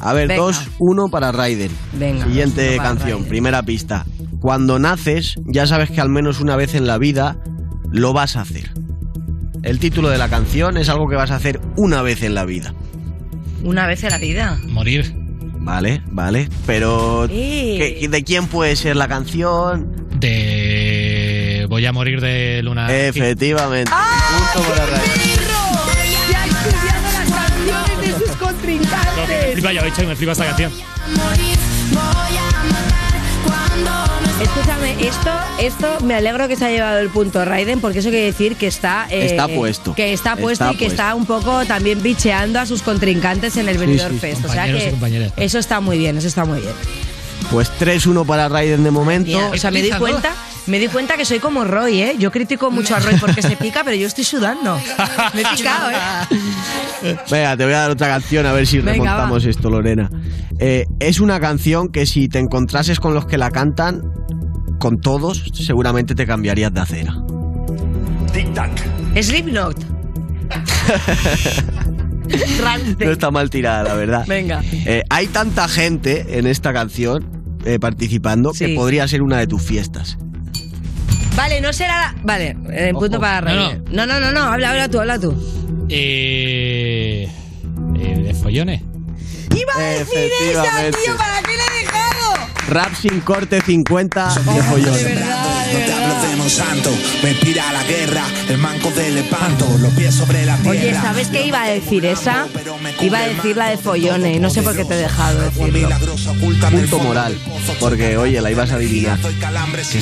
A 0.01 0.12
ver, 0.12 0.28
Venga. 0.28 0.42
2-1 0.42 1.11
para 1.11 1.30
Raiden. 1.32 1.70
Venga, 1.92 2.24
Siguiente 2.24 2.74
uno 2.74 2.82
canción, 2.82 3.11
Raiden. 3.11 3.28
primera 3.28 3.62
pista. 3.62 4.05
Cuando 4.40 4.78
naces, 4.78 5.36
ya 5.46 5.66
sabes 5.66 5.90
que 5.90 6.01
al 6.01 6.09
menos 6.09 6.40
una 6.40 6.57
vez 6.57 6.74
en 6.74 6.86
la 6.86 6.99
vida 6.99 7.36
lo 7.90 8.12
vas 8.12 8.36
a 8.36 8.40
hacer. 8.42 8.70
El 9.62 9.78
título 9.80 10.09
de 10.09 10.18
la 10.18 10.28
canción 10.28 10.76
es 10.76 10.88
algo 10.88 11.09
que 11.09 11.16
vas 11.16 11.30
a 11.30 11.36
hacer 11.36 11.61
una 11.76 12.03
vez 12.03 12.22
en 12.22 12.34
la 12.34 12.44
vida. 12.44 12.74
Una 13.64 13.86
vez 13.86 14.05
en 14.05 14.11
la 14.11 14.18
vida. 14.18 14.59
Morir. 14.68 15.14
Vale, 15.61 16.03
vale. 16.07 16.49
Pero, 16.66 17.24
Eh. 17.30 17.96
¿qué- 18.01 18.09
¿de 18.09 18.24
quién 18.24 18.46
puede 18.46 18.76
ser 18.76 18.94
la 18.96 19.09
canción? 19.09 20.07
De. 20.18 21.66
Voy 21.68 21.84
a 21.86 21.92
morir 21.92 22.20
de 22.20 22.61
luna. 22.62 22.86
Efectivamente. 22.92 23.90
¡Ah! 23.94 24.51
Punto 24.55 24.68
para 24.68 24.86
Raiden. 24.86 25.47
Que 29.26 29.47
me 29.47 29.53
flipa, 29.53 29.72
ya 29.72 29.80
he 29.80 29.84
dicho 29.84 30.01
que 30.03 30.07
me 30.07 30.16
flipa 30.16 30.32
esta 30.32 30.45
canción. 30.47 30.72
Escúchame, 34.41 34.93
esto, 35.05 35.30
esto 35.61 35.99
me 36.05 36.14
alegro 36.14 36.47
que 36.47 36.55
se 36.55 36.64
ha 36.64 36.70
llevado 36.70 36.99
el 37.01 37.09
punto 37.09 37.45
Raiden, 37.45 37.80
porque 37.80 37.99
eso 37.99 38.09
quiere 38.11 38.26
decir 38.26 38.55
que 38.57 38.68
está. 38.68 39.09
eh, 39.11 39.26
Está 39.26 39.49
puesto. 39.49 39.95
Que 39.95 40.12
está 40.12 40.36
puesto 40.36 40.64
Está 40.64 40.74
y 40.74 40.76
que 40.76 40.84
puesto. 40.86 41.03
está 41.03 41.14
un 41.16 41.26
poco 41.26 41.64
también 41.66 42.01
bicheando 42.03 42.61
a 42.61 42.66
sus 42.66 42.82
contrincantes 42.82 43.57
en 43.57 43.68
el 43.68 43.78
Benidorm 43.78 44.14
sí, 44.14 44.20
Fest. 44.20 44.45
O 44.45 44.49
sea 44.49 44.68
y 44.68 44.72
que 44.72 45.32
eso 45.39 45.59
está 45.59 45.80
muy 45.80 45.99
bien, 45.99 46.16
eso 46.18 46.28
está 46.28 46.45
muy 46.45 46.61
bien. 46.61 46.72
Pues 47.51 47.70
3-1 47.80 48.24
para 48.26 48.49
Raiden 48.49 48.84
de 48.84 48.91
momento. 48.93 49.26
Mira, 49.30 49.51
o 49.51 49.57
sea, 49.57 49.70
me 49.72 49.82
di 49.82 49.91
cuenta, 49.91 50.32
me 50.69 50.79
di 50.79 50.89
cuenta 50.89 51.16
que 51.16 51.25
soy 51.25 51.39
como 51.39 51.64
Roy, 51.64 52.03
¿eh? 52.03 52.16
Yo 52.19 52.31
critico 52.31 52.71
mucho 52.71 52.95
a 52.95 53.01
Roy 53.01 53.16
porque 53.19 53.43
se 53.43 53.57
pica, 53.57 53.83
pero 53.85 53.97
yo 53.97 54.07
estoy 54.07 54.25
sudando. 54.25 54.79
Me 55.35 55.41
he 55.41 55.57
picado, 55.57 55.91
¿eh? 55.91 57.16
Venga, 57.31 57.57
te 57.57 57.64
voy 57.64 57.73
a 57.73 57.79
dar 57.79 57.91
otra 57.91 58.09
canción 58.09 58.47
a 58.47 58.53
ver 58.53 58.66
si 58.66 58.79
Venga, 58.79 58.93
remontamos 58.93 59.45
esto, 59.45 59.71
Lorena. 59.71 60.11
Eh, 60.59 60.85
es 61.01 61.21
una 61.21 61.41
canción 61.41 61.89
que 61.89 62.07
si 62.07 62.29
te 62.29 62.39
encontrases 62.39 63.01
con 63.01 63.14
los 63.14 63.27
que 63.27 63.39
la 63.39 63.51
cantan, 63.51 64.03
con 64.79 65.01
todos, 65.01 65.45
seguramente 65.55 66.14
te 66.14 66.27
cambiarías 66.27 66.73
de 66.73 66.81
acera. 66.81 67.14
Slipknot. 69.21 69.77
Rammstein. 72.61 73.09
No 73.09 73.12
está 73.12 73.31
mal 73.31 73.49
tirada, 73.49 73.85
la 73.85 73.95
verdad. 73.95 74.25
Venga. 74.27 74.62
Eh, 74.73 75.03
hay 75.09 75.27
tanta 75.29 75.66
gente 75.66 76.39
en 76.39 76.47
esta 76.47 76.73
canción 76.73 77.27
eh, 77.64 77.79
participando 77.79 78.53
que 78.53 78.75
podría 78.75 79.09
ser 79.09 79.23
una 79.23 79.39
de 79.39 79.47
tus 79.47 79.62
fiestas. 79.62 80.19
Vale, 81.39 81.61
no 81.61 81.72
será 81.72 82.01
la... 82.01 82.14
Vale, 82.24 82.57
eh, 82.72 82.93
punto 82.93 83.20
para 83.20 83.41
No, 83.41 83.47
Raiden. 83.47 83.84
No, 83.93 84.07
no, 84.07 84.18
no, 84.18 84.32
no, 84.32 84.41
habla, 84.41 84.70
habla 84.70 84.89
tú, 84.89 84.99
habla 84.99 85.20
tú. 85.20 85.32
Eh. 85.89 87.30
eh, 87.97 88.16
de 88.24 88.34
follones. 88.34 88.82
¡Iba 89.55 89.72
a 89.76 89.82
decir 89.82 90.30
esa, 90.51 90.62
tío! 90.64 91.16
¿Para 91.16 91.41
qué 91.43 91.53
le 91.57 91.62
he 91.62 91.84
dejado? 91.84 92.34
Rap 92.70 92.93
sin 92.93 93.20
corte 93.20 93.61
50 93.61 94.34
de 94.34 94.62
follón. 94.64 95.47
No 95.73 95.79
te 95.85 95.93
hablo 95.93 96.29
de 96.29 96.37
Monsanto, 96.37 96.91
me 97.23 97.31
inspira 97.31 97.73
la 97.73 97.83
guerra, 97.85 98.25
el 98.49 98.59
manco 98.59 98.91
de 98.91 99.11
Lepanto, 99.11 99.66
los 99.79 99.93
pies 99.93 100.14
sobre 100.14 100.47
la 100.47 100.57
tierra. 100.57 100.71
Oye, 100.71 100.95
¿sabes 100.95 101.29
qué 101.29 101.47
iba 101.47 101.62
a 101.62 101.69
decir 101.69 102.05
esa? 102.07 102.47
Iba 103.01 103.19
a 103.19 103.29
decir 103.29 103.57
la 103.57 103.69
de 103.69 103.77
follones, 103.77 104.41
no 104.41 104.49
sé 104.51 104.62
por 104.62 104.75
qué 104.77 104.85
te 104.85 104.95
he 104.95 104.99
dejado 104.99 105.41
decirlo. 105.41 105.89
Punto 106.71 106.99
moral. 107.01 107.39
Porque, 107.81 108.16
oye, 108.16 108.41
la 108.41 108.51
ibas 108.51 108.71
a 108.73 108.77
adivinar. 108.77 109.19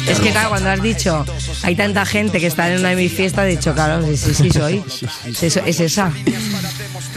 Es 0.09 0.21
que 0.21 0.31
claro, 0.31 0.51
cuando 0.51 0.71
has 0.71 0.83
dicho, 0.83 1.25
hay 1.62 1.75
tanta 1.75 2.07
gente 2.07 2.39
que 2.41 2.47
está 2.47 2.73
en 2.73 2.81
una 2.81 2.91
de 2.91 2.97
mis 2.97 3.12
fiestas, 3.12 3.47
he 3.47 3.49
dicho, 3.51 3.75
claro, 3.75 4.05
sí, 4.07 4.17
sí, 4.17 4.35
sí 4.35 4.51
soy. 4.51 4.83
Es, 5.27 5.57
es 5.57 5.81
esa. 5.81 6.12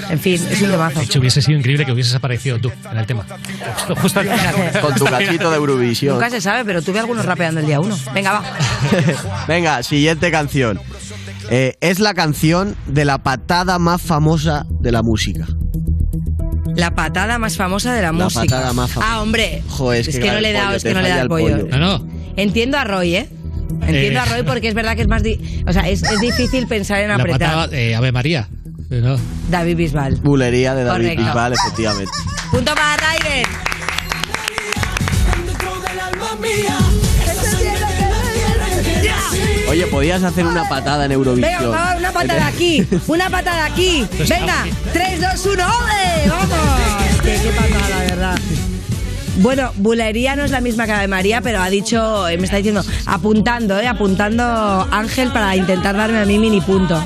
En 0.10 0.20
fin, 0.20 0.46
es 0.50 0.62
un 0.62 0.72
temazo. 0.72 1.00
De 1.00 1.06
hecho, 1.06 1.20
hubiese 1.20 1.42
sido 1.42 1.58
increíble 1.58 1.86
que 1.86 1.92
hubieses 1.92 2.14
aparecido 2.16 2.60
tú 2.60 2.72
en 2.92 2.98
el 2.98 3.06
tema. 3.06 3.26
Justo 4.02 4.20
al 4.20 4.30
final. 4.30 4.82
Con 4.82 4.96
tu 4.96 5.06
casito 5.06 5.50
de 5.50 5.58
Eurovisión. 5.58 6.16
Nunca 6.16 6.30
se 6.30 6.42
sabe, 6.42 6.66
pero 6.66 6.82
tuve 6.82 7.00
algunos 7.00 7.26
rapeando 7.26 7.60
el 7.60 7.66
día 7.68 7.80
uno. 7.80 7.98
Venga, 8.14 8.32
va. 8.34 8.39
Venga, 9.48 9.84
siguiente 9.84 10.32
canción. 10.32 10.80
Eh, 11.50 11.76
es 11.82 12.00
la 12.00 12.14
canción 12.14 12.76
de 12.88 13.06
la 13.06 13.18
patada 13.20 13.80
más 13.80 14.02
famosa 14.02 14.66
de 14.70 14.92
la 14.92 15.02
música. 15.04 15.46
La 16.76 16.94
patada 16.96 17.40
más 17.40 17.58
famosa 17.58 17.94
de 17.94 18.02
la, 18.02 18.08
La 18.08 18.12
música. 18.26 18.42
patada 18.42 18.74
más 18.74 18.92
famosa. 18.92 19.14
Ah, 19.14 19.22
hombre. 19.22 19.64
Joder, 19.70 20.02
es 20.02 20.08
es 20.10 20.16
que 20.16 20.22
que, 20.22 20.32
no 20.32 20.40
le 20.40 20.48
he 20.50 20.52
el 20.52 20.58
dado, 20.58 20.66
pollo, 20.68 20.78
es 20.78 20.84
que 20.84 20.90
te 20.90 20.96
no 20.96 21.02
le 21.02 21.08
he 21.08 21.12
dado 21.12 21.24
el 21.24 21.30
falla 21.30 21.42
el 21.56 21.58
pollo. 21.60 21.68
pollo. 21.70 21.80
No, 21.80 21.98
no. 22.00 22.08
Entiendo 22.38 22.78
a 22.78 22.84
Roy, 22.84 23.16
¿eh? 23.16 23.30
Entiendo 23.82 24.20
Eh. 24.20 24.24
a 24.24 24.26
Roy 24.26 24.44
porque 24.44 24.68
es 24.68 24.74
verdad 24.76 24.96
que 24.96 25.02
es 25.02 25.08
más. 25.08 25.24
di- 25.24 25.64
o 25.68 25.74
sea, 25.74 25.88
es, 25.90 26.04
es 26.04 26.20
difícil 26.20 26.68
pensar 26.68 27.00
en 27.02 27.10
La 27.10 27.16
apretar. 27.16 27.40
patada, 27.50 27.78
eh, 27.78 27.96
Ave 27.96 28.12
María. 28.12 28.48
Eh, 28.92 29.02
No. 29.04 29.18
David 29.50 29.76
Bisbal. 29.78 30.16
Bulería 30.18 30.74
de 30.76 30.84
David 30.84 31.02
Correcto. 31.04 31.24
Bisbal, 31.26 31.54
efectivamente. 31.54 32.12
Punto 32.52 32.74
para 32.76 32.98
Raiden. 32.98 33.44
Podías 40.00 40.24
hacer 40.24 40.46
una 40.46 40.64
patada 40.70 41.04
en 41.04 41.12
Eurovisión. 41.12 41.60
Venga, 41.60 41.78
va, 41.78 41.96
una 41.98 42.14
patada 42.14 42.48
aquí, 42.48 42.88
una 43.08 43.30
patada 43.30 43.66
aquí. 43.66 44.08
Venga, 44.30 44.66
3, 44.94 45.20
2, 45.20 45.46
1, 45.46 45.64
¡ole! 45.66 46.30
¡Vamos! 46.30 47.22
Qué, 47.22 47.38
qué 47.44 47.50
patada, 47.50 47.90
la 47.90 47.98
verdad. 47.98 48.40
Bueno, 49.40 49.74
bulería 49.76 50.38
no 50.38 50.46
es 50.46 50.52
la 50.52 50.62
misma 50.62 50.86
que 50.86 50.94
Ave 50.94 51.10
María, 51.10 51.42
pero 51.42 51.60
ha 51.60 51.70
dicho, 51.70 52.30
eh, 52.30 52.38
me 52.38 52.46
está 52.46 52.56
diciendo, 52.56 52.82
apuntando, 53.08 53.78
¿eh? 53.78 53.88
Apuntando 53.88 54.88
Ángel 54.90 55.34
para 55.34 55.58
intentar 55.58 55.98
darme 55.98 56.20
a 56.20 56.26
mí 56.26 56.40
mini 56.40 56.62
punto. 56.62 57.04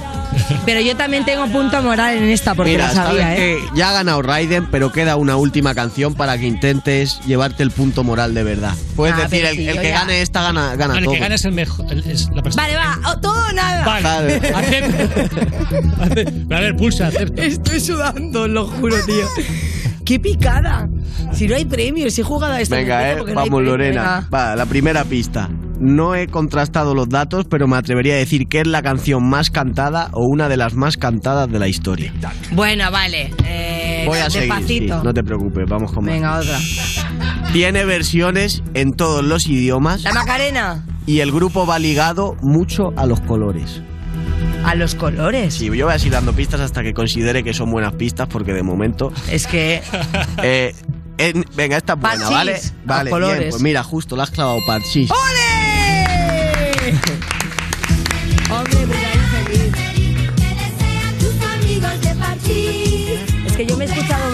Pero 0.66 0.80
yo 0.82 0.96
también 0.96 1.26
tengo 1.26 1.46
punto 1.48 1.82
moral 1.82 2.18
en 2.18 2.30
esta 2.30 2.54
porque 2.56 2.72
Mira, 2.72 2.88
lo 2.89 2.94
sabía, 2.94 3.22
sabes 3.24 3.39
¿eh? 3.39 3.58
que 3.74 3.78
ya 3.78 3.89
ha 3.89 3.94
ganado 3.94 4.22
Raiden, 4.22 4.68
pero 4.68 4.91
queda 4.91 5.16
una 5.16 5.36
última 5.36 5.74
canción 5.76 6.14
para 6.16 6.38
que 6.38 6.46
intentes 6.46 7.20
llevarte 7.26 7.64
el 7.64 7.72
punto 7.72 8.04
moral 8.04 8.34
de 8.34 8.44
verdad. 8.44 8.74
Puedes 8.96 9.16
Ah, 9.16 9.24
decir, 9.24 9.46
el, 9.46 9.56
si 9.58 9.68
el 9.68 9.78
que 9.80 9.89
ya- 9.89 10.00
gane 10.02 10.22
esta 10.22 10.41
gana, 10.41 10.76
gana 10.76 10.98
el 10.98 11.04
todo. 11.06 11.14
que 11.14 11.20
gana 11.20 11.36
es 11.36 11.46
el 11.46 11.52
mejor. 11.54 11.86
el- 11.91 12.04
es 12.10 12.30
la 12.34 12.41
persona. 12.41 12.64
Vale, 12.64 12.76
va, 12.78 13.12
o 13.12 13.20
todo 13.20 13.34
o 13.50 13.52
nada. 13.52 13.86
Vale. 14.02 14.36
Acepto. 14.54 15.39
A 16.56 16.60
ver, 16.60 16.76
pulsa, 16.78 17.08
acepto. 17.08 17.41
Estoy 17.41 17.80
sudando, 17.80 18.48
lo 18.48 18.68
juro, 18.68 18.96
tío. 19.06 19.28
¡Qué 20.06 20.20
picada! 20.20 20.88
Si 21.34 21.48
no 21.48 21.56
hay 21.56 21.66
premios, 21.66 22.14
si 22.14 22.22
he 22.22 22.24
jugado 22.24 22.54
a 22.54 22.62
esto. 22.62 22.76
Venga, 22.76 23.12
eh, 23.12 23.16
no 23.16 23.24
vamos 23.26 23.41
premio, 23.50 23.60
Lorena. 23.62 24.02
venga. 24.02 24.28
Va, 24.34 24.56
la 24.56 24.66
primera 24.66 25.04
pista. 25.06 25.50
No 25.84 26.15
he 26.15 26.27
contrastado 26.27 26.95
los 26.95 27.09
datos, 27.09 27.45
pero 27.49 27.67
me 27.67 27.75
atrevería 27.75 28.13
a 28.13 28.17
decir 28.17 28.47
que 28.47 28.61
es 28.61 28.67
la 28.67 28.81
canción 28.81 29.27
más 29.27 29.49
cantada 29.49 30.09
o 30.13 30.25
una 30.25 30.47
de 30.49 30.55
las 30.57 30.73
más 30.75 30.95
cantadas 30.97 31.51
de 31.51 31.59
la 31.59 31.67
historia. 31.67 32.13
Bueno, 32.51 32.89
vale. 32.89 33.31
Eh, 33.45 34.05
Voy 34.07 34.19
a 34.19 34.29
seguir, 34.29 34.53
sí, 34.65 34.79
no 34.88 35.13
te 35.13 35.23
preocupes, 35.23 35.65
vamos 35.67 35.91
con 35.91 36.05
más. 36.05 36.13
Venga, 36.13 36.38
otra. 36.39 36.57
Tiene 37.51 37.86
versiones 37.86 38.63
en 38.73 38.93
todos 38.93 39.23
los 39.23 39.47
idiomas 39.47 40.03
La 40.03 40.13
Macarena. 40.13 40.86
y 41.05 41.19
el 41.19 41.31
grupo 41.31 41.65
va 41.67 41.79
ligado 41.79 42.36
mucho 42.41 42.93
a 42.95 43.05
los 43.05 43.19
colores. 43.21 43.81
A 44.65 44.75
los 44.75 44.95
colores. 44.95 45.55
Sí, 45.55 45.65
yo 45.75 45.86
voy 45.86 45.93
a 45.95 45.99
seguir 45.99 46.13
dando 46.13 46.31
pistas 46.34 46.61
hasta 46.61 46.81
que 46.84 46.93
considere 46.93 47.43
que 47.43 47.53
son 47.53 47.69
buenas 47.69 47.93
pistas, 47.93 48.27
porque 48.29 48.53
de 48.53 48.63
momento. 48.63 49.11
Es 49.29 49.45
que. 49.45 49.81
eh, 50.41 50.73
en- 51.17 51.45
venga, 51.55 51.75
esta 51.77 51.93
es 51.93 51.99
buena, 51.99 52.29
Parchís, 52.29 52.73
¿vale? 52.86 53.09
Vale, 53.11 53.25
bien, 53.39 53.49
pues 53.49 53.61
mira, 53.61 53.84
justo 53.84 54.15
la 54.15 54.23
has 54.23 54.31
clavado 54.31 54.59
parchís. 54.65 55.11
¡Ole! 55.11 55.53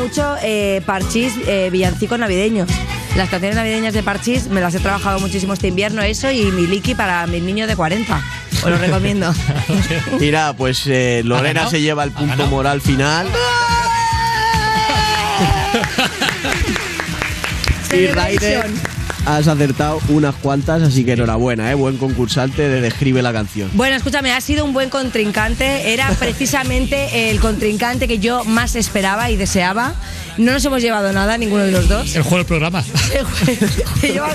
Mucho 0.09 0.35
eh, 0.41 0.81
Parchís, 0.87 1.33
eh, 1.45 1.69
villancicos 1.71 2.17
navideños. 2.17 2.67
Las 3.15 3.29
canciones 3.29 3.55
navideñas 3.55 3.93
de 3.93 4.01
Parchís 4.01 4.47
me 4.47 4.59
las 4.59 4.73
he 4.73 4.79
trabajado 4.79 5.19
muchísimo 5.19 5.53
este 5.53 5.67
invierno, 5.67 6.01
eso 6.01 6.31
y 6.31 6.45
Miliki 6.45 6.95
para 6.95 7.27
mis 7.27 7.43
niños 7.43 7.67
de 7.67 7.75
40. 7.75 8.19
Os 8.63 8.69
lo 8.71 8.77
recomiendo. 8.79 9.31
Mira, 10.19 10.53
pues 10.53 10.87
eh, 10.87 11.21
Lorena 11.23 11.69
se 11.69 11.81
lleva 11.81 12.03
el 12.03 12.11
punto 12.11 12.47
moral 12.47 12.81
final. 12.81 13.27
y 17.93 18.07
Raiden, 18.07 18.81
has 19.25 19.47
acertado 19.47 19.99
unas 20.09 20.35
cuantas, 20.35 20.81
así 20.81 21.03
que 21.03 21.13
enhorabuena, 21.13 21.71
¿eh? 21.71 21.75
Buen 21.75 21.97
concursante 21.97 22.67
de 22.67 22.81
Describe 22.81 23.21
la 23.21 23.33
canción. 23.33 23.69
Bueno, 23.73 23.95
escúchame, 23.95 24.31
ha 24.31 24.41
sido 24.41 24.65
un 24.65 24.73
buen 24.73 24.89
contrincante. 24.89 25.93
Era 25.93 26.09
precisamente 26.19 27.29
el 27.29 27.39
contrincante 27.39 28.07
que 28.07 28.19
yo 28.19 28.43
más 28.45 28.75
esperaba 28.75 29.29
y 29.29 29.35
deseaba. 29.35 29.93
No 30.39 30.53
nos 30.53 30.63
hemos 30.63 30.81
llevado 30.81 31.11
nada, 31.11 31.37
ninguno 31.37 31.63
de 31.63 31.71
los 31.71 31.89
dos. 31.89 32.15
El 32.15 32.21
juego 32.23 32.37
del 32.37 32.45
programa. 32.45 32.81
Te 32.81 33.19
el 33.19 33.25
juego 33.25 34.27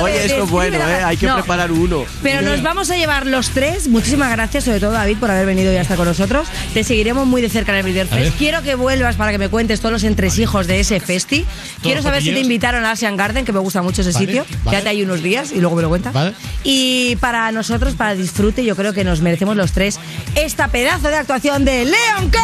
Oye, 0.00 0.14
de 0.20 0.24
eso 0.26 0.44
es 0.44 0.50
bueno, 0.50 0.78
¿eh? 0.78 1.02
Hay 1.04 1.18
que 1.18 1.26
No, 1.26 1.34
preparar 1.36 1.70
uno. 1.70 2.04
Pero 2.22 2.40
nos 2.40 2.62
vamos 2.62 2.90
a 2.90 2.96
llevar 2.96 3.26
los 3.26 3.50
tres. 3.50 3.88
Muchísimas 3.88 4.30
gracias, 4.32 4.64
sobre 4.64 4.80
todo 4.80 4.92
David, 4.92 5.18
por 5.18 5.30
haber 5.30 5.44
venido 5.44 5.70
y 5.70 5.76
estar 5.76 5.98
con 5.98 6.06
nosotros. 6.06 6.48
Te 6.72 6.82
seguiremos 6.82 7.26
muy 7.26 7.42
de 7.42 7.50
cerca 7.50 7.72
en 7.72 7.78
el 7.78 7.84
Video 7.84 8.06
A 8.10 8.14
ver. 8.16 8.24
Fest. 8.24 8.38
Quiero 8.38 8.62
que 8.62 8.74
vuelvas 8.74 9.16
para 9.16 9.30
que 9.32 9.38
me 9.38 9.50
cuentes 9.50 9.80
todos 9.80 9.92
los 9.92 10.04
entresijos 10.04 10.66
de 10.66 10.80
ese 10.80 10.98
festi. 10.98 11.44
Quiero 11.82 12.00
saber 12.02 12.22
si 12.22 12.32
te 12.32 12.40
invitaron 12.40 12.86
a 12.86 12.92
Asian 12.92 13.16
Garden, 13.16 13.44
que 13.44 13.52
me 13.52 13.58
gusta 13.60 13.82
mucho 13.82 14.00
ese 14.00 14.12
Vale, 14.12 14.26
sitio. 14.26 14.46
vale. 14.64 14.76
Quédate 14.78 14.88
ahí 14.88 15.02
unos 15.02 15.22
días 15.22 15.52
y 15.52 15.60
luego 15.60 15.76
me 15.76 15.82
lo 15.82 15.90
cuentas. 15.90 16.14
Vale. 16.14 16.32
Y 16.64 17.16
para 17.16 17.52
nosotros, 17.52 17.94
para 17.94 18.14
disfrute, 18.14 18.64
yo 18.64 18.74
creo 18.76 18.94
que 18.94 19.04
nos 19.04 19.20
merecemos 19.20 19.56
los 19.56 19.72
tres 19.72 19.98
esta 20.36 20.68
pedazo 20.68 21.08
de 21.08 21.16
actuación 21.16 21.66
de 21.66 21.84
Leon 21.84 22.30
K. 22.30 22.38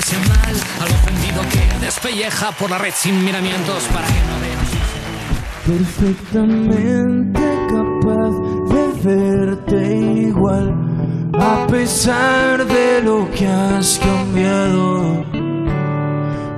Algo 0.00 0.94
ofendido 0.94 1.42
que 1.50 1.84
despelleja 1.84 2.52
por 2.52 2.70
la 2.70 2.78
red 2.78 2.94
sin 2.96 3.22
miramientos 3.22 3.82
para 3.92 4.06
que 4.06 4.14
no 4.14 4.40
vean. 4.40 4.58
perfectamente 5.66 7.42
capaz 7.68 8.32
de 8.72 8.82
verte 9.04 9.96
igual, 10.28 10.74
a 11.38 11.66
pesar 11.66 12.64
de 12.66 13.02
lo 13.02 13.30
que 13.30 13.46
has 13.46 13.98
cambiado. 13.98 15.22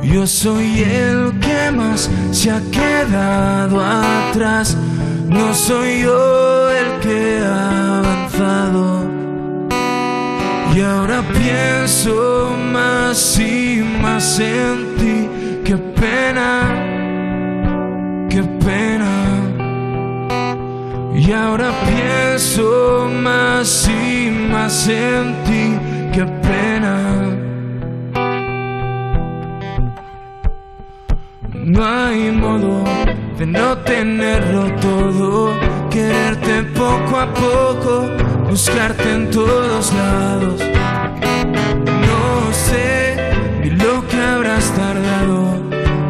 Yo 0.04 0.24
soy 0.24 0.84
el 0.84 1.40
que 1.40 1.72
más 1.72 2.08
se 2.30 2.48
ha 2.52 2.60
quedado 2.70 3.84
atrás, 3.84 4.76
no 5.26 5.52
soy 5.52 6.02
yo 6.02 6.70
el 6.70 7.00
que 7.00 7.40
ha 7.44 7.98
avanzado. 7.98 8.91
Y 10.74 10.80
ahora 10.80 11.22
pienso 11.32 12.56
más 12.72 13.38
y 13.38 13.82
más 14.00 14.40
en 14.40 14.96
ti, 14.96 15.28
qué 15.64 15.76
pena 15.76 16.92
qué 18.32 18.42
pena. 18.64 19.12
Y 21.14 21.32
ahora 21.32 21.70
pienso 21.86 23.08
más 23.22 23.88
y 23.88 24.30
más 24.50 24.88
en 24.88 25.24
ti, 25.44 25.64
qué 26.14 26.24
pena. 26.46 26.94
No 31.52 31.84
hay 31.84 32.30
modo 32.32 32.84
de 33.38 33.46
no 33.46 33.78
tenerlo 33.78 34.64
todo, 34.80 35.50
quererte 35.90 36.62
poco 36.74 37.18
a 37.18 37.26
poco, 37.34 37.94
buscarte 38.52 39.10
en 39.10 39.30
todos 39.30 39.94
lados. 39.94 40.60
No 42.06 42.52
sé 42.52 43.16
ni 43.62 43.70
lo 43.70 44.06
que 44.06 44.18
habrás 44.20 44.70
tardado 44.72 45.56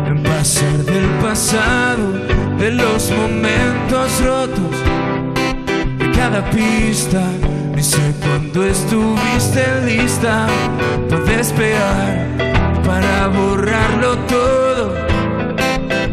en 0.09 0.20
pasar 0.24 0.78
del 0.78 1.09
pasado, 1.22 2.05
de 2.59 2.72
los 2.72 3.12
momentos 3.12 4.20
rotos, 4.24 4.74
de 6.01 6.11
cada 6.18 6.43
pista. 6.51 7.22
Ni 7.76 7.82
sé 7.82 8.12
cuándo 8.20 8.64
estuviste 8.66 9.64
lista 9.86 10.49
para 11.09 11.22
despegar, 11.22 12.26
para 12.84 13.28
borrarlo 13.28 14.18
todo, 14.26 14.95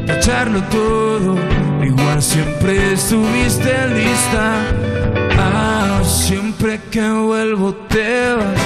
tacharlo 0.05 0.61
todo. 0.65 1.37
Igual 1.83 2.21
siempre 2.21 2.93
estuviste 2.93 3.73
lista. 3.87 5.18
Siempre 6.09 6.79
que 6.89 7.07
vuelvo 7.07 7.73
te 7.87 8.33
vas. 8.33 8.59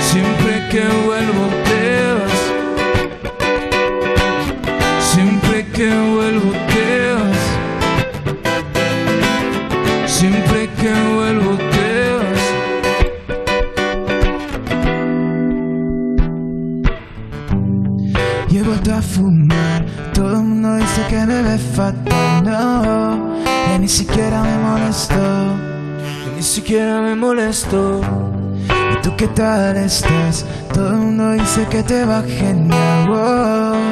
Siempre 0.00 0.68
que 0.70 0.82
vuelvo 1.06 1.46
te 1.68 1.82
vas. 2.16 2.40
Siempre 5.12 5.66
que 5.66 5.88
vuelvo 5.88 6.52
te. 6.52 6.71
Siquiera 23.92 24.42
me 24.42 24.56
molesto. 24.56 25.14
Ya 25.14 26.32
ni 26.34 26.42
siquiera 26.42 27.02
me 27.02 27.14
molesto. 27.14 28.00
¿Y 28.92 29.02
tú 29.02 29.14
qué 29.18 29.28
tal 29.28 29.76
estás? 29.76 30.46
Todo 30.72 30.88
el 30.92 30.96
mundo 30.96 31.32
dice 31.32 31.66
que 31.68 31.82
te 31.82 32.04
va 32.06 32.22
genial. 32.22 33.08
wow. 33.08 33.91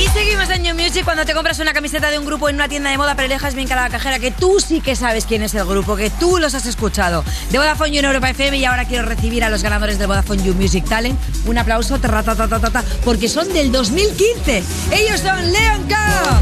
Y 0.00 0.08
seguimos 0.08 0.48
en 0.48 0.62
New 0.62 0.74
Music 0.74 1.04
cuando 1.04 1.26
te 1.26 1.34
compras 1.34 1.58
una 1.58 1.74
camiseta 1.74 2.10
de 2.10 2.18
un 2.18 2.24
grupo 2.24 2.48
en 2.48 2.54
una 2.54 2.68
tienda 2.68 2.88
de 2.88 2.96
moda, 2.96 3.14
pero 3.16 3.28
dejas 3.28 3.54
bien 3.54 3.68
cara 3.68 3.82
a 3.82 3.88
la 3.88 3.90
cajera 3.90 4.18
que 4.18 4.30
tú 4.30 4.58
sí 4.58 4.80
que 4.80 4.96
sabes 4.96 5.26
quién 5.26 5.42
es 5.42 5.54
el 5.54 5.66
grupo, 5.66 5.94
que 5.94 6.08
tú 6.08 6.38
los 6.38 6.54
has 6.54 6.64
escuchado. 6.64 7.22
De 7.50 7.58
Vodafone 7.58 7.90
You 7.90 7.98
en 7.98 8.06
Europa 8.06 8.30
FM 8.30 8.56
y 8.56 8.64
ahora 8.64 8.86
quiero 8.86 9.04
recibir 9.06 9.44
a 9.44 9.50
los 9.50 9.62
ganadores 9.62 9.98
del 9.98 10.06
Vodafone 10.06 10.42
You 10.42 10.54
Music 10.54 10.86
Talent. 10.88 11.20
Un 11.44 11.58
aplauso, 11.58 12.00
tarratatatata, 12.00 12.82
porque 13.04 13.28
son 13.28 13.52
del 13.52 13.70
2015. 13.70 14.62
Ellos 14.90 15.20
son 15.20 15.52
Leon 15.52 15.86
K. 15.86 16.40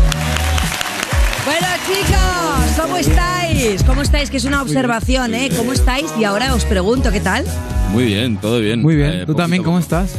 Bueno 1.45 1.67
chicos, 1.85 2.81
¿cómo 2.81 2.97
estáis? 2.97 3.83
¿Cómo 3.83 4.03
estáis? 4.03 4.31
Que 4.31 4.37
es 4.37 4.45
una 4.45 4.63
observación, 4.63 5.35
¿eh? 5.35 5.51
¿Cómo 5.57 5.73
estáis? 5.73 6.07
Y 6.17 6.23
ahora 6.23 6.55
os 6.55 6.65
pregunto, 6.65 7.11
¿qué 7.11 7.21
tal? 7.21 7.45
Muy 7.91 8.05
bien, 8.05 8.37
todo 8.37 8.61
bien. 8.61 8.83
Muy 8.83 8.97
bien. 8.97 9.11
Eh, 9.21 9.27
¿Tú 9.27 9.35
también 9.35 9.63
cómo 9.63 9.79
estás? 9.79 10.11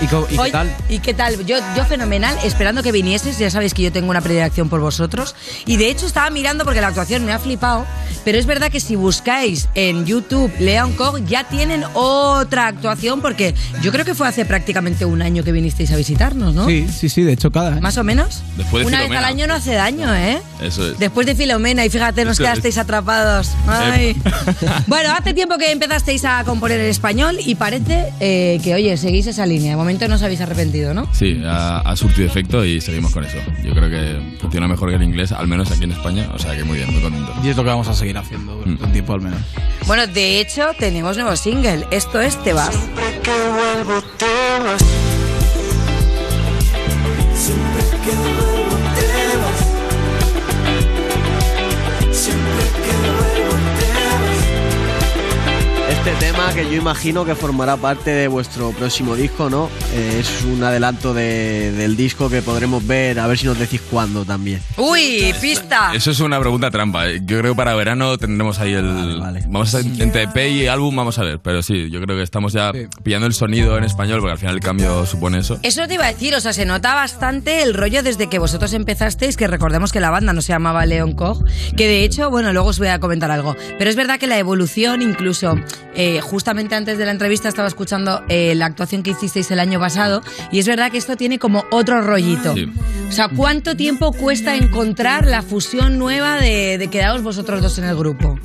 ¿Y, 0.00 0.06
co- 0.06 0.26
y 0.30 0.34
qué 0.34 0.40
Oye, 0.40 0.50
tal? 0.52 0.76
¿Y 0.88 0.98
qué 0.98 1.14
tal? 1.14 1.46
Yo, 1.46 1.56
yo 1.76 1.84
fenomenal, 1.84 2.36
esperando 2.44 2.82
que 2.82 2.90
vinieses. 2.92 3.38
Ya 3.38 3.50
sabéis 3.50 3.72
que 3.72 3.82
yo 3.82 3.92
tengo 3.92 4.10
una 4.10 4.20
predilección 4.20 4.68
por 4.68 4.80
vosotros. 4.80 5.34
Y 5.64 5.76
de 5.76 5.90
hecho 5.90 6.06
estaba 6.06 6.28
mirando 6.30 6.64
porque 6.64 6.80
la 6.80 6.88
actuación 6.88 7.24
me 7.24 7.32
ha 7.32 7.38
flipado. 7.38 7.86
Pero 8.24 8.38
es 8.38 8.46
verdad 8.46 8.70
que 8.70 8.80
si 8.80 8.94
buscáis 8.96 9.68
en 9.74 10.04
YouTube 10.06 10.52
Leon 10.60 10.92
Koch, 10.92 11.20
ya 11.26 11.44
tienen 11.44 11.84
otra 11.94 12.66
actuación 12.68 13.20
porque 13.20 13.54
yo 13.82 13.90
creo 13.92 14.04
que 14.04 14.14
fue 14.14 14.28
hace 14.28 14.44
prácticamente 14.44 15.04
un 15.04 15.22
año 15.22 15.42
que 15.44 15.50
vinisteis 15.52 15.90
a 15.92 15.96
visitarnos, 15.96 16.54
¿no? 16.54 16.66
Sí, 16.66 16.86
sí, 16.88 17.08
sí, 17.08 17.22
de 17.22 17.32
hecho 17.32 17.50
cada. 17.50 17.78
¿eh? 17.78 17.80
Más 17.80 17.96
o 17.96 18.04
menos. 18.04 18.42
Después 18.56 18.82
de 18.84 18.88
una 18.88 18.98
vez 18.98 19.06
Filomena. 19.08 19.26
al 19.28 19.32
año 19.34 19.46
no 19.46 19.54
hace 19.54 19.72
daño, 19.74 20.14
¿eh? 20.14 20.40
Eso 20.60 20.90
es. 20.92 20.98
Después 20.98 21.26
de 21.26 21.34
Filomena, 21.34 21.84
y 21.84 21.90
fíjate, 21.90 22.24
nos 22.24 22.34
Eso 22.34 22.42
es. 22.44 22.48
quedasteis 22.50 22.78
atrapados. 22.78 23.50
Ay. 23.66 24.16
bueno, 24.86 25.10
hace 25.16 25.34
tiempo 25.34 25.58
que 25.58 25.72
empezasteis 25.72 26.24
a 26.24 26.44
componer 26.44 26.71
en 26.80 26.86
español 26.86 27.36
y 27.40 27.54
parece 27.54 28.12
eh, 28.20 28.60
que, 28.62 28.74
oye, 28.74 28.96
seguís 28.96 29.26
esa 29.26 29.46
línea. 29.46 29.70
De 29.70 29.76
momento 29.76 30.06
no 30.08 30.14
os 30.16 30.22
habéis 30.22 30.40
arrepentido, 30.40 30.94
¿no? 30.94 31.08
Sí, 31.12 31.40
ha, 31.44 31.78
ha 31.80 31.96
surtido 31.96 32.26
efecto 32.26 32.64
y 32.64 32.80
seguimos 32.80 33.12
con 33.12 33.24
eso. 33.24 33.38
Yo 33.64 33.72
creo 33.74 33.90
que 33.90 34.38
funciona 34.40 34.68
mejor 34.68 34.90
que 34.90 34.96
el 34.96 35.02
inglés, 35.02 35.32
al 35.32 35.48
menos 35.48 35.70
aquí 35.70 35.84
en 35.84 35.92
España. 35.92 36.28
O 36.34 36.38
sea 36.38 36.56
que 36.56 36.64
muy 36.64 36.78
bien, 36.78 36.92
muy 36.92 37.00
contento. 37.02 37.32
Y 37.42 37.48
es 37.48 37.56
lo 37.56 37.62
que 37.64 37.70
vamos 37.70 37.88
a 37.88 37.94
seguir 37.94 38.16
haciendo 38.18 38.54
durante 38.56 38.84
un 38.84 38.92
tiempo 38.92 39.12
al 39.14 39.20
menos. 39.20 39.40
Bueno, 39.86 40.06
de 40.06 40.40
hecho, 40.40 40.66
tenemos 40.78 41.16
nuevo 41.16 41.34
single. 41.36 41.86
Esto 41.90 42.20
es 42.20 42.42
Te 42.42 42.52
vas. 42.52 42.70
que 43.22 43.30
vuelvo 43.30 44.02
te 44.18 44.62
vas. 44.64 44.82
Siempre 47.34 47.82
que 48.04 48.16
vuelvo 48.16 48.51
Este 56.04 56.26
tema 56.26 56.52
que 56.52 56.64
yo 56.64 56.72
imagino 56.74 57.24
que 57.24 57.36
formará 57.36 57.76
parte 57.76 58.10
de 58.10 58.26
vuestro 58.26 58.72
próximo 58.72 59.14
disco, 59.14 59.48
¿no? 59.48 59.70
Eh, 59.94 60.16
es 60.18 60.42
un 60.44 60.62
adelanto 60.64 61.14
de- 61.14 61.70
del 61.72 61.96
disco 61.96 62.28
que 62.28 62.42
podremos 62.42 62.84
ver, 62.84 63.20
a 63.20 63.28
ver 63.28 63.38
si 63.38 63.46
nos 63.46 63.56
decís 63.56 63.80
cuándo 63.88 64.24
también. 64.24 64.60
Uy, 64.76 65.32
pista. 65.40 65.92
Eso 65.94 66.10
es 66.10 66.18
una 66.18 66.40
pregunta 66.40 66.72
trampa. 66.72 67.08
Yo 67.08 67.38
creo 67.38 67.52
que 67.52 67.56
para 67.56 67.76
verano 67.76 68.18
tendremos 68.18 68.58
ahí 68.58 68.72
el. 68.72 69.20
Vamos 69.46 69.74
a 69.76 69.80
entre 69.80 70.22
EP 70.24 70.36
y 70.50 70.66
álbum, 70.66 70.96
vamos 70.96 71.20
a 71.20 71.22
ver. 71.22 71.38
Pero 71.38 71.62
sí, 71.62 71.88
yo 71.88 72.00
creo 72.00 72.16
que 72.16 72.24
estamos 72.24 72.52
ya 72.52 72.72
pillando 73.04 73.28
el 73.28 73.32
sonido 73.34 73.78
en 73.78 73.84
español, 73.84 74.18
porque 74.18 74.32
al 74.32 74.38
final 74.38 74.56
el 74.56 74.60
cambio 74.60 75.06
supone 75.06 75.38
eso. 75.38 75.60
Eso 75.62 75.86
te 75.86 75.94
iba 75.94 76.06
a 76.06 76.12
decir, 76.12 76.34
o 76.34 76.40
sea, 76.40 76.52
se 76.52 76.66
nota 76.66 76.94
bastante 76.96 77.62
el 77.62 77.74
rollo 77.74 78.02
desde 78.02 78.28
que 78.28 78.40
vosotros 78.40 78.72
empezasteis, 78.72 79.36
que 79.36 79.46
recordemos 79.46 79.92
que 79.92 80.00
la 80.00 80.10
banda 80.10 80.32
no 80.32 80.42
se 80.42 80.52
llamaba 80.52 80.84
Leon 80.84 81.12
Koch, 81.12 81.44
que 81.76 81.86
de 81.86 82.02
hecho, 82.02 82.28
bueno, 82.28 82.52
luego 82.52 82.70
os 82.70 82.78
voy 82.80 82.88
a 82.88 82.98
comentar 82.98 83.30
algo, 83.30 83.54
pero 83.78 83.88
es 83.88 83.94
verdad 83.94 84.18
que 84.18 84.26
la 84.26 84.38
evolución, 84.38 85.00
incluso 85.00 85.54
eh, 85.94 86.20
justamente 86.20 86.74
antes 86.74 86.98
de 86.98 87.04
la 87.04 87.10
entrevista 87.12 87.48
estaba 87.48 87.68
escuchando 87.68 88.22
eh, 88.28 88.54
la 88.54 88.66
actuación 88.66 89.02
que 89.02 89.10
hicisteis 89.10 89.50
el 89.50 89.60
año 89.60 89.78
pasado, 89.80 90.22
y 90.50 90.58
es 90.58 90.66
verdad 90.66 90.90
que 90.90 90.98
esto 90.98 91.16
tiene 91.16 91.38
como 91.38 91.64
otro 91.70 92.00
rollito. 92.02 92.54
Sí. 92.54 92.66
O 93.08 93.12
sea, 93.12 93.28
¿cuánto 93.28 93.76
tiempo 93.76 94.12
cuesta 94.12 94.56
encontrar 94.56 95.26
la 95.26 95.42
fusión 95.42 95.98
nueva 95.98 96.36
de, 96.40 96.78
de 96.78 96.88
quedaros 96.88 97.22
vosotros 97.22 97.60
dos 97.60 97.76
en 97.78 97.84
el 97.84 97.94
grupo? 97.96 98.38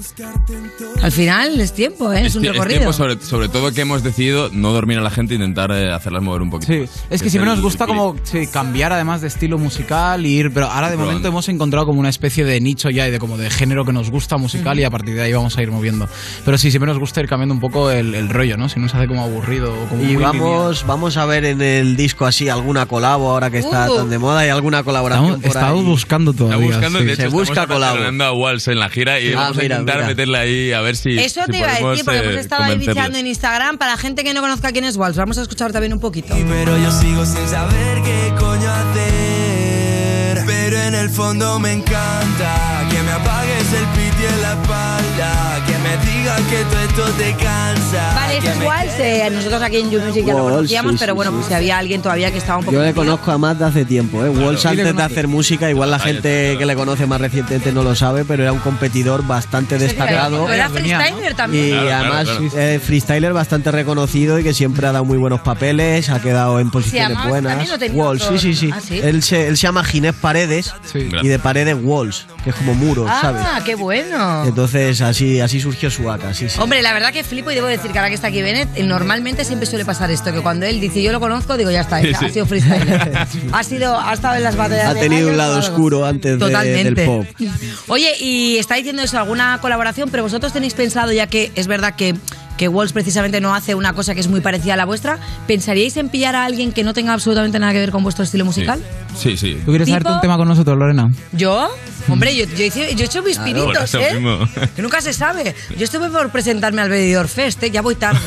Al 1.01 1.11
final 1.11 1.59
es 1.61 1.73
tiempo, 1.73 2.11
¿eh? 2.11 2.25
Es, 2.25 2.35
un 2.35 2.43
tie- 2.43 2.51
recorrido. 2.51 2.79
tiempo 2.79 2.93
sobre, 2.93 3.19
sobre 3.21 3.47
todo 3.49 3.71
que 3.71 3.81
hemos 3.81 4.03
decidido 4.03 4.49
no 4.51 4.73
dormir 4.73 4.97
a 4.97 5.01
la 5.01 5.09
gente 5.09 5.33
e 5.33 5.37
intentar 5.37 5.71
eh, 5.71 5.91
hacerlas 5.93 6.21
mover 6.21 6.41
un 6.41 6.49
poquito. 6.49 6.73
Sí, 6.73 6.79
más. 6.81 7.05
es 7.09 7.23
que 7.23 7.29
siempre 7.29 7.49
el- 7.49 7.55
nos 7.55 7.63
gusta 7.63 7.85
el 7.85 7.89
como 7.89 8.15
sí, 8.23 8.47
cambiar 8.47 8.91
además 8.91 9.21
de 9.21 9.27
estilo 9.27 9.57
musical 9.57 10.25
y 10.25 10.37
ir, 10.37 10.51
pero 10.53 10.65
ahora 10.65 10.87
de 10.89 10.95
Probando. 10.95 11.05
momento 11.05 11.27
hemos 11.29 11.47
encontrado 11.49 11.85
como 11.85 11.99
una 12.01 12.09
especie 12.09 12.43
de 12.43 12.59
nicho 12.59 12.89
ya 12.89 13.07
y 13.07 13.11
de 13.11 13.19
como 13.19 13.37
de 13.37 13.49
género 13.49 13.85
que 13.85 13.93
nos 13.93 14.11
gusta 14.11 14.37
musical 14.37 14.77
y 14.79 14.83
a 14.83 14.89
partir 14.89 15.15
de 15.15 15.21
ahí 15.21 15.31
vamos 15.33 15.57
a 15.57 15.61
ir 15.63 15.71
moviendo. 15.71 16.09
Pero 16.43 16.57
sí, 16.57 16.71
siempre 16.71 16.87
nos 16.91 16.99
gusta 16.99 17.21
ir 17.21 17.27
cambiando 17.27 17.36
un 17.53 17.59
poco 17.59 17.89
el, 17.91 18.13
el 18.15 18.29
rollo, 18.29 18.57
¿no? 18.57 18.69
Si 18.69 18.79
no 18.79 18.89
se 18.89 18.97
hace 18.97 19.07
como 19.07 19.23
aburrido 19.23 19.73
o 19.73 19.85
como 19.87 20.01
Y 20.03 20.13
muy 20.13 20.23
vamos, 20.23 20.85
vamos 20.87 21.17
a 21.17 21.25
ver 21.25 21.45
en 21.45 21.61
el 21.61 21.95
disco 21.95 22.25
así 22.25 22.49
alguna 22.49 22.85
colabo 22.85 23.29
ahora 23.31 23.49
que 23.49 23.59
está 23.59 23.89
Uh. 23.91 23.95
tan 23.97 24.09
de 24.09 24.17
moda 24.19 24.45
y 24.45 24.49
alguna 24.49 24.83
colaboración 24.83 25.25
Estamos, 25.25 25.41
por 25.41 25.49
estamos 25.57 25.79
ahí. 25.81 25.85
buscando 25.85 26.33
todavía. 26.33 26.57
Estamos 26.57 26.75
buscando, 26.81 26.99
sí. 26.99 27.05
de 27.05 27.13
hecho, 27.13 27.21
Se 27.21 27.27
busca 27.29 27.61
estamos 27.63 27.73
colabo. 27.75 28.23
a 28.23 28.31
Walls 28.33 28.67
en 28.67 28.79
la 28.79 28.89
gira 28.89 29.19
y 29.19 29.33
Ah, 29.33 29.35
vamos 29.41 29.57
mira, 29.57 29.75
a 29.75 29.79
intentar 29.79 29.95
mira. 29.97 30.07
meterla 30.07 30.39
ahí 30.39 30.71
a 30.73 30.81
ver 30.81 30.95
si. 30.95 31.17
Eso 31.19 31.41
si 31.45 31.51
te 31.51 31.57
iba 31.59 31.67
a 31.67 31.73
decir, 31.89 32.05
porque 32.05 32.19
hemos 32.19 32.33
eh, 32.35 32.39
estado 32.39 32.63
ahí 32.63 32.77
bicheando 32.77 33.17
en 33.17 33.27
Instagram. 33.27 33.77
Para 33.77 33.97
gente 33.97 34.23
que 34.23 34.33
no 34.33 34.41
conozca 34.41 34.71
quién 34.71 34.85
es 34.85 34.95
Walsh, 34.97 35.15
vamos 35.15 35.37
a 35.37 35.41
escuchar 35.43 35.71
también 35.71 35.93
un 35.93 35.99
poquito. 35.99 36.33
Pero 36.47 36.77
yo 36.77 36.91
sigo 36.91 37.25
sin 37.25 37.47
saber 37.47 38.01
qué 38.03 38.33
coño 38.39 38.69
hacer. 38.71 40.43
Pero 40.45 40.77
en 40.81 40.95
el 40.95 41.09
fondo 41.09 41.59
me 41.59 41.73
encanta 41.73 42.85
que 42.89 43.01
me 43.03 43.11
apagues 43.11 43.73
el 43.73 43.85
piti 43.87 44.23
en 44.33 44.41
la 44.41 44.51
espalda. 44.53 45.56
Me 45.87 46.11
digas 46.11 46.41
que 46.41 46.57
todo 46.65 46.79
esto 46.81 47.03
te 47.17 47.31
cansa. 47.43 48.13
Vale, 48.15 48.39
que 48.39 48.47
es 48.49 48.57
Walsh. 48.57 48.99
eh, 48.99 49.29
nosotros 49.31 49.61
aquí 49.61 49.77
en 49.77 49.89
You 49.91 50.01
Music 50.01 50.25
ya 50.25 50.33
lo 50.33 50.43
conocíamos, 50.43 50.91
sí, 50.93 50.97
pero 50.99 51.15
bueno, 51.15 51.31
sí. 51.31 51.35
pues 51.37 51.47
si 51.47 51.53
había 51.53 51.77
alguien 51.77 52.01
todavía 52.01 52.31
que 52.31 52.37
estaba 52.39 52.57
un 52.59 52.65
poco. 52.65 52.75
Yo 52.75 52.83
le 52.83 52.93
conozco 52.93 53.31
a 53.31 53.37
más 53.37 53.57
de 53.57 53.65
hace 53.65 53.85
tiempo, 53.85 54.23
¿eh? 54.25 54.29
Walsh 54.29 54.59
Sí, 54.59 54.67
antes 54.67 54.95
de 54.95 55.03
hacer 55.03 55.27
música, 55.27 55.69
igual 55.69 55.91
la 55.91 55.99
gente 55.99 56.55
que 56.57 56.65
le 56.65 56.75
conoce 56.75 57.05
más 57.05 57.21
recientemente 57.21 57.71
no 57.71 57.83
lo 57.83 57.95
sabe, 57.95 58.25
pero 58.25 58.43
era 58.43 58.51
un 58.51 58.59
competidor 58.59 59.25
bastante 59.25 59.77
destacado. 59.77 60.41
Pero 60.43 60.53
era 60.53 60.69
freestyler 60.69 61.33
también. 61.35 61.65
Y 61.67 61.69
Claro, 61.69 61.85
claro, 61.87 62.13
además 62.13 62.27
claro. 62.51 62.57
eh, 62.57 62.79
freestyler 62.83 63.33
bastante 63.33 63.71
reconocido 63.71 64.39
y 64.39 64.43
que 64.43 64.53
siempre 64.53 64.87
ha 64.87 64.91
dado 64.91 65.05
muy 65.05 65.17
buenos 65.17 65.39
papeles, 65.41 66.09
ha 66.09 66.21
quedado 66.21 66.59
en 66.59 66.69
posiciones 66.71 67.17
buenas. 67.27 67.51
también 67.53 67.71
lo 67.71 67.77
tenía 67.79 68.03
Walsh, 68.03 68.23
sí, 68.31 68.37
sí, 68.39 68.55
sí. 68.55 68.69
Ah, 68.73 68.79
¿sí? 68.85 68.99
Él, 69.01 69.23
se, 69.23 69.47
él 69.47 69.55
se 69.57 69.63
llama 69.67 69.83
Ginés 69.83 70.13
Paredes 70.15 70.73
y 70.93 71.27
de 71.27 71.39
Paredes 71.39 71.77
Walsh, 71.81 72.21
que 72.47 72.51
es 72.51 72.55
como 72.55 72.73
muro, 72.73 73.05
¿sabes? 73.07 73.41
Ah, 73.45 73.61
qué 73.65 73.75
bueno. 73.75 74.45
Entonces 74.45 75.01
así, 75.01 75.41
así 75.41 75.59
surgió 75.59 75.91
su 75.91 76.03
vaca, 76.03 76.33
sí, 76.33 76.47
sí. 76.49 76.59
Hombre, 76.61 76.81
la 76.81 76.93
verdad 76.93 77.11
que 77.11 77.23
flipo 77.23 77.51
y 77.51 77.55
debo 77.55 77.67
decir 77.67 77.91
que 77.91 77.97
ahora 77.99 78.09
que 78.09 78.15
está 78.15 78.27
aquí 78.27 78.41
Bennett, 78.41 78.69
eh, 78.75 78.83
normalmente 78.83 79.43
siempre 79.43 79.65
suele 79.65 79.83
pasar 79.83 80.09
esto, 80.11 80.31
que 80.31 80.39
cuando 80.41 80.65
él 80.65 80.79
dice 80.79 81.01
yo 81.03 81.11
lo 81.11 81.19
conozco, 81.19 81.57
digo 81.57 81.71
ya 81.71 81.81
está, 81.81 82.01
Sí, 82.01 82.13
ha 82.13 82.29
sido 82.29 82.45
freestyler. 82.45 83.17
ha 83.53 83.63
sido, 83.63 83.99
ha 83.99 84.13
estado 84.13 84.35
en 84.35 84.43
las 84.43 84.55
batallas 84.55 84.85
Ha 84.87 84.93
de 84.93 84.99
tenido 85.01 85.29
un 85.29 85.37
lado 85.37 85.59
oscuro 85.59 86.05
antes 86.05 86.39
de- 86.39 86.83
del 86.83 86.95
pop. 86.95 87.25
Oye, 87.87 88.13
y 88.19 88.57
está 88.57 88.75
diciendo 88.75 89.01
eso, 89.01 89.17
alguna 89.17 89.59
colaboración, 89.61 90.09
pero 90.09 90.23
vosotros 90.23 90.53
tenéis 90.53 90.73
pensado, 90.73 91.11
ya 91.11 91.27
que 91.27 91.51
es 91.55 91.67
verdad 91.67 91.95
que 91.95 92.15
que 92.57 92.67
Walls 92.67 92.91
precisamente 92.93 93.39
no 93.41 93.53
hace 93.55 93.75
una 93.75 93.93
cosa 93.93 94.13
que 94.13 94.19
es 94.19 94.27
muy 94.27 94.41
parecida 94.41 94.73
a 94.73 94.77
la 94.77 94.85
vuestra, 94.85 95.19
¿pensaríais 95.47 95.95
en 95.97 96.09
pillar 96.09 96.35
a 96.35 96.45
alguien 96.45 96.71
que 96.71 96.83
no 96.83 96.93
tenga 96.93 97.13
absolutamente 97.13 97.59
nada 97.59 97.71
que 97.73 97.79
ver 97.79 97.91
con 97.91 98.03
vuestro 98.03 98.23
estilo 98.23 98.45
musical? 98.45 98.81
Sí, 99.15 99.37
sí. 99.37 99.57
¿Tú 99.65 99.71
quieres 99.71 99.87
hacerte 99.89 100.11
un 100.11 100.21
tema 100.21 100.37
con 100.37 100.47
nosotros, 100.47 100.77
Lorena? 100.77 101.07
¿Yo? 101.31 101.69
Hombre, 102.09 102.35
yo, 102.35 102.45
yo, 102.45 102.63
hice- 102.63 102.95
yo 102.95 103.03
he 103.03 103.05
hecho 103.05 103.21
mis 103.21 103.37
Por 103.37 103.45
pinitos, 103.45 103.93
¿eh? 103.95 104.13
mismo. 104.13 104.39
Que 104.75 104.81
nunca 104.81 105.01
se 105.01 105.11
sabe. 105.11 105.53
Yo 105.77 105.83
estuve 105.83 106.09
por 106.09 106.29
presentarme 106.31 106.81
al 106.81 106.89
Benidorm 106.89 107.27
Fest, 107.27 107.61
¿eh? 107.63 107.71
ya 107.71 107.81
voy 107.81 107.95
tarde. 107.95 108.19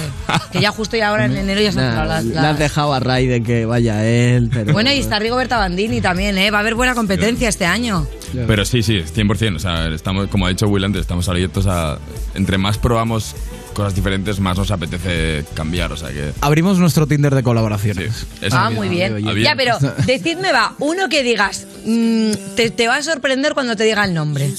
Que 0.52 0.60
ya 0.60 0.70
justo 0.70 0.96
y 0.96 1.00
ahora 1.00 1.24
en 1.26 1.36
enero 1.36 1.60
ya 1.62 1.72
se 1.72 1.80
han 1.80 1.94
Nah, 1.94 2.04
las- 2.04 2.24
Le 2.24 2.34
las- 2.34 2.44
has 2.44 2.58
dejado 2.58 2.92
a 2.92 3.00
Raiden 3.00 3.42
que 3.44 3.64
vaya 3.64 4.04
él, 4.04 4.50
pero... 4.52 4.72
Bueno, 4.72 4.92
y 4.92 4.98
está 4.98 5.18
Rigoberta 5.18 5.56
Bandini 5.58 6.00
también, 6.00 6.36
¿eh? 6.36 6.50
Va 6.50 6.58
a 6.58 6.60
haber 6.60 6.74
buena 6.74 6.94
competencia 6.94 7.48
este 7.48 7.64
año. 7.64 8.06
Pero 8.46 8.64
sí, 8.64 8.82
sí, 8.82 8.98
100%. 9.02 9.56
O 9.56 9.58
sea, 9.58 9.86
estamos, 9.88 10.28
como 10.28 10.46
ha 10.46 10.50
dicho 10.50 10.66
Will 10.68 10.84
antes, 10.84 11.00
estamos 11.00 11.28
abiertos 11.28 11.66
a. 11.66 11.98
Entre 12.34 12.58
más 12.58 12.78
probamos 12.78 13.34
cosas 13.74 13.94
diferentes, 13.94 14.40
más 14.40 14.56
nos 14.56 14.70
apetece 14.70 15.44
cambiar. 15.54 15.92
O 15.92 15.96
sea 15.96 16.10
que. 16.10 16.32
Abrimos 16.40 16.78
nuestro 16.78 17.06
Tinder 17.06 17.34
de 17.34 17.42
colaboraciones. 17.42 18.26
Eso 18.40 18.56
ah, 18.56 18.70
muy 18.70 18.88
bien. 18.88 19.14
Ah, 19.26 19.32
bien. 19.32 19.44
Ya, 19.44 19.56
pero 19.56 19.78
decidme, 20.06 20.52
va, 20.52 20.74
uno 20.78 21.08
que 21.08 21.22
digas, 21.22 21.66
mm, 21.84 22.54
te, 22.56 22.70
te 22.70 22.88
va 22.88 22.96
a 22.96 23.02
sorprender 23.02 23.54
cuando 23.54 23.76
te 23.76 23.84
diga 23.84 24.04
el 24.04 24.14
nombre. 24.14 24.52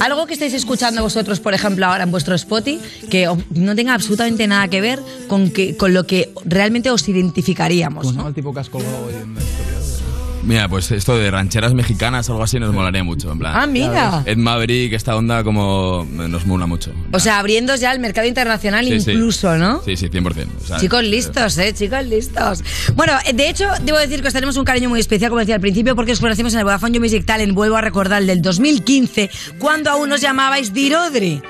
Algo 0.00 0.26
que 0.26 0.34
estáis 0.34 0.54
escuchando 0.54 1.02
vosotros, 1.02 1.40
por 1.40 1.54
ejemplo, 1.54 1.86
ahora 1.86 2.04
en 2.04 2.10
vuestro 2.10 2.34
Spotify, 2.34 2.80
que 3.10 3.28
no 3.50 3.74
tenga 3.74 3.94
absolutamente 3.94 4.46
nada 4.46 4.68
que 4.68 4.80
ver 4.80 5.00
con, 5.28 5.50
que, 5.50 5.76
con 5.76 5.94
lo 5.94 6.06
que 6.06 6.32
realmente 6.44 6.90
os 6.90 7.08
identificaríamos. 7.08 8.04
Pues 8.04 8.16
¿no? 8.16 8.22
no, 8.22 8.28
el 8.28 8.34
tipo 8.34 8.52
que 8.52 8.60
has 8.60 8.70
colgado 8.70 9.04
hoy 9.04 9.14
en 9.14 9.34
Mira, 10.46 10.68
pues 10.68 10.90
esto 10.92 11.16
de 11.18 11.30
rancheras 11.30 11.74
mexicanas 11.74 12.28
o 12.28 12.32
algo 12.32 12.44
así 12.44 12.60
nos 12.60 12.72
molaría 12.72 13.02
mucho. 13.02 13.32
En 13.32 13.38
plan. 13.40 13.52
Ah, 13.56 13.66
mira. 13.66 14.22
Ed 14.26 14.36
Maverick, 14.36 14.92
esta 14.92 15.16
onda 15.16 15.42
como 15.42 16.06
nos 16.10 16.46
mola 16.46 16.66
mucho. 16.66 16.92
O 17.12 17.18
sea, 17.18 17.38
abriendo 17.40 17.74
ya 17.74 17.90
el 17.92 17.98
mercado 17.98 18.28
internacional 18.28 18.84
Sí, 18.86 19.00
sí. 19.00 19.10
incluso, 19.12 19.56
¿no? 19.58 19.82
Sí, 19.84 19.96
sí, 19.96 20.08
100%. 20.08 20.46
O 20.62 20.66
sea, 20.66 20.78
Chicos 20.78 21.02
listos, 21.02 21.58
¿eh? 21.58 21.74
Chicos 21.74 22.04
listos. 22.06 22.62
Bueno, 22.94 23.12
de 23.34 23.48
hecho, 23.48 23.66
debo 23.82 23.98
decir 23.98 24.22
que 24.22 24.28
os 24.28 24.34
tenemos 24.34 24.56
un 24.56 24.64
cariño 24.64 24.88
muy 24.88 25.00
especial, 25.00 25.30
como 25.30 25.40
decía 25.40 25.56
al 25.56 25.60
principio, 25.60 25.96
porque 25.96 26.12
os 26.12 26.20
conocimos 26.20 26.52
en 26.54 26.60
el 26.60 26.64
Vodafone 26.64 26.94
You 26.94 27.00
Music 27.00 27.24
Talent, 27.26 27.52
vuelvo 27.52 27.76
a 27.76 27.80
recordar, 27.80 28.20
el 28.22 28.28
del 28.28 28.40
2015, 28.42 29.28
cuando 29.58 29.90
aún 29.90 30.08
nos 30.08 30.20
llamabais 30.20 30.72
Dirodri. 30.72 31.42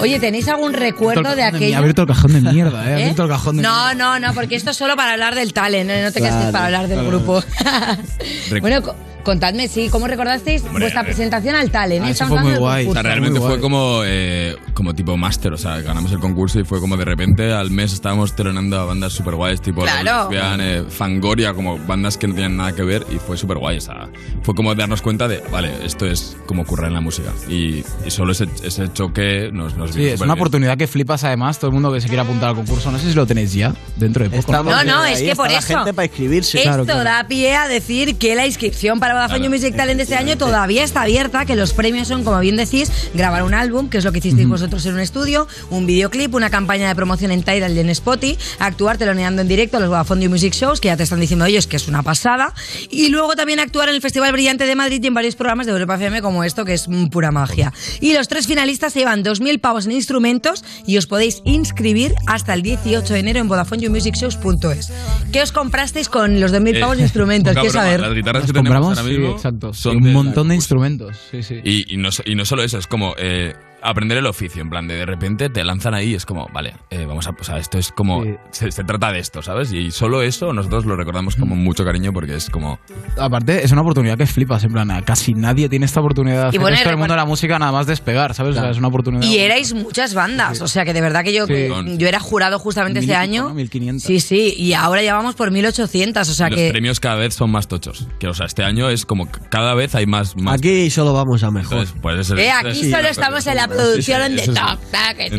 Oye, 0.00 0.18
¿tenéis 0.18 0.48
algún 0.48 0.72
recuerdo 0.72 1.36
de 1.36 1.42
aquello? 1.44 1.78
abierto 1.78 2.02
el 2.02 2.08
cajón 2.08 2.32
de 2.32 2.40
mierda, 2.40 2.84
¿eh? 2.84 2.90
¿Eh? 2.90 2.94
abierto 3.02 3.22
el 3.24 3.28
cajón 3.30 3.56
de 3.56 3.62
No, 3.62 3.94
no, 3.94 4.18
no, 4.18 4.32
porque 4.34 4.56
esto 4.56 4.70
es 4.70 4.76
solo 4.76 4.96
para 4.96 5.12
hablar 5.12 5.34
del 5.34 5.52
talent, 5.52 5.88
¿eh? 5.90 6.02
no 6.02 6.10
te 6.12 6.18
creas 6.20 6.34
que 6.34 6.44
es 6.44 6.50
Claro, 6.50 6.52
para 6.52 6.64
hablar 6.66 6.88
del 6.88 6.98
claro. 7.00 7.10
grupo. 7.18 7.44
Bueno, 8.60 8.94
contadme, 9.24 9.68
sí, 9.68 9.88
¿cómo 9.90 10.06
recordasteis 10.06 10.62
Hombre, 10.64 10.84
vuestra 10.84 11.02
eh. 11.02 11.04
presentación 11.04 11.54
al 11.56 11.70
talent? 11.70 12.04
Ah, 12.04 12.08
eh? 12.08 12.12
eso 12.12 12.26
fue 12.26 12.40
muy 12.42 12.54
guay. 12.56 12.86
O 12.86 12.92
sea, 12.92 13.02
realmente 13.02 13.40
fue 13.40 13.60
como, 13.60 14.02
eh, 14.04 14.56
como 14.74 14.94
tipo 14.94 15.16
máster. 15.16 15.52
O 15.52 15.58
sea, 15.58 15.80
ganamos 15.80 16.12
el 16.12 16.18
concurso 16.20 16.60
y 16.60 16.64
fue 16.64 16.80
como 16.80 16.96
de 16.96 17.04
repente 17.04 17.52
al 17.52 17.70
mes 17.70 17.92
estábamos 17.92 18.36
teloneando 18.36 18.78
a 18.78 18.84
bandas 18.84 19.12
super 19.12 19.34
guays, 19.34 19.60
tipo 19.60 19.82
Claro. 19.82 20.30
Lesbian, 20.30 20.60
eh, 20.60 20.84
Fangoria, 20.88 21.54
como 21.54 21.78
bandas 21.78 22.16
que 22.18 22.26
no 22.28 22.34
tenían 22.34 22.56
nada 22.56 22.72
que 22.74 22.82
ver 22.82 23.04
y 23.12 23.16
fue 23.18 23.36
súper 23.36 23.58
guay. 23.58 23.78
O 23.78 23.80
sea, 23.80 24.08
fue 24.42 24.54
como 24.54 24.74
darnos 24.74 25.02
cuenta 25.02 25.26
de, 25.28 25.42
vale, 25.50 25.70
esto 25.84 26.06
es 26.06 26.36
como 26.46 26.62
ocurre 26.62 26.86
en 26.86 26.94
la 26.94 27.00
música. 27.00 27.30
Y, 27.48 27.84
y 28.06 28.10
solo 28.10 28.32
ese, 28.32 28.46
ese 28.62 28.92
choque 28.92 29.50
nos, 29.52 29.76
nos 29.76 29.92
Sí, 29.92 30.04
es 30.04 30.12
súper 30.12 30.26
una 30.26 30.34
bien. 30.34 30.40
oportunidad 30.42 30.76
que 30.78 30.86
flipas 30.86 31.24
además, 31.24 31.58
todo 31.58 31.68
el 31.68 31.74
mundo 31.74 31.92
que 31.92 32.00
se 32.00 32.08
quiera 32.08 32.22
apuntar 32.22 32.50
al 32.50 32.54
concurso. 32.56 32.90
No 32.92 32.98
sé 32.98 33.08
si 33.08 33.14
lo 33.14 33.26
tenéis 33.26 33.52
ya, 33.54 33.74
dentro 33.96 34.24
de 34.24 34.30
poco. 34.30 34.40
Estamos- 34.40 34.72
No, 34.72 34.84
no, 34.84 35.04
es 35.04 35.22
que 35.22 35.34
por 35.34 35.50
la 35.50 35.58
eso. 35.58 35.68
gente 35.76 35.94
para 35.94 36.06
inscribirse. 36.06 36.58
Esto 36.58 36.68
Claro, 36.70 36.84
claro. 36.84 37.04
da 37.04 37.24
pie 37.28 37.54
a 37.56 37.68
decir 37.68 38.16
que 38.18 38.34
la 38.34 38.46
inscripción 38.46 39.00
para 39.00 39.13
Vodafone 39.14 39.38
Claro, 39.40 39.44
You 39.44 39.50
Music 39.50 39.76
Talent 39.76 39.96
de 39.98 40.02
este 40.04 40.14
año 40.16 40.36
todavía 40.36 40.84
está 40.84 41.02
abierta, 41.02 41.44
que 41.46 41.56
los 41.56 41.72
premios 41.72 42.08
son, 42.08 42.24
como 42.24 42.38
bien 42.40 42.56
decís, 42.56 42.90
grabar 43.14 43.42
un 43.42 43.54
álbum, 43.54 43.88
que 43.88 43.98
es 43.98 44.04
lo 44.04 44.12
que 44.12 44.18
hicisteis 44.18 44.48
vosotros 44.48 44.84
en 44.86 44.94
un 44.94 45.00
estudio, 45.00 45.46
un 45.70 45.86
videoclip, 45.86 46.34
una 46.34 46.50
campaña 46.50 46.88
de 46.88 46.94
promoción 46.94 47.30
en 47.30 47.42
Tidal 47.42 47.76
y 47.76 47.80
en 47.80 47.90
Spotify, 47.90 48.38
actuar 48.58 48.96
teloneando 48.98 49.42
en 49.42 49.48
directo 49.48 49.76
a 49.76 49.80
los 49.80 49.88
Vodafone 49.88 50.28
Music 50.28 50.54
Shows, 50.54 50.80
que 50.80 50.88
ya 50.88 50.96
te 50.96 51.02
están 51.02 51.20
diciendo 51.20 51.44
ellos 51.46 51.66
que 51.66 51.76
es 51.76 51.88
una 51.88 52.02
pasada, 52.02 52.52
y 52.90 53.08
luego 53.08 53.34
también 53.34 53.58
actuar 53.60 53.88
en 53.88 53.94
el 53.96 54.00
Festival 54.00 54.32
Brillante 54.32 54.66
de 54.66 54.74
Madrid 54.76 55.00
y 55.02 55.06
en 55.06 55.14
varios 55.14 55.34
programas 55.36 55.66
de 55.66 55.72
Europa 55.72 55.94
FM 55.96 56.22
como 56.22 56.44
esto, 56.44 56.64
que 56.64 56.74
es 56.74 56.86
pura 57.10 57.30
magia. 57.30 57.72
Y 58.00 58.12
los 58.12 58.28
tres 58.28 58.46
finalistas 58.46 58.92
se 58.92 59.00
llevan 59.00 59.24
2.000 59.24 59.60
pavos 59.60 59.86
en 59.86 59.92
instrumentos 59.92 60.64
y 60.86 60.96
os 60.98 61.06
podéis 61.06 61.40
inscribir 61.44 62.14
hasta 62.26 62.54
el 62.54 62.62
18 62.62 63.12
de 63.14 63.18
enero 63.20 63.40
en 63.40 63.48
VodafoneYouMusicShows.es. 63.48 64.92
¿Qué 65.32 65.42
os 65.42 65.52
comprasteis 65.52 66.08
con 66.08 66.40
los 66.40 66.52
2.000 66.52 66.80
pavos 66.80 66.96
de 66.96 67.02
Eh, 67.02 67.06
instrumentos? 67.06 67.54
Quiero 67.54 67.70
saber. 67.72 68.00
Las 68.00 68.14
guitarras 68.14 68.42
Nos 68.42 68.52
que 68.52 68.58
tenemos 68.58 68.78
compramos, 68.78 68.98
ahora 69.04 69.14
sí, 69.14 69.18
mismo 69.20 69.34
exacto. 69.36 69.72
son 69.74 69.92
Sí, 69.92 69.96
un 69.98 70.04
de- 70.04 70.12
montón 70.12 70.48
de 70.48 70.54
instrumentos. 70.54 71.16
Sí, 71.30 71.42
sí. 71.42 71.60
Y, 71.64 71.94
y 71.94 71.96
no, 71.96 72.08
y 72.24 72.34
no 72.34 72.44
solo 72.44 72.62
eso, 72.64 72.78
es 72.78 72.86
como 72.86 73.14
eh, 73.18 73.54
aprender 73.84 74.18
el 74.18 74.26
oficio, 74.26 74.62
en 74.62 74.70
plan 74.70 74.88
de 74.88 74.96
de 74.96 75.06
repente 75.06 75.48
te 75.50 75.62
lanzan 75.64 75.94
ahí 75.94 76.10
y 76.10 76.14
es 76.14 76.24
como, 76.26 76.48
vale, 76.52 76.74
eh, 76.90 77.04
vamos 77.06 77.26
a, 77.26 77.30
o 77.30 77.44
sea, 77.44 77.58
esto 77.58 77.78
es 77.78 77.92
como, 77.92 78.22
Sí. 78.24 78.34
se, 78.50 78.70
se 78.72 78.84
trata 78.84 79.12
de 79.12 79.18
esto, 79.18 79.42
¿sabes? 79.42 79.72
Y 79.72 79.90
solo 79.90 80.22
eso 80.22 80.52
nosotros 80.52 80.84
lo 80.86 80.96
recordamos 80.96 81.36
como 81.36 81.54
mucho 81.56 81.84
cariño 81.84 82.12
porque 82.12 82.34
es 82.36 82.48
como, 82.50 82.78
Aparte, 83.18 83.64
es 83.64 83.70
una 83.72 83.82
oportunidad 83.82 84.16
que 84.18 84.26
flipas, 84.26 84.64
en 84.64 84.72
plan, 84.72 84.88
casi 85.04 85.34
nadie 85.34 85.68
tiene 85.68 85.86
esta 85.86 86.00
oportunidad 86.00 86.42
de 86.42 86.48
hacer 86.48 86.60
bueno, 86.60 86.74
esto 86.76 86.88
y 86.88 86.88
en 86.88 86.94
el 86.94 86.98
mundo 86.98 87.14
de 87.14 87.18
la 87.18 87.24
música 87.26 87.58
nada 87.58 87.72
más 87.72 87.86
despegar, 87.86 88.34
¿sabes? 88.34 88.56
O 88.56 88.60
sea, 88.60 88.70
es 88.70 88.78
una 88.78 88.88
oportunidad. 88.88 89.22
Y 89.22 89.38
erais 89.38 89.72
muchas 89.74 90.14
bandas, 90.14 90.60
o 90.60 90.68
sea 90.68 90.84
que 90.84 90.92
de 90.92 91.00
verdad 91.00 91.22
que 91.24 91.32
yo, 91.32 91.46
Sí. 91.46 91.68
yo 91.98 92.08
era 92.08 92.20
jurado 92.20 92.58
justamente 92.58 93.00
y 93.00 93.02
este 93.04 93.14
año. 93.14 93.48
¿no? 93.48 93.54
1500. 93.54 94.02
Sí, 94.06 94.20
sí, 94.20 94.54
y 94.56 94.72
ahora 94.72 95.02
ya 95.02 95.14
vamos 95.14 95.34
por 95.34 95.50
1800, 95.50 96.28
o 96.28 96.34
sea 96.34 96.48
los 96.48 96.58
que... 96.58 96.70
premios 96.70 97.00
cada 97.00 97.16
vez 97.16 97.34
son 97.34 97.50
más 97.50 97.68
tochos. 97.68 98.08
Que, 98.18 98.28
o 98.28 98.34
sea, 98.34 98.46
este 98.46 98.62
año 98.64 98.88
es 98.88 99.04
como 99.06 99.30
que 99.30 99.38
cada 99.50 99.74
vez 99.74 99.94
hay 99.94 100.06
más... 100.06 100.36
más 100.36 100.58
Aquí 100.58 100.90
solo 100.90 101.12
vamos 101.12 101.42
a 101.42 101.50
mejor. 101.50 101.78
Entonces, 101.78 101.96
pues 102.00 102.18
ese- 102.20 102.42
Eh, 102.44 102.50
aquí 102.50 102.90
solo 102.90 103.08
estamos 103.08 103.46
en 103.46 103.56
la 103.56 103.68
sí, 103.74 103.78
producción 103.78 104.22
sí, 104.30 104.36
de. 104.36 104.46
Top. 104.54 104.78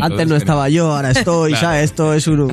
Antes 0.02 0.28
no 0.28 0.36
estaba 0.36 0.70
yo, 0.70 0.96
ahora 0.96 1.12
estoy, 1.12 1.52
Claro. 1.52 1.68
¿sabes? 1.68 1.84
Esto 1.86 2.14
es 2.14 2.28
un... 2.28 2.48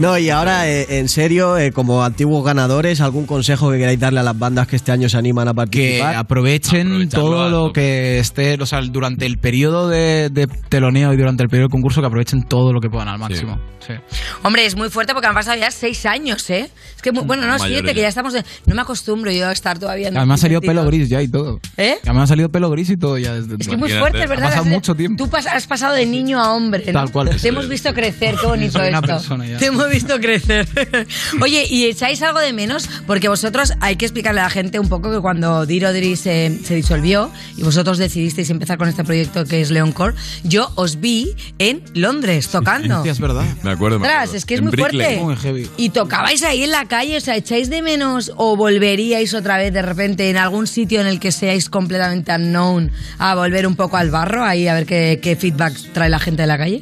no, 0.00 0.18
y 0.18 0.30
ahora, 0.30 0.68
eh, 0.68 0.86
en 0.98 1.08
serio, 1.08 1.56
eh, 1.58 1.72
como 1.72 2.04
antiguos 2.04 2.44
ganadores, 2.44 3.00
¿algún 3.00 3.26
consejo 3.26 3.70
que 3.70 3.78
queráis 3.78 3.98
darle 4.00 4.20
a 4.20 4.22
las 4.22 4.38
bandas 4.38 4.66
que 4.66 4.76
este 4.76 4.92
año 4.92 5.08
se 5.08 5.16
animan 5.16 5.48
a 5.48 5.52
que 5.52 5.56
participar? 5.56 6.14
aprovechen 6.16 7.08
todo 7.08 7.48
lo 7.48 7.72
que 7.72 8.18
esté, 8.18 8.54
o 8.60 8.66
sea, 8.66 8.80
durante 8.82 9.26
el 9.26 9.38
periodo 9.38 9.88
de, 9.88 10.28
de 10.30 10.46
teloneo 10.68 11.12
y 11.12 11.16
durante 11.16 11.42
el 11.42 11.48
periodo 11.48 11.68
de 11.68 11.72
concurso, 11.72 12.00
que 12.00 12.06
aprovechen 12.06 12.42
todo 12.44 12.72
lo 12.72 12.80
que 12.80 12.88
puedan 12.88 13.08
al 13.08 13.18
máximo. 13.18 13.58
Sí. 13.86 13.94
Hombre, 14.42 14.66
es 14.66 14.76
muy 14.76 14.90
fuerte 14.90 15.14
porque 15.14 15.28
han 15.28 15.34
pasado 15.34 15.58
ya 15.58 15.70
seis 15.70 16.04
años, 16.04 16.48
¿eh? 16.50 16.70
Es 16.96 17.00
que, 17.02 17.10
bueno, 17.10 17.46
no, 17.46 17.58
siete, 17.58 17.94
que 17.94 18.00
ya. 18.02 18.08
estamos... 18.08 18.34
en- 18.34 18.44
No 18.66 18.74
me 18.74 18.82
acostumbro 18.82 19.30
yo 19.30 19.48
a 19.48 19.52
estar 19.52 19.78
todavía 19.78 20.08
en 20.08 20.16
Además 20.16 20.40
ha 20.40 20.42
salido 20.42 20.60
2022. 20.60 20.84
pelo 20.84 20.90
gris 20.98 21.08
ya 21.08 21.22
y 21.22 21.28
todo. 21.28 21.58
¿Eh? 21.76 21.94
Además 22.04 22.24
ha 22.24 22.26
salido 22.26 22.48
pelo 22.50 22.70
gris 22.70 22.90
y 22.90 22.96
todo 22.98 23.16
ya 23.18 23.34
desde 23.34 23.56
Es 23.58 23.68
que 23.68 23.76
muy 23.76 23.90
fuerte, 23.90 24.26
¿verdad? 24.26 24.47
Pasado 24.48 24.64
mucho 24.66 24.94
tiempo. 24.94 25.24
Tú 25.24 25.30
pas- 25.30 25.46
has 25.46 25.66
pasado 25.66 25.94
de 25.94 26.06
niño 26.06 26.40
a 26.40 26.52
hombre, 26.52 26.84
¿no? 26.86 26.92
Tal 26.92 27.10
cual. 27.12 27.36
Te 27.40 27.48
hemos 27.48 27.68
visto 27.68 27.92
crecer, 27.94 28.36
qué 28.40 28.46
bonito 28.46 28.78
Soy 28.78 28.88
una 28.88 28.98
esto. 28.98 29.06
persona 29.08 29.46
ya. 29.46 29.58
Te 29.58 29.66
hemos 29.66 29.88
visto 29.88 30.18
crecer. 30.20 30.68
Oye, 31.40 31.66
¿y 31.68 31.84
echáis 31.86 32.22
algo 32.22 32.38
de 32.40 32.52
menos? 32.52 32.88
Porque 33.06 33.28
vosotros 33.28 33.72
hay 33.80 33.96
que 33.96 34.04
explicarle 34.06 34.40
a 34.40 34.44
la 34.44 34.50
gente 34.50 34.78
un 34.78 34.88
poco 34.88 35.10
que 35.10 35.20
cuando 35.20 35.66
Dirodri 35.66 36.16
se, 36.16 36.58
se 36.64 36.74
disolvió 36.74 37.30
y 37.56 37.62
vosotros 37.62 37.98
decidisteis 37.98 38.50
empezar 38.50 38.78
con 38.78 38.88
este 38.88 39.04
proyecto 39.04 39.44
que 39.44 39.60
es 39.60 39.70
Leoncore, 39.70 40.14
yo 40.44 40.70
os 40.74 41.00
vi 41.00 41.34
en 41.58 41.82
Londres 41.94 42.48
tocando. 42.48 43.02
Sí, 43.02 43.08
es 43.08 43.20
verdad. 43.20 43.44
Me 43.62 43.70
acuerdo, 43.70 43.98
me 43.98 44.08
acuerdo. 44.08 44.34
es 44.36 44.44
que 44.44 44.54
es 44.54 44.58
En 44.60 44.64
muy 44.66 44.72
Brickley. 44.72 45.18
fuerte. 45.18 45.22
Muy 45.24 45.36
heavy. 45.36 45.70
Y 45.76 45.90
tocabais 45.90 46.42
ahí 46.42 46.62
en 46.64 46.70
la 46.70 46.86
calle, 46.86 47.16
o 47.16 47.20
sea, 47.20 47.36
¿echáis 47.36 47.70
de 47.70 47.82
menos 47.82 48.32
o 48.36 48.56
volveríais 48.56 49.34
otra 49.34 49.56
vez 49.56 49.72
de 49.72 49.82
repente 49.82 50.30
en 50.30 50.36
algún 50.36 50.66
sitio 50.66 51.00
en 51.00 51.06
el 51.06 51.20
que 51.20 51.32
seáis 51.32 51.68
completamente 51.68 52.32
unknown 52.34 52.90
a 53.18 53.34
volver 53.34 53.66
un 53.66 53.76
poco 53.76 53.96
al 53.96 54.10
barro, 54.10 54.37
ahí 54.44 54.68
a 54.68 54.74
ver 54.74 54.86
qué, 54.86 55.20
qué 55.22 55.36
feedback 55.36 55.74
trae 55.92 56.08
la 56.08 56.18
gente 56.18 56.42
de 56.42 56.48
la 56.48 56.58
calle? 56.58 56.80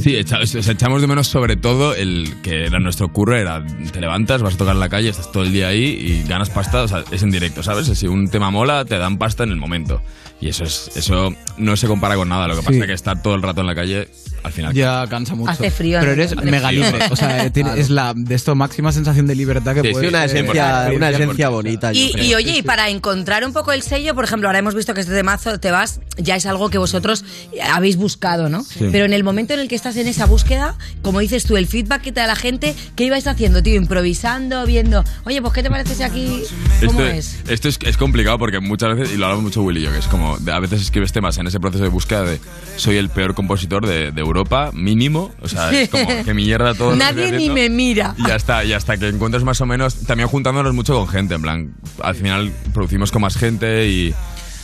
Sí, 0.00 0.16
echamos 0.16 1.00
de 1.00 1.06
menos 1.06 1.26
sobre 1.26 1.56
todo 1.56 1.94
el 1.94 2.32
que 2.42 2.66
era 2.66 2.78
nuestro 2.78 3.12
curro, 3.12 3.36
era 3.36 3.64
te 3.92 4.00
levantas, 4.00 4.40
vas 4.40 4.54
a 4.54 4.56
tocar 4.56 4.76
la 4.76 4.88
calle, 4.88 5.08
estás 5.10 5.30
todo 5.30 5.42
el 5.42 5.52
día 5.52 5.68
ahí 5.68 5.84
y 5.84 6.28
ganas 6.28 6.48
pasta, 6.48 6.82
o 6.82 6.88
sea, 6.88 7.04
es 7.10 7.22
en 7.22 7.30
directo, 7.30 7.62
¿sabes? 7.62 7.86
Si 7.86 8.06
un 8.06 8.28
tema 8.28 8.50
mola, 8.50 8.84
te 8.84 8.96
dan 8.98 9.18
pasta 9.18 9.42
en 9.42 9.50
el 9.50 9.56
momento. 9.56 10.00
Y 10.40 10.48
eso 10.48 10.64
es 10.64 10.90
eso 10.96 11.34
no 11.58 11.76
se 11.76 11.86
compara 11.86 12.16
con 12.16 12.28
nada, 12.28 12.48
lo 12.48 12.54
que 12.56 12.62
pasa 12.62 12.72
Sí. 12.72 12.80
es 12.80 12.86
que 12.86 12.92
estar 12.94 13.22
todo 13.22 13.34
el 13.34 13.42
rato 13.42 13.60
en 13.60 13.66
la 13.66 13.74
calle 13.74 14.08
al 14.42 14.52
final 14.52 14.72
Ya 14.72 15.06
cansa 15.06 15.34
mucho. 15.34 15.50
Hace 15.50 15.70
frío, 15.70 15.98
Pero 16.00 16.12
eres 16.12 16.34
mega 16.42 16.68
frío. 16.68 16.82
libre. 16.84 17.04
O 17.10 17.16
sea, 17.16 17.50
tiene- 17.50 17.68
Claro. 17.70 17.82
es 17.82 17.90
la 17.90 18.14
de 18.16 18.34
esto 18.34 18.54
máxima 18.54 18.90
sensación 18.90 19.26
de 19.26 19.34
libertad 19.34 19.74
que 19.74 19.82
Sí, 19.82 19.86
sí, 19.88 19.92
puedes 19.92 20.08
una 20.08 20.26
tener. 20.26 20.44
esencia- 20.46 20.90
una 20.96 21.10
esencia 21.10 21.48
bonita. 21.50 21.92
Y, 21.92 22.12
y, 22.18 22.34
oye, 22.34 22.56
y 22.56 22.62
para 22.62 22.88
encontrar 22.88 23.44
un 23.44 23.52
poco 23.52 23.72
el 23.72 23.82
sello, 23.82 24.14
por 24.14 24.24
ejemplo, 24.24 24.48
ahora 24.48 24.58
hemos 24.60 24.74
visto 24.74 24.94
que 24.94 25.02
este 25.02 25.12
temazo 25.12 25.60
te 25.60 25.70
vas, 25.70 26.00
ya 26.16 26.36
es 26.36 26.46
algo 26.46 26.70
que 26.70 26.78
vosotros 26.78 27.22
habéis 27.70 27.96
buscado, 27.96 28.48
¿no? 28.48 28.64
Sí. 28.64 28.88
Pero 28.90 29.04
en 29.04 29.12
el 29.12 29.24
momento 29.24 29.52
en 29.52 29.60
el 29.60 29.68
que 29.68 29.74
estás 29.74 29.96
en 29.96 30.06
esa 30.08 30.24
búsqueda, 30.24 30.74
como 31.02 31.20
dices 31.20 31.44
tú, 31.44 31.58
el 31.58 31.66
feedback 31.66 32.00
que 32.00 32.12
te 32.12 32.20
da 32.20 32.26
la 32.26 32.36
gente, 32.36 32.74
¿qué 32.96 33.04
ibais 33.04 33.26
haciendo, 33.26 33.62
tío? 33.62 33.74
Improvisando, 33.74 34.64
viendo, 34.64 35.04
oye, 35.24 35.42
pues 35.42 35.52
¿qué 35.52 35.62
te 35.62 35.68
parece 35.70 35.94
si 35.94 36.02
aquí? 36.02 36.42
¿Cómo 36.86 37.02
esto, 37.02 37.06
es? 37.06 37.36
esto 37.48 37.68
es, 37.68 37.78
es 37.84 37.96
complicado 37.98 38.38
porque 38.38 38.58
muchas 38.60 38.96
veces, 38.96 39.14
y 39.14 39.18
lo 39.18 39.26
hablamos 39.26 39.44
mucho 39.44 39.62
Will 39.62 39.76
y 39.76 39.82
yo, 39.82 39.92
que 39.92 39.98
es 39.98 40.06
como, 40.06 40.29
a 40.52 40.60
veces 40.60 40.82
escribes 40.82 41.12
temas 41.12 41.38
en 41.38 41.46
ese 41.46 41.60
proceso 41.60 41.84
de 41.84 41.90
búsqueda 41.90 42.24
de 42.24 42.40
soy 42.76 42.96
el 42.96 43.08
peor 43.08 43.34
compositor 43.34 43.86
de, 43.86 44.12
de 44.12 44.20
Europa, 44.20 44.70
mínimo, 44.72 45.32
o 45.40 45.48
sea, 45.48 45.70
es 45.72 45.88
como 45.88 46.06
que 46.24 46.34
mierda 46.34 46.74
todo. 46.74 46.96
Nadie 46.96 47.32
ni 47.32 47.50
me 47.50 47.68
mira. 47.68 48.14
Y 48.18 48.26
ya 48.26 48.36
está, 48.36 48.64
y 48.64 48.72
hasta 48.72 48.96
que 48.96 49.08
encuentres 49.08 49.44
más 49.44 49.60
o 49.60 49.66
menos, 49.66 50.06
también 50.06 50.28
juntándonos 50.28 50.74
mucho 50.74 50.94
con 50.94 51.08
gente, 51.08 51.34
en 51.34 51.42
plan, 51.42 51.74
al 52.02 52.14
final 52.14 52.52
producimos 52.72 53.12
con 53.12 53.22
más 53.22 53.36
gente 53.36 53.88
y, 53.88 54.14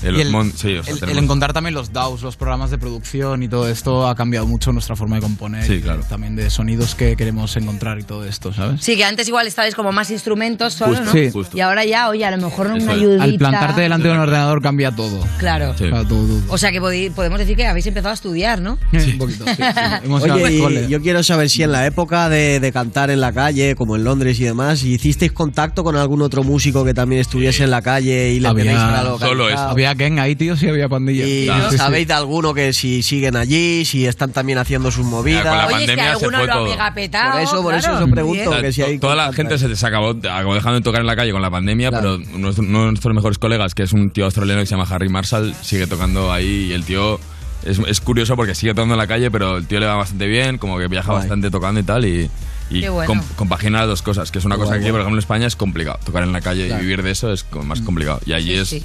El, 0.03 0.16
Y 0.16 0.20
el- 0.20 0.30
mon- 0.30 0.53
sí, 0.53 0.76
o 0.76 0.82
sea, 0.82 0.90
El, 0.92 0.99
el 0.99 1.01
tenemos- 1.01 1.22
encontrar 1.24 1.53
también 1.53 1.74
los 1.74 1.92
DAWs, 1.92 2.22
los 2.22 2.36
programas 2.36 2.70
de 2.70 2.78
producción 2.78 3.42
y 3.42 3.49
todo 3.49 3.68
esto 3.68 4.07
ha 4.09 4.14
cambiado 4.14 4.47
mucho 4.47 4.72
nuestra 4.72 4.94
forma 4.97 5.16
de 5.16 5.22
componer. 5.22 5.64
Sí, 5.66 5.80
claro. 5.80 6.03
También 6.09 6.36
de 6.36 6.51
sonidos 6.51 6.94
que 6.94 7.16
queremos 7.16 7.57
encontrar 7.57 7.99
y 7.99 8.03
todo 8.05 8.24
esto, 8.24 8.53
¿sabes? 8.53 8.80
Sí, 8.82 8.97
que 8.97 9.05
antes 9.05 9.26
igual 9.28 9.47
estabais 9.47 9.74
como 9.74 9.92
más 9.92 10.11
instrumentos 10.11 10.74
solo, 10.74 10.97
Justo, 10.97 11.05
¿no? 11.07 11.12
sí. 11.12 11.30
Justo. 11.30 11.57
Y 11.57 11.61
ahora 11.61 11.84
ya, 11.84 12.09
oye, 12.09 12.24
a 12.24 12.30
lo 12.30 12.38
mejor 12.38 12.66
una 12.68 12.76
Eso 12.78 12.90
es. 12.90 12.97
ayudita. 12.99 13.24
Al 13.24 13.34
plantarte 13.36 13.80
delante 13.80 14.09
de 14.09 14.14
un 14.14 14.20
ordenador 14.20 14.62
cambia 14.62 14.90
todo. 14.90 15.20
Claro. 15.38 15.74
Claro, 15.76 16.05
todo, 16.07 16.26
todo. 16.26 16.40
O 16.49 16.59
sea 16.59 16.72
que 16.72 16.80
podemos 16.80 17.38
decir 17.38 17.57
que 17.57 17.66
habéis 17.66 17.86
empezado 17.86 18.11
a 18.11 18.14
estudiar, 18.14 18.61
¿no? 18.61 18.78
Un 18.92 19.18
poquito, 19.18 19.44
sí, 19.47 19.53
sí. 19.57 19.62
Hemos 20.05 20.24
ido 20.24 20.34
Oye, 20.34 20.57
y 20.57 20.61
cole. 20.61 20.88
yo 20.88 21.01
quiero 21.01 21.22
saber 21.22 21.49
si 21.49 21.62
en 21.62 21.72
la 21.72 21.86
época 21.86 22.28
de, 22.28 22.61
de 22.61 22.72
cantar 22.72 23.11
en 23.11 23.20
la 23.20 23.32
calle, 23.32 23.74
como 23.76 23.97
en 23.97 24.05
Londres 24.05 24.38
y 24.40 24.44
demás, 24.44 24.82
¿hicisteis 24.82 25.32
contacto 25.32 25.82
con 25.84 25.97
algún 25.97 26.22
otro 26.22 26.42
músico 26.42 26.84
que 26.84 26.92
también 26.94 27.20
estuviese 27.20 27.64
en 27.64 27.70
la 27.70 27.82
calle 27.82 28.32
y 28.32 28.40
le 28.40 28.49
tenéis 28.55 28.76
para 28.78 29.03
localizar? 29.05 29.68
Había 29.70 29.86
gang 29.95 30.18
ahí, 30.18 30.34
tío, 30.37 30.57
sí 30.57 30.68
había 30.68 30.89
pandilla. 30.89 31.24
Y 31.26 31.45
Claro. 31.47 31.64
Sí, 31.64 31.70
sí. 31.72 31.76
sabéis 31.78 32.09
de 32.09 32.14
alguno 32.14 32.55
que 32.55 32.72
si 32.72 33.03
siguen 33.03 33.37
allí, 33.37 33.84
si 33.84 34.07
están 34.07 34.32
también 34.32 34.59
haciendo 34.59 34.91
sus 34.91 35.05
movidas. 35.07 35.45
con 35.47 35.57
la 35.57 35.66
Oye, 35.66 35.74
es 35.76 35.80
que 35.82 35.87
pandemia 35.97 36.12
se 36.14 36.24
fue 36.24 36.32
lo 36.32 36.39
ha 36.39 36.47
todo. 36.49 36.64
megapetado, 36.66 37.32
Por 37.32 37.41
eso, 37.41 37.62
por 37.62 37.74
eso 37.74 37.89
claro. 37.91 38.05
os 38.07 38.11
pregunto 38.11 38.51
que 38.61 38.72
si 38.72 38.82
hay 38.82 38.99
toda 38.99 39.14
la 39.14 39.32
gente 39.32 39.59
se, 39.59 39.74
se 39.76 39.87
acabó, 39.87 40.11
acabó 40.11 40.55
dejando 40.55 40.78
de 40.80 40.82
tocar 40.84 41.01
en 41.01 41.07
la 41.07 41.16
calle 41.16 41.32
con 41.32 41.43
la 41.43 41.51
pandemia, 41.51 41.91
pero 41.91 42.18
nuestro- 42.18 42.64
uno 42.64 42.80
de 42.84 42.87
nuestros 42.93 43.14
mejores 43.14 43.39
colegas, 43.39 43.74
que 43.74 43.82
es 43.84 43.93
un 43.93 44.11
tío 44.11 44.24
australiano 44.24 44.61
que 44.61 44.66
se 44.66 44.70
llama 44.76 44.87
Harry 44.91 45.09
Marshall, 45.09 45.55
sigue 45.62 45.87
tocando 45.87 46.32
ahí 46.32 46.68
y 46.70 46.72
el 46.72 46.84
tío 46.84 47.18
es, 47.64 47.78
es 47.80 48.01
curioso 48.01 48.37
porque 48.37 48.55
sigue 48.55 48.74
tocando 48.74 48.95
en 48.95 48.99
la 48.99 49.07
calle, 49.07 49.30
pero 49.30 49.57
el 49.59 49.66
tío 49.66 49.80
le 49.80 49.87
va 49.87 49.97
bastante 49.97 50.26
bien, 50.26 50.59
como 50.59 50.78
que 50.78 50.89
viaja 50.89 51.09
Guay. 51.11 51.20
bastante 51.20 51.51
tocando 51.51 51.80
y 51.80 51.82
tal 51.82 52.05
y, 52.05 52.30
y 52.70 52.80
Qué 52.80 52.89
bueno. 52.89 53.07
com- 53.09 53.22
compagina 53.37 53.78
las 53.80 53.89
dos 53.89 54.03
cosas, 54.03 54.30
que 54.30 54.39
es 54.39 54.45
una 54.45 54.57
Guay, 54.57 54.64
cosa 54.66 54.74
que 54.74 54.78
aquí, 54.80 54.91
guay. 54.91 54.93
por 54.93 55.01
ejemplo, 55.01 55.16
en 55.16 55.20
España 55.20 55.47
es 55.47 55.57
complicado. 55.57 55.99
Tocar 56.05 56.22
en 56.24 56.32
la 56.32 56.41
calle 56.41 56.66
Claro. 56.66 56.82
y 56.82 56.84
vivir 56.84 57.03
de 57.03 57.11
eso 57.12 57.32
es 57.32 57.45
más 57.64 57.80
complicado. 57.80 58.20
Y 58.26 58.32
allí 58.32 58.53
Sí, 58.53 58.59
es 58.59 58.68
sí. 58.68 58.84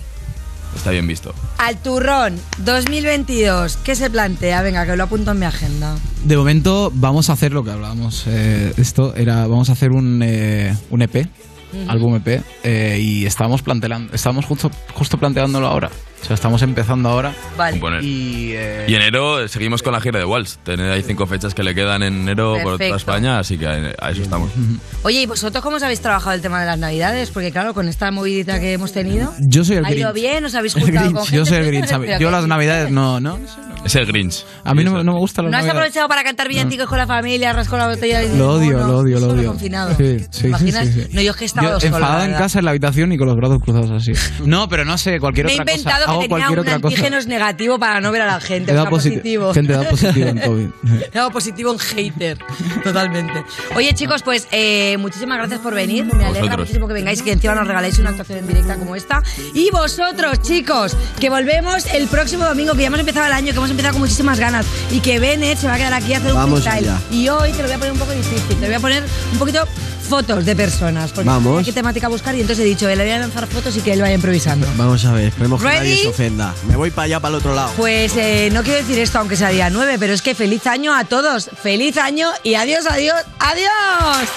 Está 0.76 0.92
bien 0.92 1.08
visto. 1.08 1.34
Al 1.58 1.78
turrón 1.78 2.40
2022, 2.60 3.78
¿qué 3.84 3.96
se 3.96 4.10
plantea? 4.10 4.62
Venga, 4.62 4.86
que 4.86 4.96
lo 4.96 5.04
apunto 5.04 5.32
en 5.32 5.40
mi 5.40 5.46
agenda. 5.46 5.96
De 6.24 6.38
momento 6.38 6.92
vamos 6.94 7.30
a 7.30 7.34
hacer 7.34 7.52
lo 7.54 7.64
que 7.64 7.72
hablábamos. 7.72 8.24
eh, 8.28 8.74
esto 8.78 9.14
era, 9.16 9.48
vamos 9.48 9.70
a 9.70 9.74
hacer 9.74 9.92
un, 9.92 10.22
eh, 10.24 10.76
un 10.90 11.02
EP, 11.02 11.28
Ujú. 11.74 11.90
álbum 11.90 12.16
EP, 12.16 12.44
eh, 12.64 13.00
y 13.02 13.26
estábamos 13.26 13.62
planteando, 13.62 14.14
estamos 14.14 14.46
justo, 14.46 14.70
justo 14.94 15.18
planteándolo 15.18 15.68
ahora. 15.68 15.90
O 16.22 16.26
sea, 16.26 16.36
estamos 16.36 16.62
empezando 16.62 17.10
ahora. 17.10 17.34
Vale. 17.58 17.72
Componer. 17.80 18.04
Y, 18.04 18.52
eh, 18.54 18.86
Y 18.88 18.94
enero 18.96 19.48
seguimos 19.48 19.82
con 19.82 19.92
la 19.94 20.00
gira 20.02 20.20
de 20.20 20.26
Waltz. 20.26 20.58
Tener 20.60 20.92
ahí 20.92 21.02
cinco 21.04 21.26
fechas 21.26 21.54
que 21.56 21.64
le 21.64 21.74
quedan 21.74 22.04
en 22.04 22.22
enero 22.22 22.54
por 22.54 22.62
toda 22.64 22.78
Perfecto. 22.78 22.96
España, 22.98 23.40
así 23.40 23.58
que 23.58 23.68
a 23.68 24.10
eso 24.12 24.22
estamos. 24.22 24.52
Oye, 25.04 25.22
¿y 25.22 25.26
vosotros 25.26 25.64
cómo 25.64 25.78
os 25.78 25.84
habéis 25.84 26.00
trabajado 26.02 26.34
el 26.36 26.42
tema 26.42 26.60
de 26.60 26.68
las 26.68 26.78
navidades? 26.78 27.32
Porque 27.32 27.52
claro, 27.52 27.74
con 27.74 27.88
esta 27.88 28.12
movidita 28.12 28.60
que 28.60 28.74
hemos 28.74 28.94
tenido... 28.94 29.34
Yo 29.40 29.64
soy 29.66 29.78
el 29.78 29.86
¿Ha 29.86 29.92
ido 29.94 30.12
Grinch. 30.12 30.28
bien? 30.30 30.46
¿Os 30.46 30.54
habéis 30.56 30.76
El 30.76 30.84
juntado 30.84 31.06
Grinch, 31.10 31.18
con 31.18 31.26
yo 31.26 31.46
gente? 31.46 31.50
soy 31.50 31.58
el 31.58 31.66
Grinch. 31.66 32.20
Yo 32.20 32.32
las 32.32 32.46
navidades 32.48 32.92
no, 32.92 33.20
no. 33.20 33.40
Es 33.84 33.96
el 33.96 34.06
Grinch. 34.06 34.46
A 34.64 34.76
mí 34.76 34.84
no, 34.84 34.92
me- 34.92 35.04
no 35.04 35.14
me 35.14 35.20
gustan 35.20 35.46
las 35.46 35.52
¿No 35.52 35.58
has 35.58 35.64
navidades. 35.64 35.80
aprovechado 35.80 36.08
para 36.08 36.24
cantar 36.24 36.48
villancicos 36.48 36.88
con 36.88 37.00
la 37.00 37.08
familia, 37.08 37.52
rascar 37.52 37.80
la 37.80 37.88
botella 37.88 38.20
de 38.20 38.38
Lo 38.38 38.52
odio, 38.54 38.78
lo 38.78 38.98
odio, 39.00 39.20
lo 39.20 39.26
Solo 39.28 39.40
odio. 39.40 39.48
confinado. 39.50 39.96
Sí, 39.98 40.20
sí, 40.30 40.42
¿Te 40.44 40.48
imaginas? 40.50 40.86
sí, 40.88 40.94
sí, 40.94 41.02
sí. 41.02 41.10
No, 41.14 41.22
yo 41.24 41.32
es 41.32 41.38
que 41.38 41.44
he 41.46 41.48
estado 41.48 41.68
Yo 41.68 41.80
sola, 41.80 41.88
enfadado 41.98 42.20
la 42.20 42.26
en 42.26 42.34
casa 42.34 42.60
en 42.60 42.66
la 42.66 42.72
habitación 42.72 43.12
y 43.12 43.18
con 43.18 43.28
los 43.28 43.36
brazos 43.38 43.60
cruzados 43.64 43.90
así. 43.90 44.12
No, 44.46 44.70
pero 44.70 44.86
no 44.86 44.98
sé, 45.00 45.20
cualquier 45.20 45.48
Me 45.48 45.54
otra 45.54 45.66
cosa. 45.66 46.11
Hago 46.12 46.22
que 46.22 46.28
tenía 46.28 46.46
cualquier 46.48 46.60
un 46.60 46.68
otra 46.68 46.80
cosa. 46.82 46.88
antígenos 46.96 47.28
negativo 47.28 47.80
para 47.80 48.02
no 48.02 48.12
ver 48.12 48.22
a 48.22 48.26
la 48.28 48.40
gente. 48.42 48.72
O 48.72 48.76
dado 48.76 48.88
sea, 48.88 48.92
posit- 48.98 49.10
positivo. 49.14 49.54
Gente, 49.54 49.74
dado 49.74 49.90
positivo 49.90 50.28
en 50.30 50.40
COVID. 50.40 50.68
He 51.12 51.18
dado 51.18 51.32
positivo 51.32 51.72
en 51.74 51.80
hater. 51.80 52.38
Totalmente. 52.84 53.44
Oye, 53.76 53.94
chicos, 53.94 54.22
pues 54.24 54.48
eh, 54.52 54.98
muchísimas 55.00 55.38
gracias 55.38 55.60
por 55.60 55.74
venir. 55.74 56.06
Me 56.06 56.12
alegra 56.26 56.30
Vosotros. 56.42 56.60
muchísimo 56.60 56.88
que 56.88 56.94
vengáis 56.94 57.22
y 57.22 57.24
que 57.24 57.32
encima 57.34 57.56
nos 57.56 57.68
regaláis 57.68 57.98
una 58.00 58.10
actuación 58.12 58.40
en 58.40 58.48
directa 58.48 58.76
como 58.76 58.96
esta. 58.96 59.22
Y 59.54 59.70
vosotros, 59.72 60.42
chicos, 60.42 60.96
que 61.20 61.30
volvemos 61.30 61.86
el 61.94 62.08
próximo 62.08 62.46
domingo, 62.46 62.74
que 62.74 62.82
ya 62.82 62.88
hemos 62.88 63.00
empezado 63.00 63.26
el 63.28 63.34
año, 63.34 63.52
que 63.52 63.58
hemos 63.58 63.70
empezado 63.72 63.94
con 63.94 64.02
muchísimas 64.02 64.40
ganas 64.40 64.66
y 64.92 65.00
que 65.00 65.20
Bennett 65.20 65.58
se 65.58 65.68
va 65.68 65.76
a 65.76 65.78
quedar 65.78 65.94
aquí 65.94 66.14
a 66.14 66.18
hacer 66.18 66.34
un 66.34 66.42
freestyle. 66.62 66.90
allá. 66.90 67.00
Y 67.12 67.28
hoy 67.30 67.52
te 67.52 67.58
lo 67.58 67.64
voy 67.64 67.72
a 67.74 67.78
poner 67.78 67.92
un 67.94 68.00
poco 68.00 68.12
difícil. 68.12 68.58
Te 68.60 68.66
voy 68.66 68.76
a 68.76 68.80
poner 68.80 69.04
un 69.34 69.40
poquito 69.40 69.68
fotos 70.12 70.44
de 70.46 70.58
personas. 70.58 71.10
Porque 71.14 71.30
Vamos. 71.30 71.60
sé 71.60 71.66
qué 71.68 71.72
temática 71.72 72.10
buscar 72.10 72.36
y 72.36 72.42
entonces 72.42 72.66
he 72.66 72.68
dicho, 72.68 72.90
eh, 72.90 72.98
le 72.98 73.04
voy 73.04 73.14
a 73.14 73.20
lanzar 73.20 73.48
fotos 73.48 73.78
y 73.78 73.80
que 73.80 73.94
él 73.94 74.02
vaya 74.02 74.14
improvisando. 74.14 74.68
Vamos 74.76 75.06
a 75.06 75.14
ver, 75.14 75.28
esperemos 75.28 75.62
que 75.62 75.68
¿Ready? 75.70 75.78
nadie 75.80 76.02
se 76.02 76.08
ofenda. 76.10 76.54
Me 76.68 76.76
voy 76.76 76.92
para 76.92 77.06
allá, 77.06 77.20
para 77.22 77.30
el 77.30 77.36
otro 77.40 77.56
lado. 77.56 77.72
Pues 77.78 78.12
eh, 78.18 78.50
no 78.52 78.62
quiero 78.62 78.80
decir 78.80 79.00
esto 79.00 79.20
aunque 79.20 79.38
sea 79.38 79.50
día 79.50 79.70
9, 79.70 79.96
pero 80.00 80.12
es 80.14 80.22
que 80.22 80.36
feliz 80.36 80.68
año 80.68 80.94
a 80.94 81.06
todos. 81.06 81.50
Feliz 81.64 81.96
año 81.98 82.28
y 82.44 82.56
adiós, 82.56 82.86
adiós, 82.88 83.16
adiós. 83.40 84.28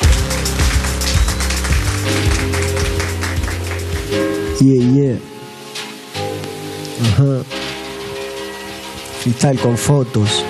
Yeah, 4.60 4.92
yeah. 4.94 5.18
Ajá. 7.02 7.42
Freestyle 9.22 9.58
con 9.58 9.76
fotos. 9.76 10.44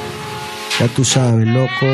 Ya 0.79 0.87
tú 0.89 1.03
sabes, 1.03 1.47
loco. 1.47 1.87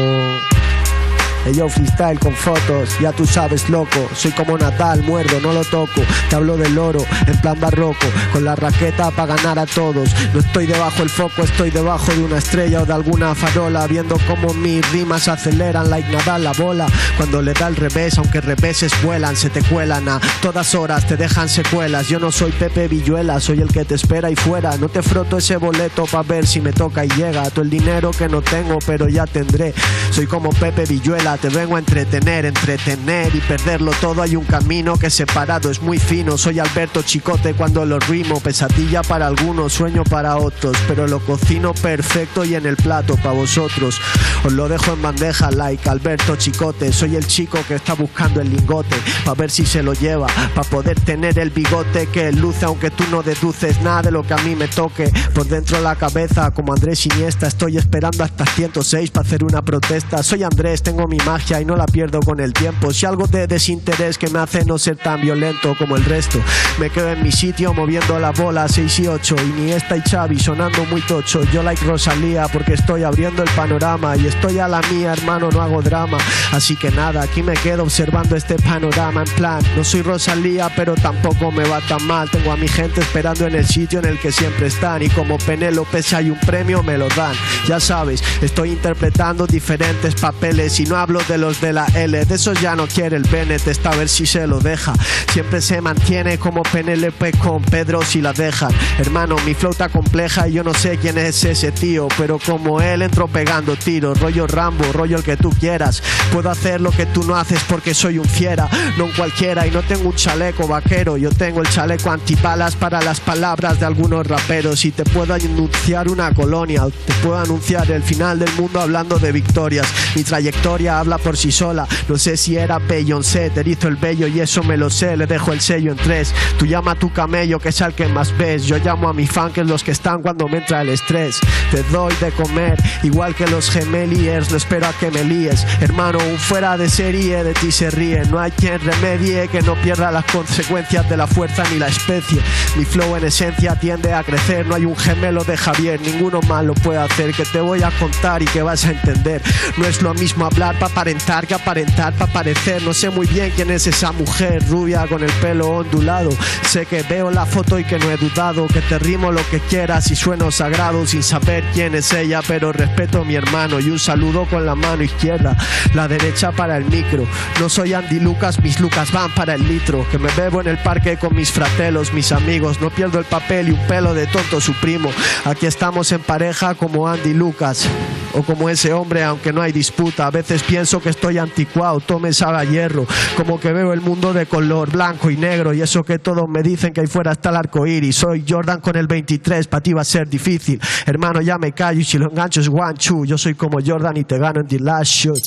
Hey, 1.45 1.55
yo 1.55 1.69
freestyle 1.69 2.19
con 2.19 2.35
fotos, 2.35 2.99
ya 3.01 3.13
tú 3.13 3.25
sabes, 3.27 3.69
loco. 3.71 4.09
Soy 4.15 4.31
como 4.33 4.59
Natal, 4.59 5.03
muerdo, 5.03 5.41
no 5.41 5.53
lo 5.53 5.65
toco. 5.65 6.03
Te 6.29 6.37
hablo 6.37 6.57
del 6.57 6.77
oro, 6.79 7.01
en 7.27 7.41
plan 7.41 7.59
barroco. 7.59 8.07
Con 8.33 8.45
la 8.45 8.57
raqueta 8.57 9.11
para 9.11 9.37
ganar 9.37 9.59
a 9.59 9.67
todos. 9.67 10.11
No 10.33 10.41
estoy 10.41 10.67
debajo 10.67 10.99
del 10.99 11.11
foco, 11.11 11.43
estoy 11.43 11.71
debajo 11.71 12.13
de 12.13 12.23
una 12.23 12.39
estrella 12.39 12.83
o 12.83 12.87
de 12.87 12.93
alguna 12.93 13.35
farola. 13.35 13.87
Viendo 13.87 14.19
cómo 14.27 14.55
mis 14.55 14.89
rimas 14.93 15.29
aceleran, 15.29 15.91
like 15.91 16.11
Nadal 16.11 16.45
la 16.45 16.53
bola. 16.53 16.87
Cuando 17.17 17.43
le 17.43 17.53
da 17.53 17.69
el 17.69 17.77
revés, 17.77 18.19
aunque 18.19 18.41
reveses 18.41 18.93
vuelan, 19.03 19.37
se 19.37 19.51
te 19.51 19.63
cuelan 19.63 20.09
a 20.09 20.21
todas 20.43 20.75
horas, 20.75 21.07
te 21.07 21.17
dejan 21.17 21.49
secuelas. 21.49 22.09
Yo 22.09 22.19
no 22.19 22.33
soy 22.33 22.53
Pepe 22.53 22.89
Villuela, 22.89 23.41
soy 23.41 23.61
el 23.61 23.69
que 23.69 23.85
te 23.85 23.95
espera 23.95 24.31
y 24.31 24.37
fuera. 24.37 24.77
No 24.77 24.89
te 24.89 25.03
froto 25.03 25.39
ese 25.39 25.57
boleto 25.57 26.07
para 26.07 26.23
ver 26.23 26.47
si 26.47 26.61
me 26.61 26.73
toca 26.73 27.05
y 27.05 27.09
llega. 27.09 27.49
Todo 27.51 27.63
el 27.63 27.71
dinero 27.71 28.11
que 28.11 28.29
no 28.29 28.43
tengo, 28.43 28.79
pero 28.87 29.09
ya 29.09 29.27
tendré. 29.27 29.75
Soy 30.11 30.27
como 30.27 30.51
Pepe 30.51 30.85
Villuela, 30.85 31.37
te 31.37 31.49
vengo 31.49 31.77
a 31.77 31.79
entretener, 31.79 32.47
entretener 32.47 33.35
y 33.35 33.41
perderlo 33.41 33.93
todo. 34.01 34.23
Hay 34.23 34.37
un 34.37 34.45
camino 34.45 34.97
que 34.97 35.11
separado 35.11 35.71
es 35.71 35.81
muy 35.83 35.99
fino. 35.99 36.39
Soy 36.39 36.59
Alberto 36.59 37.03
Chicote 37.11 37.55
cuando 37.55 37.85
lo 37.85 37.99
rimo. 37.99 38.39
Pesadilla 38.39 39.03
para 39.03 39.27
algunos, 39.27 39.73
sueño 39.73 40.05
para 40.05 40.37
otros. 40.37 40.77
Pero 40.87 41.09
lo 41.09 41.19
cocino 41.19 41.75
perfecto 41.75 42.45
y 42.45 42.55
en 42.55 42.67
el 42.67 42.77
plato 42.77 43.17
para 43.17 43.33
vosotros. 43.33 44.01
Os 44.45 44.53
lo 44.53 44.69
dejo 44.69 44.93
en 44.93 45.03
bandeja, 45.03 45.51
like 45.51 45.89
Alberto 45.89 46.37
Chicote. 46.37 46.93
Soy 46.93 47.17
el 47.17 47.27
chico 47.27 47.59
que 47.67 47.75
está 47.75 47.95
buscando 47.95 48.41
el 48.41 48.51
lingote. 48.51 48.95
para 49.25 49.35
ver 49.35 49.51
si 49.51 49.67
se 49.67 49.83
lo 49.83 49.93
lleva. 49.93 50.29
Para 50.55 50.71
poder 50.71 51.01
tener 51.01 51.37
el 51.41 51.51
bigote 51.51 52.07
que 52.07 52.31
luce, 52.31 52.65
aunque 52.65 52.93
tú 52.93 53.03
no 53.11 53.25
deduces 53.25 53.83
nada 53.83 54.03
de 54.03 54.13
lo 54.13 54.23
que 54.23 54.35
a 54.35 54.39
mí 54.45 54.55
me 54.55 54.69
toque. 54.69 55.11
Por 55.35 55.49
dentro 55.49 55.79
de 55.79 55.83
la 55.83 55.97
cabeza, 55.97 56.53
como 56.53 56.73
Andrés 56.73 57.05
Iniesta. 57.07 57.49
Estoy 57.49 57.77
esperando 57.77 58.23
hasta 58.23 58.47
106 58.47 59.11
para 59.11 59.27
hacer 59.27 59.43
una 59.43 59.63
protesta. 59.63 60.23
Soy 60.23 60.45
Andrés, 60.45 60.85
tengo 60.85 61.09
mi 61.09 61.19
magia 61.27 61.61
y 61.61 61.65
no 61.65 61.75
la 61.75 61.87
pierdo 61.87 62.21
con 62.21 62.39
el 62.39 62.53
tiempo. 62.53 62.93
Si 62.93 63.05
algo 63.05 63.27
de 63.27 63.49
desinterés 63.49 64.17
que 64.17 64.31
me 64.31 64.39
hace 64.39 64.65
no 64.65 64.79
ser 64.79 64.97
tan 64.97 65.21
violento 65.21 65.75
como 65.77 65.97
el 65.97 66.05
resto. 66.05 66.39
Me 66.79 66.89
quedo 66.89 67.00
en 67.09 67.23
mi 67.23 67.33
sitio 67.33 67.73
moviendo 67.73 68.19
la 68.19 68.31
bola 68.31 68.69
6 68.69 69.01
y 69.01 69.07
8. 69.07 69.37
Iniesta 69.57 69.97
y 69.97 70.03
Xavi 70.03 70.39
sonando 70.39 70.85
muy 70.87 71.01
tocho. 71.03 71.45
Yo 71.53 71.63
like 71.63 71.85
Rosalía 71.85 72.49
porque 72.49 72.75
estoy 72.75 73.05
abriendo 73.05 73.43
el 73.43 73.51
panorama. 73.51 74.17
Y 74.17 74.27
estoy 74.27 74.59
a 74.59 74.69
la 74.69 74.81
mía, 74.93 75.13
hermano, 75.13 75.51
no 75.51 75.61
hago 75.61 75.83
drama. 75.83 76.19
Así 76.53 76.77
que 76.77 76.91
nada, 76.91 77.23
aquí 77.23 77.43
me 77.43 77.55
quedo 77.55 77.83
observando 77.83 78.37
este 78.37 78.57
panorama 78.57 79.23
en 79.23 79.35
plan. 79.35 79.63
No 79.77 79.85
soy 79.85 80.03
Rosalía, 80.03 80.71
pero 80.75 80.95
tampoco 80.95 81.51
me 81.51 81.69
va 81.69 81.81
tan 81.83 82.07
mal. 82.07 82.31
Tengo 82.31 82.53
a 82.53 82.57
mi 82.57 82.69
gente 82.69 83.01
esperando 83.01 83.47
en 83.47 83.55
el 83.55 83.67
sitio 83.67 83.99
en 83.99 84.07
el 84.07 84.19
que 84.19 84.33
siempre 84.33 84.67
están. 84.67 85.03
Y 85.03 85.09
como 85.09 85.39
Penélope, 85.39 86.03
si 86.03 86.15
hay 86.15 86.31
un 86.31 86.39
premio, 86.41 86.83
me 86.83 86.99
lo 86.99 87.09
dan. 87.09 87.35
Ya 87.67 87.81
sabes, 87.81 88.23
estoy 88.41 88.71
interpretando 88.71 89.47
diferentes 89.47 90.15
papeles. 90.15 90.79
Y 90.81 90.85
no 90.85 90.97
hablo 90.97 91.21
de 91.29 91.39
los 91.39 91.61
de 91.61 91.73
la 91.73 91.87
L. 91.95 92.25
De 92.25 92.35
esos 92.35 92.61
ya 92.61 92.75
no 92.75 92.87
quiere 92.87 93.17
el 93.17 93.25
Bennett, 93.25 93.67
esta 93.67 93.91
a 93.91 93.97
ver 93.97 94.09
si 94.09 94.27
se 94.27 94.47
lo 94.47 94.61
deja. 94.61 94.93
Siempre 95.33 95.61
se 95.61 95.81
mantiene 95.81 96.39
como 96.39 96.63
Penélope 96.63 96.90
con 97.39 97.63
Pedro 97.63 98.03
si 98.03 98.21
la 98.21 98.33
dejan. 98.33 98.73
Hermano, 98.99 99.37
mi 99.47 99.55
flauta 99.55 99.89
compleja 99.89 100.49
y 100.49 100.55
yo 100.55 100.65
no 100.65 100.75
sé 100.75 100.99
quién 100.99 101.19
es 101.19 101.45
ese 101.45 101.71
tío. 101.71 102.09
Pero 102.19 102.39
como 102.39 102.81
él 102.81 103.03
entro 103.03 103.29
pegando 103.29 103.77
tiros, 103.77 104.19
rollo 104.19 104.47
Rambo, 104.47 104.93
rollo 104.93 105.19
el 105.19 105.23
que 105.23 105.37
tú 105.37 105.51
quieras. 105.51 106.03
Puedo 106.33 106.51
hacer 106.51 106.81
lo 106.81 106.91
que 106.91 107.07
tú 107.07 107.23
no 107.23 107.37
haces 107.37 107.61
porque 107.69 107.95
soy 107.95 108.19
un 108.19 108.25
fiera, 108.25 108.69
no 108.99 109.05
un 109.05 109.13
cualquiera. 109.13 109.67
Y 109.67 109.71
no 109.71 109.83
tengo 109.83 110.09
un 110.09 110.17
chaleco 110.17 110.67
vaquero, 110.67 111.17
yo 111.17 111.31
tengo 111.31 111.61
el 111.61 111.69
chaleco 111.69 112.11
antibalas 112.11 112.75
para 112.75 113.01
las 113.03 113.21
palabras 113.21 113.79
de 113.79 113.87
algunos 113.87 114.27
raperos. 114.27 114.85
Y 114.85 114.91
te 114.91 115.05
puedo 115.05 115.33
anunciar 115.33 116.09
una 116.09 116.35
colonia, 116.35 116.87
te 117.07 117.13
puedo 117.23 117.39
anunciar 117.39 117.89
el 117.91 118.03
final 118.03 118.41
del 118.41 118.53
mundo 118.55 118.81
hablando 118.81 119.19
de 119.19 119.31
victorias. 119.31 119.87
Mi 120.17 120.25
trayectoria 120.25 120.99
habla 120.99 121.19
por 121.19 121.37
sí 121.37 121.53
sola. 121.53 121.87
No 122.09 122.19
sé 122.19 122.37
si 122.37 122.57
era 122.57 122.79
Beyoncé, 122.79 123.51
te 123.51 123.69
hizo 123.69 123.87
el 123.87 123.97
bello 123.97 124.27
y 124.27 124.41
eso 124.41 124.65
me 124.65 124.77
lo 124.77 124.91
sé. 124.91 125.17
Le 125.17 125.27
dejo 125.27 125.53
el 125.53 125.61
sello 125.61 125.93
en 125.93 125.99
tres. 125.99 126.35
Tú 126.59 126.67
llama 126.71 126.93
a 126.93 126.95
tu 126.95 127.13
camello 127.13 127.59
que 127.59 127.71
es 127.71 127.83
al 127.83 127.95
que 127.95 128.07
más 128.07 128.37
ves. 128.39 128.65
Yo 128.65 128.79
llamo 128.79 129.09
a 129.09 129.13
mi 129.13 129.27
fan 129.27 129.53
que 129.53 129.63
es 129.63 129.67
los 129.67 129.83
que 129.83 129.91
están 129.91 130.23
cuando 130.23 130.49
me 130.49 130.59
entra 130.59 130.83
el 130.83 130.91
estrés. 130.91 131.41
Te 131.73 131.83
doy 131.85 132.15
de 132.21 132.31
comer, 132.31 132.81
igual 133.03 133.35
que 133.35 133.47
los 133.49 133.71
gemeliers, 133.71 134.51
no 134.51 134.57
espero 134.57 134.87
a 134.87 134.93
que 134.93 135.11
me 135.11 135.25
líes. 135.25 135.67
Hermano, 135.81 136.19
un 136.19 136.39
fuera 136.39 136.77
de 136.77 136.89
serie 136.89 137.43
de 137.43 137.55
ti 137.55 137.73
se 137.73 137.91
ríe. 137.91 138.23
No 138.27 138.39
hay 138.39 138.53
quien 138.53 138.81
remedie 138.81 139.49
que 139.49 139.63
no 139.63 139.75
pierda 139.83 140.13
las 140.13 140.25
consecuencias 140.27 141.09
de 141.11 141.17
la 141.17 141.27
fuerza 141.27 141.65
ni 141.73 141.79
la 141.79 141.89
especie. 141.89 142.41
Mi 142.77 142.85
flow 142.85 143.17
en 143.17 143.25
esencia 143.25 143.75
tiende 143.75 144.15
a 144.15 144.23
crecer. 144.23 144.65
No 144.67 144.77
hay 144.77 144.85
un 144.85 144.97
gemelo 144.97 145.43
de 145.43 145.57
Javier, 145.57 146.01
ninguno 146.01 146.41
más 146.43 146.65
lo 146.65 146.75
puede 146.75 147.01
hacer. 147.01 147.35
Que 147.35 147.45
te 147.45 147.61
voy 147.61 147.83
a 147.83 147.91
contar 147.99 148.43
y 148.43 148.47
que 148.47 148.63
vas 148.63 148.85
a 148.85 148.93
entender. 148.93 149.43
No 149.77 149.87
es 149.87 150.01
lo 150.03 150.15
mismo 150.15 150.47
hablar 150.47 150.79
para 150.79 150.93
aparentar 150.93 151.49
que 151.49 151.55
aparentar 151.55 152.13
para 152.13 152.33
parecer. 152.33 152.83
No 152.83 152.95
sé 152.95 153.11
muy 153.11 153.27
bien 153.27 153.53
quién 153.57 153.71
es 153.71 153.89
esa 153.89 154.13
mujer 154.13 154.63
rubia 154.69 155.07
con 155.09 155.25
el 155.25 155.33
pelo 155.41 155.69
ondulado. 155.69 156.31
Sé 156.63 156.87
que 156.87 157.03
veo 157.03 157.31
la 157.31 157.47
foto 157.47 157.79
y 157.79 157.85
que 157.85 157.99
no 157.99 158.11
he 158.11 158.17
dudado. 158.17 158.67
Que 158.69 158.81
te 158.81 158.99
rimo 158.99 159.33
lo 159.33 159.41
que 159.51 159.61
quieras 159.61 160.11
y 160.11 160.17
sueno 160.17 160.51
sagrado 160.51 161.07
sin 161.07 161.23
saber 161.23 161.65
quién 161.73 161.95
es 161.95 162.13
ella. 162.13 162.41
Pero 162.47 162.73
respeto 162.73 163.23
a 163.23 163.25
mi 163.25 163.35
hermano 163.35 163.81
y 163.81 163.91
un 163.91 163.99
saludo 163.99 164.47
con 164.47 164.65
la 164.67 164.75
mano 164.75 165.03
izquierda. 165.03 165.57
La 165.95 166.09
derecha 166.09 166.53
para 166.53 166.77
el 166.77 166.85
micro. 166.85 167.27
No 167.59 167.69
soy 167.69 167.95
Andy 167.95 168.21
Lucas, 168.21 168.61
mis 168.61 168.81
Lucas 168.81 169.13
van 169.13 169.33
para 169.35 169.55
el 169.55 169.67
litro. 169.67 170.07
Que 170.11 170.19
me 170.19 170.33
bebo 170.33 170.61
en 170.61 170.69
el 170.69 170.79
parque 170.79 171.17
con 171.17 171.35
mis 171.35 171.51
fratelos, 171.51 172.13
mis 172.13 172.33
amigos. 172.33 172.81
No 172.81 172.91
pierdo 172.91 173.19
el 173.19 173.25
papel 173.25 173.69
y 173.69 173.73
un 173.73 173.87
pelo 173.87 174.15
de 174.15 174.27
tonto 174.27 174.61
su 174.61 174.73
primo. 174.75 175.11
Aquí 175.45 175.67
estamos 175.67 176.13
en 176.13 176.21
pareja 176.21 176.75
como 176.75 177.09
Andy 177.09 177.35
Lucas. 177.35 177.87
O 178.33 178.43
como 178.43 178.69
ese 178.69 178.93
hombre, 178.93 179.25
aunque 179.25 179.53
no 179.53 179.61
hay 179.61 179.73
disputa. 179.73 180.27
A 180.27 180.31
veces 180.31 180.63
pienso 180.63 181.01
que 181.01 181.09
estoy 181.09 181.39
anticuado, 181.39 181.99
tome 181.99 182.33
saga 182.33 182.63
hierro. 182.65 183.07
Como 183.37 183.59
que 183.59 183.73
veo 183.73 183.93
el 183.93 184.01
mundo 184.01 184.33
de 184.33 184.47
color 184.47 184.91
blanco 184.91 185.31
y 185.31 185.37
negro. 185.37 185.75
Y 185.75 185.83
eso 185.83 186.05
que 186.05 186.19
todos 186.19 186.49
me 186.51 186.63
dicen 186.63 186.93
que 186.93 187.01
ahí 187.01 187.07
fuera 187.07 187.33
está 187.33 187.51
el 187.51 187.57
arco 187.57 187.87
iris. 187.87 188.17
Soy 188.17 188.45
Jordan 188.47 188.81
con 188.81 188.97
el 188.97 189.07
23, 189.07 189.67
para 189.69 189.83
ti 189.83 189.93
va 189.93 190.03
a 190.03 190.05
ser 190.05 190.29
difícil. 190.29 190.81
Hermano, 191.07 191.41
ya 191.41 191.59
me 191.59 191.73
callo 191.73 192.01
y 192.01 192.05
si 192.05 192.19
lo 192.19 192.31
engancho 192.31 192.61
es 192.61 192.69
one, 192.69 192.95
two. 192.95 193.25
Yo 193.25 193.39
soy 193.39 193.55
como 193.55 193.79
Jordan 193.85 194.17
y 194.17 194.25
te 194.25 194.39
gano 194.39 194.61
en 194.61 194.67
the 194.67 194.79
last 194.79 195.13
shot. 195.13 195.39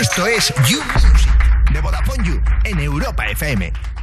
Esto 0.00 0.26
es 0.26 0.52
You 0.68 0.78
Music 0.94 1.28
de 1.72 1.80
Vodafone 1.80 2.24
You 2.24 2.40
en 2.64 2.78
Europa 2.80 3.26
FM. 3.26 3.93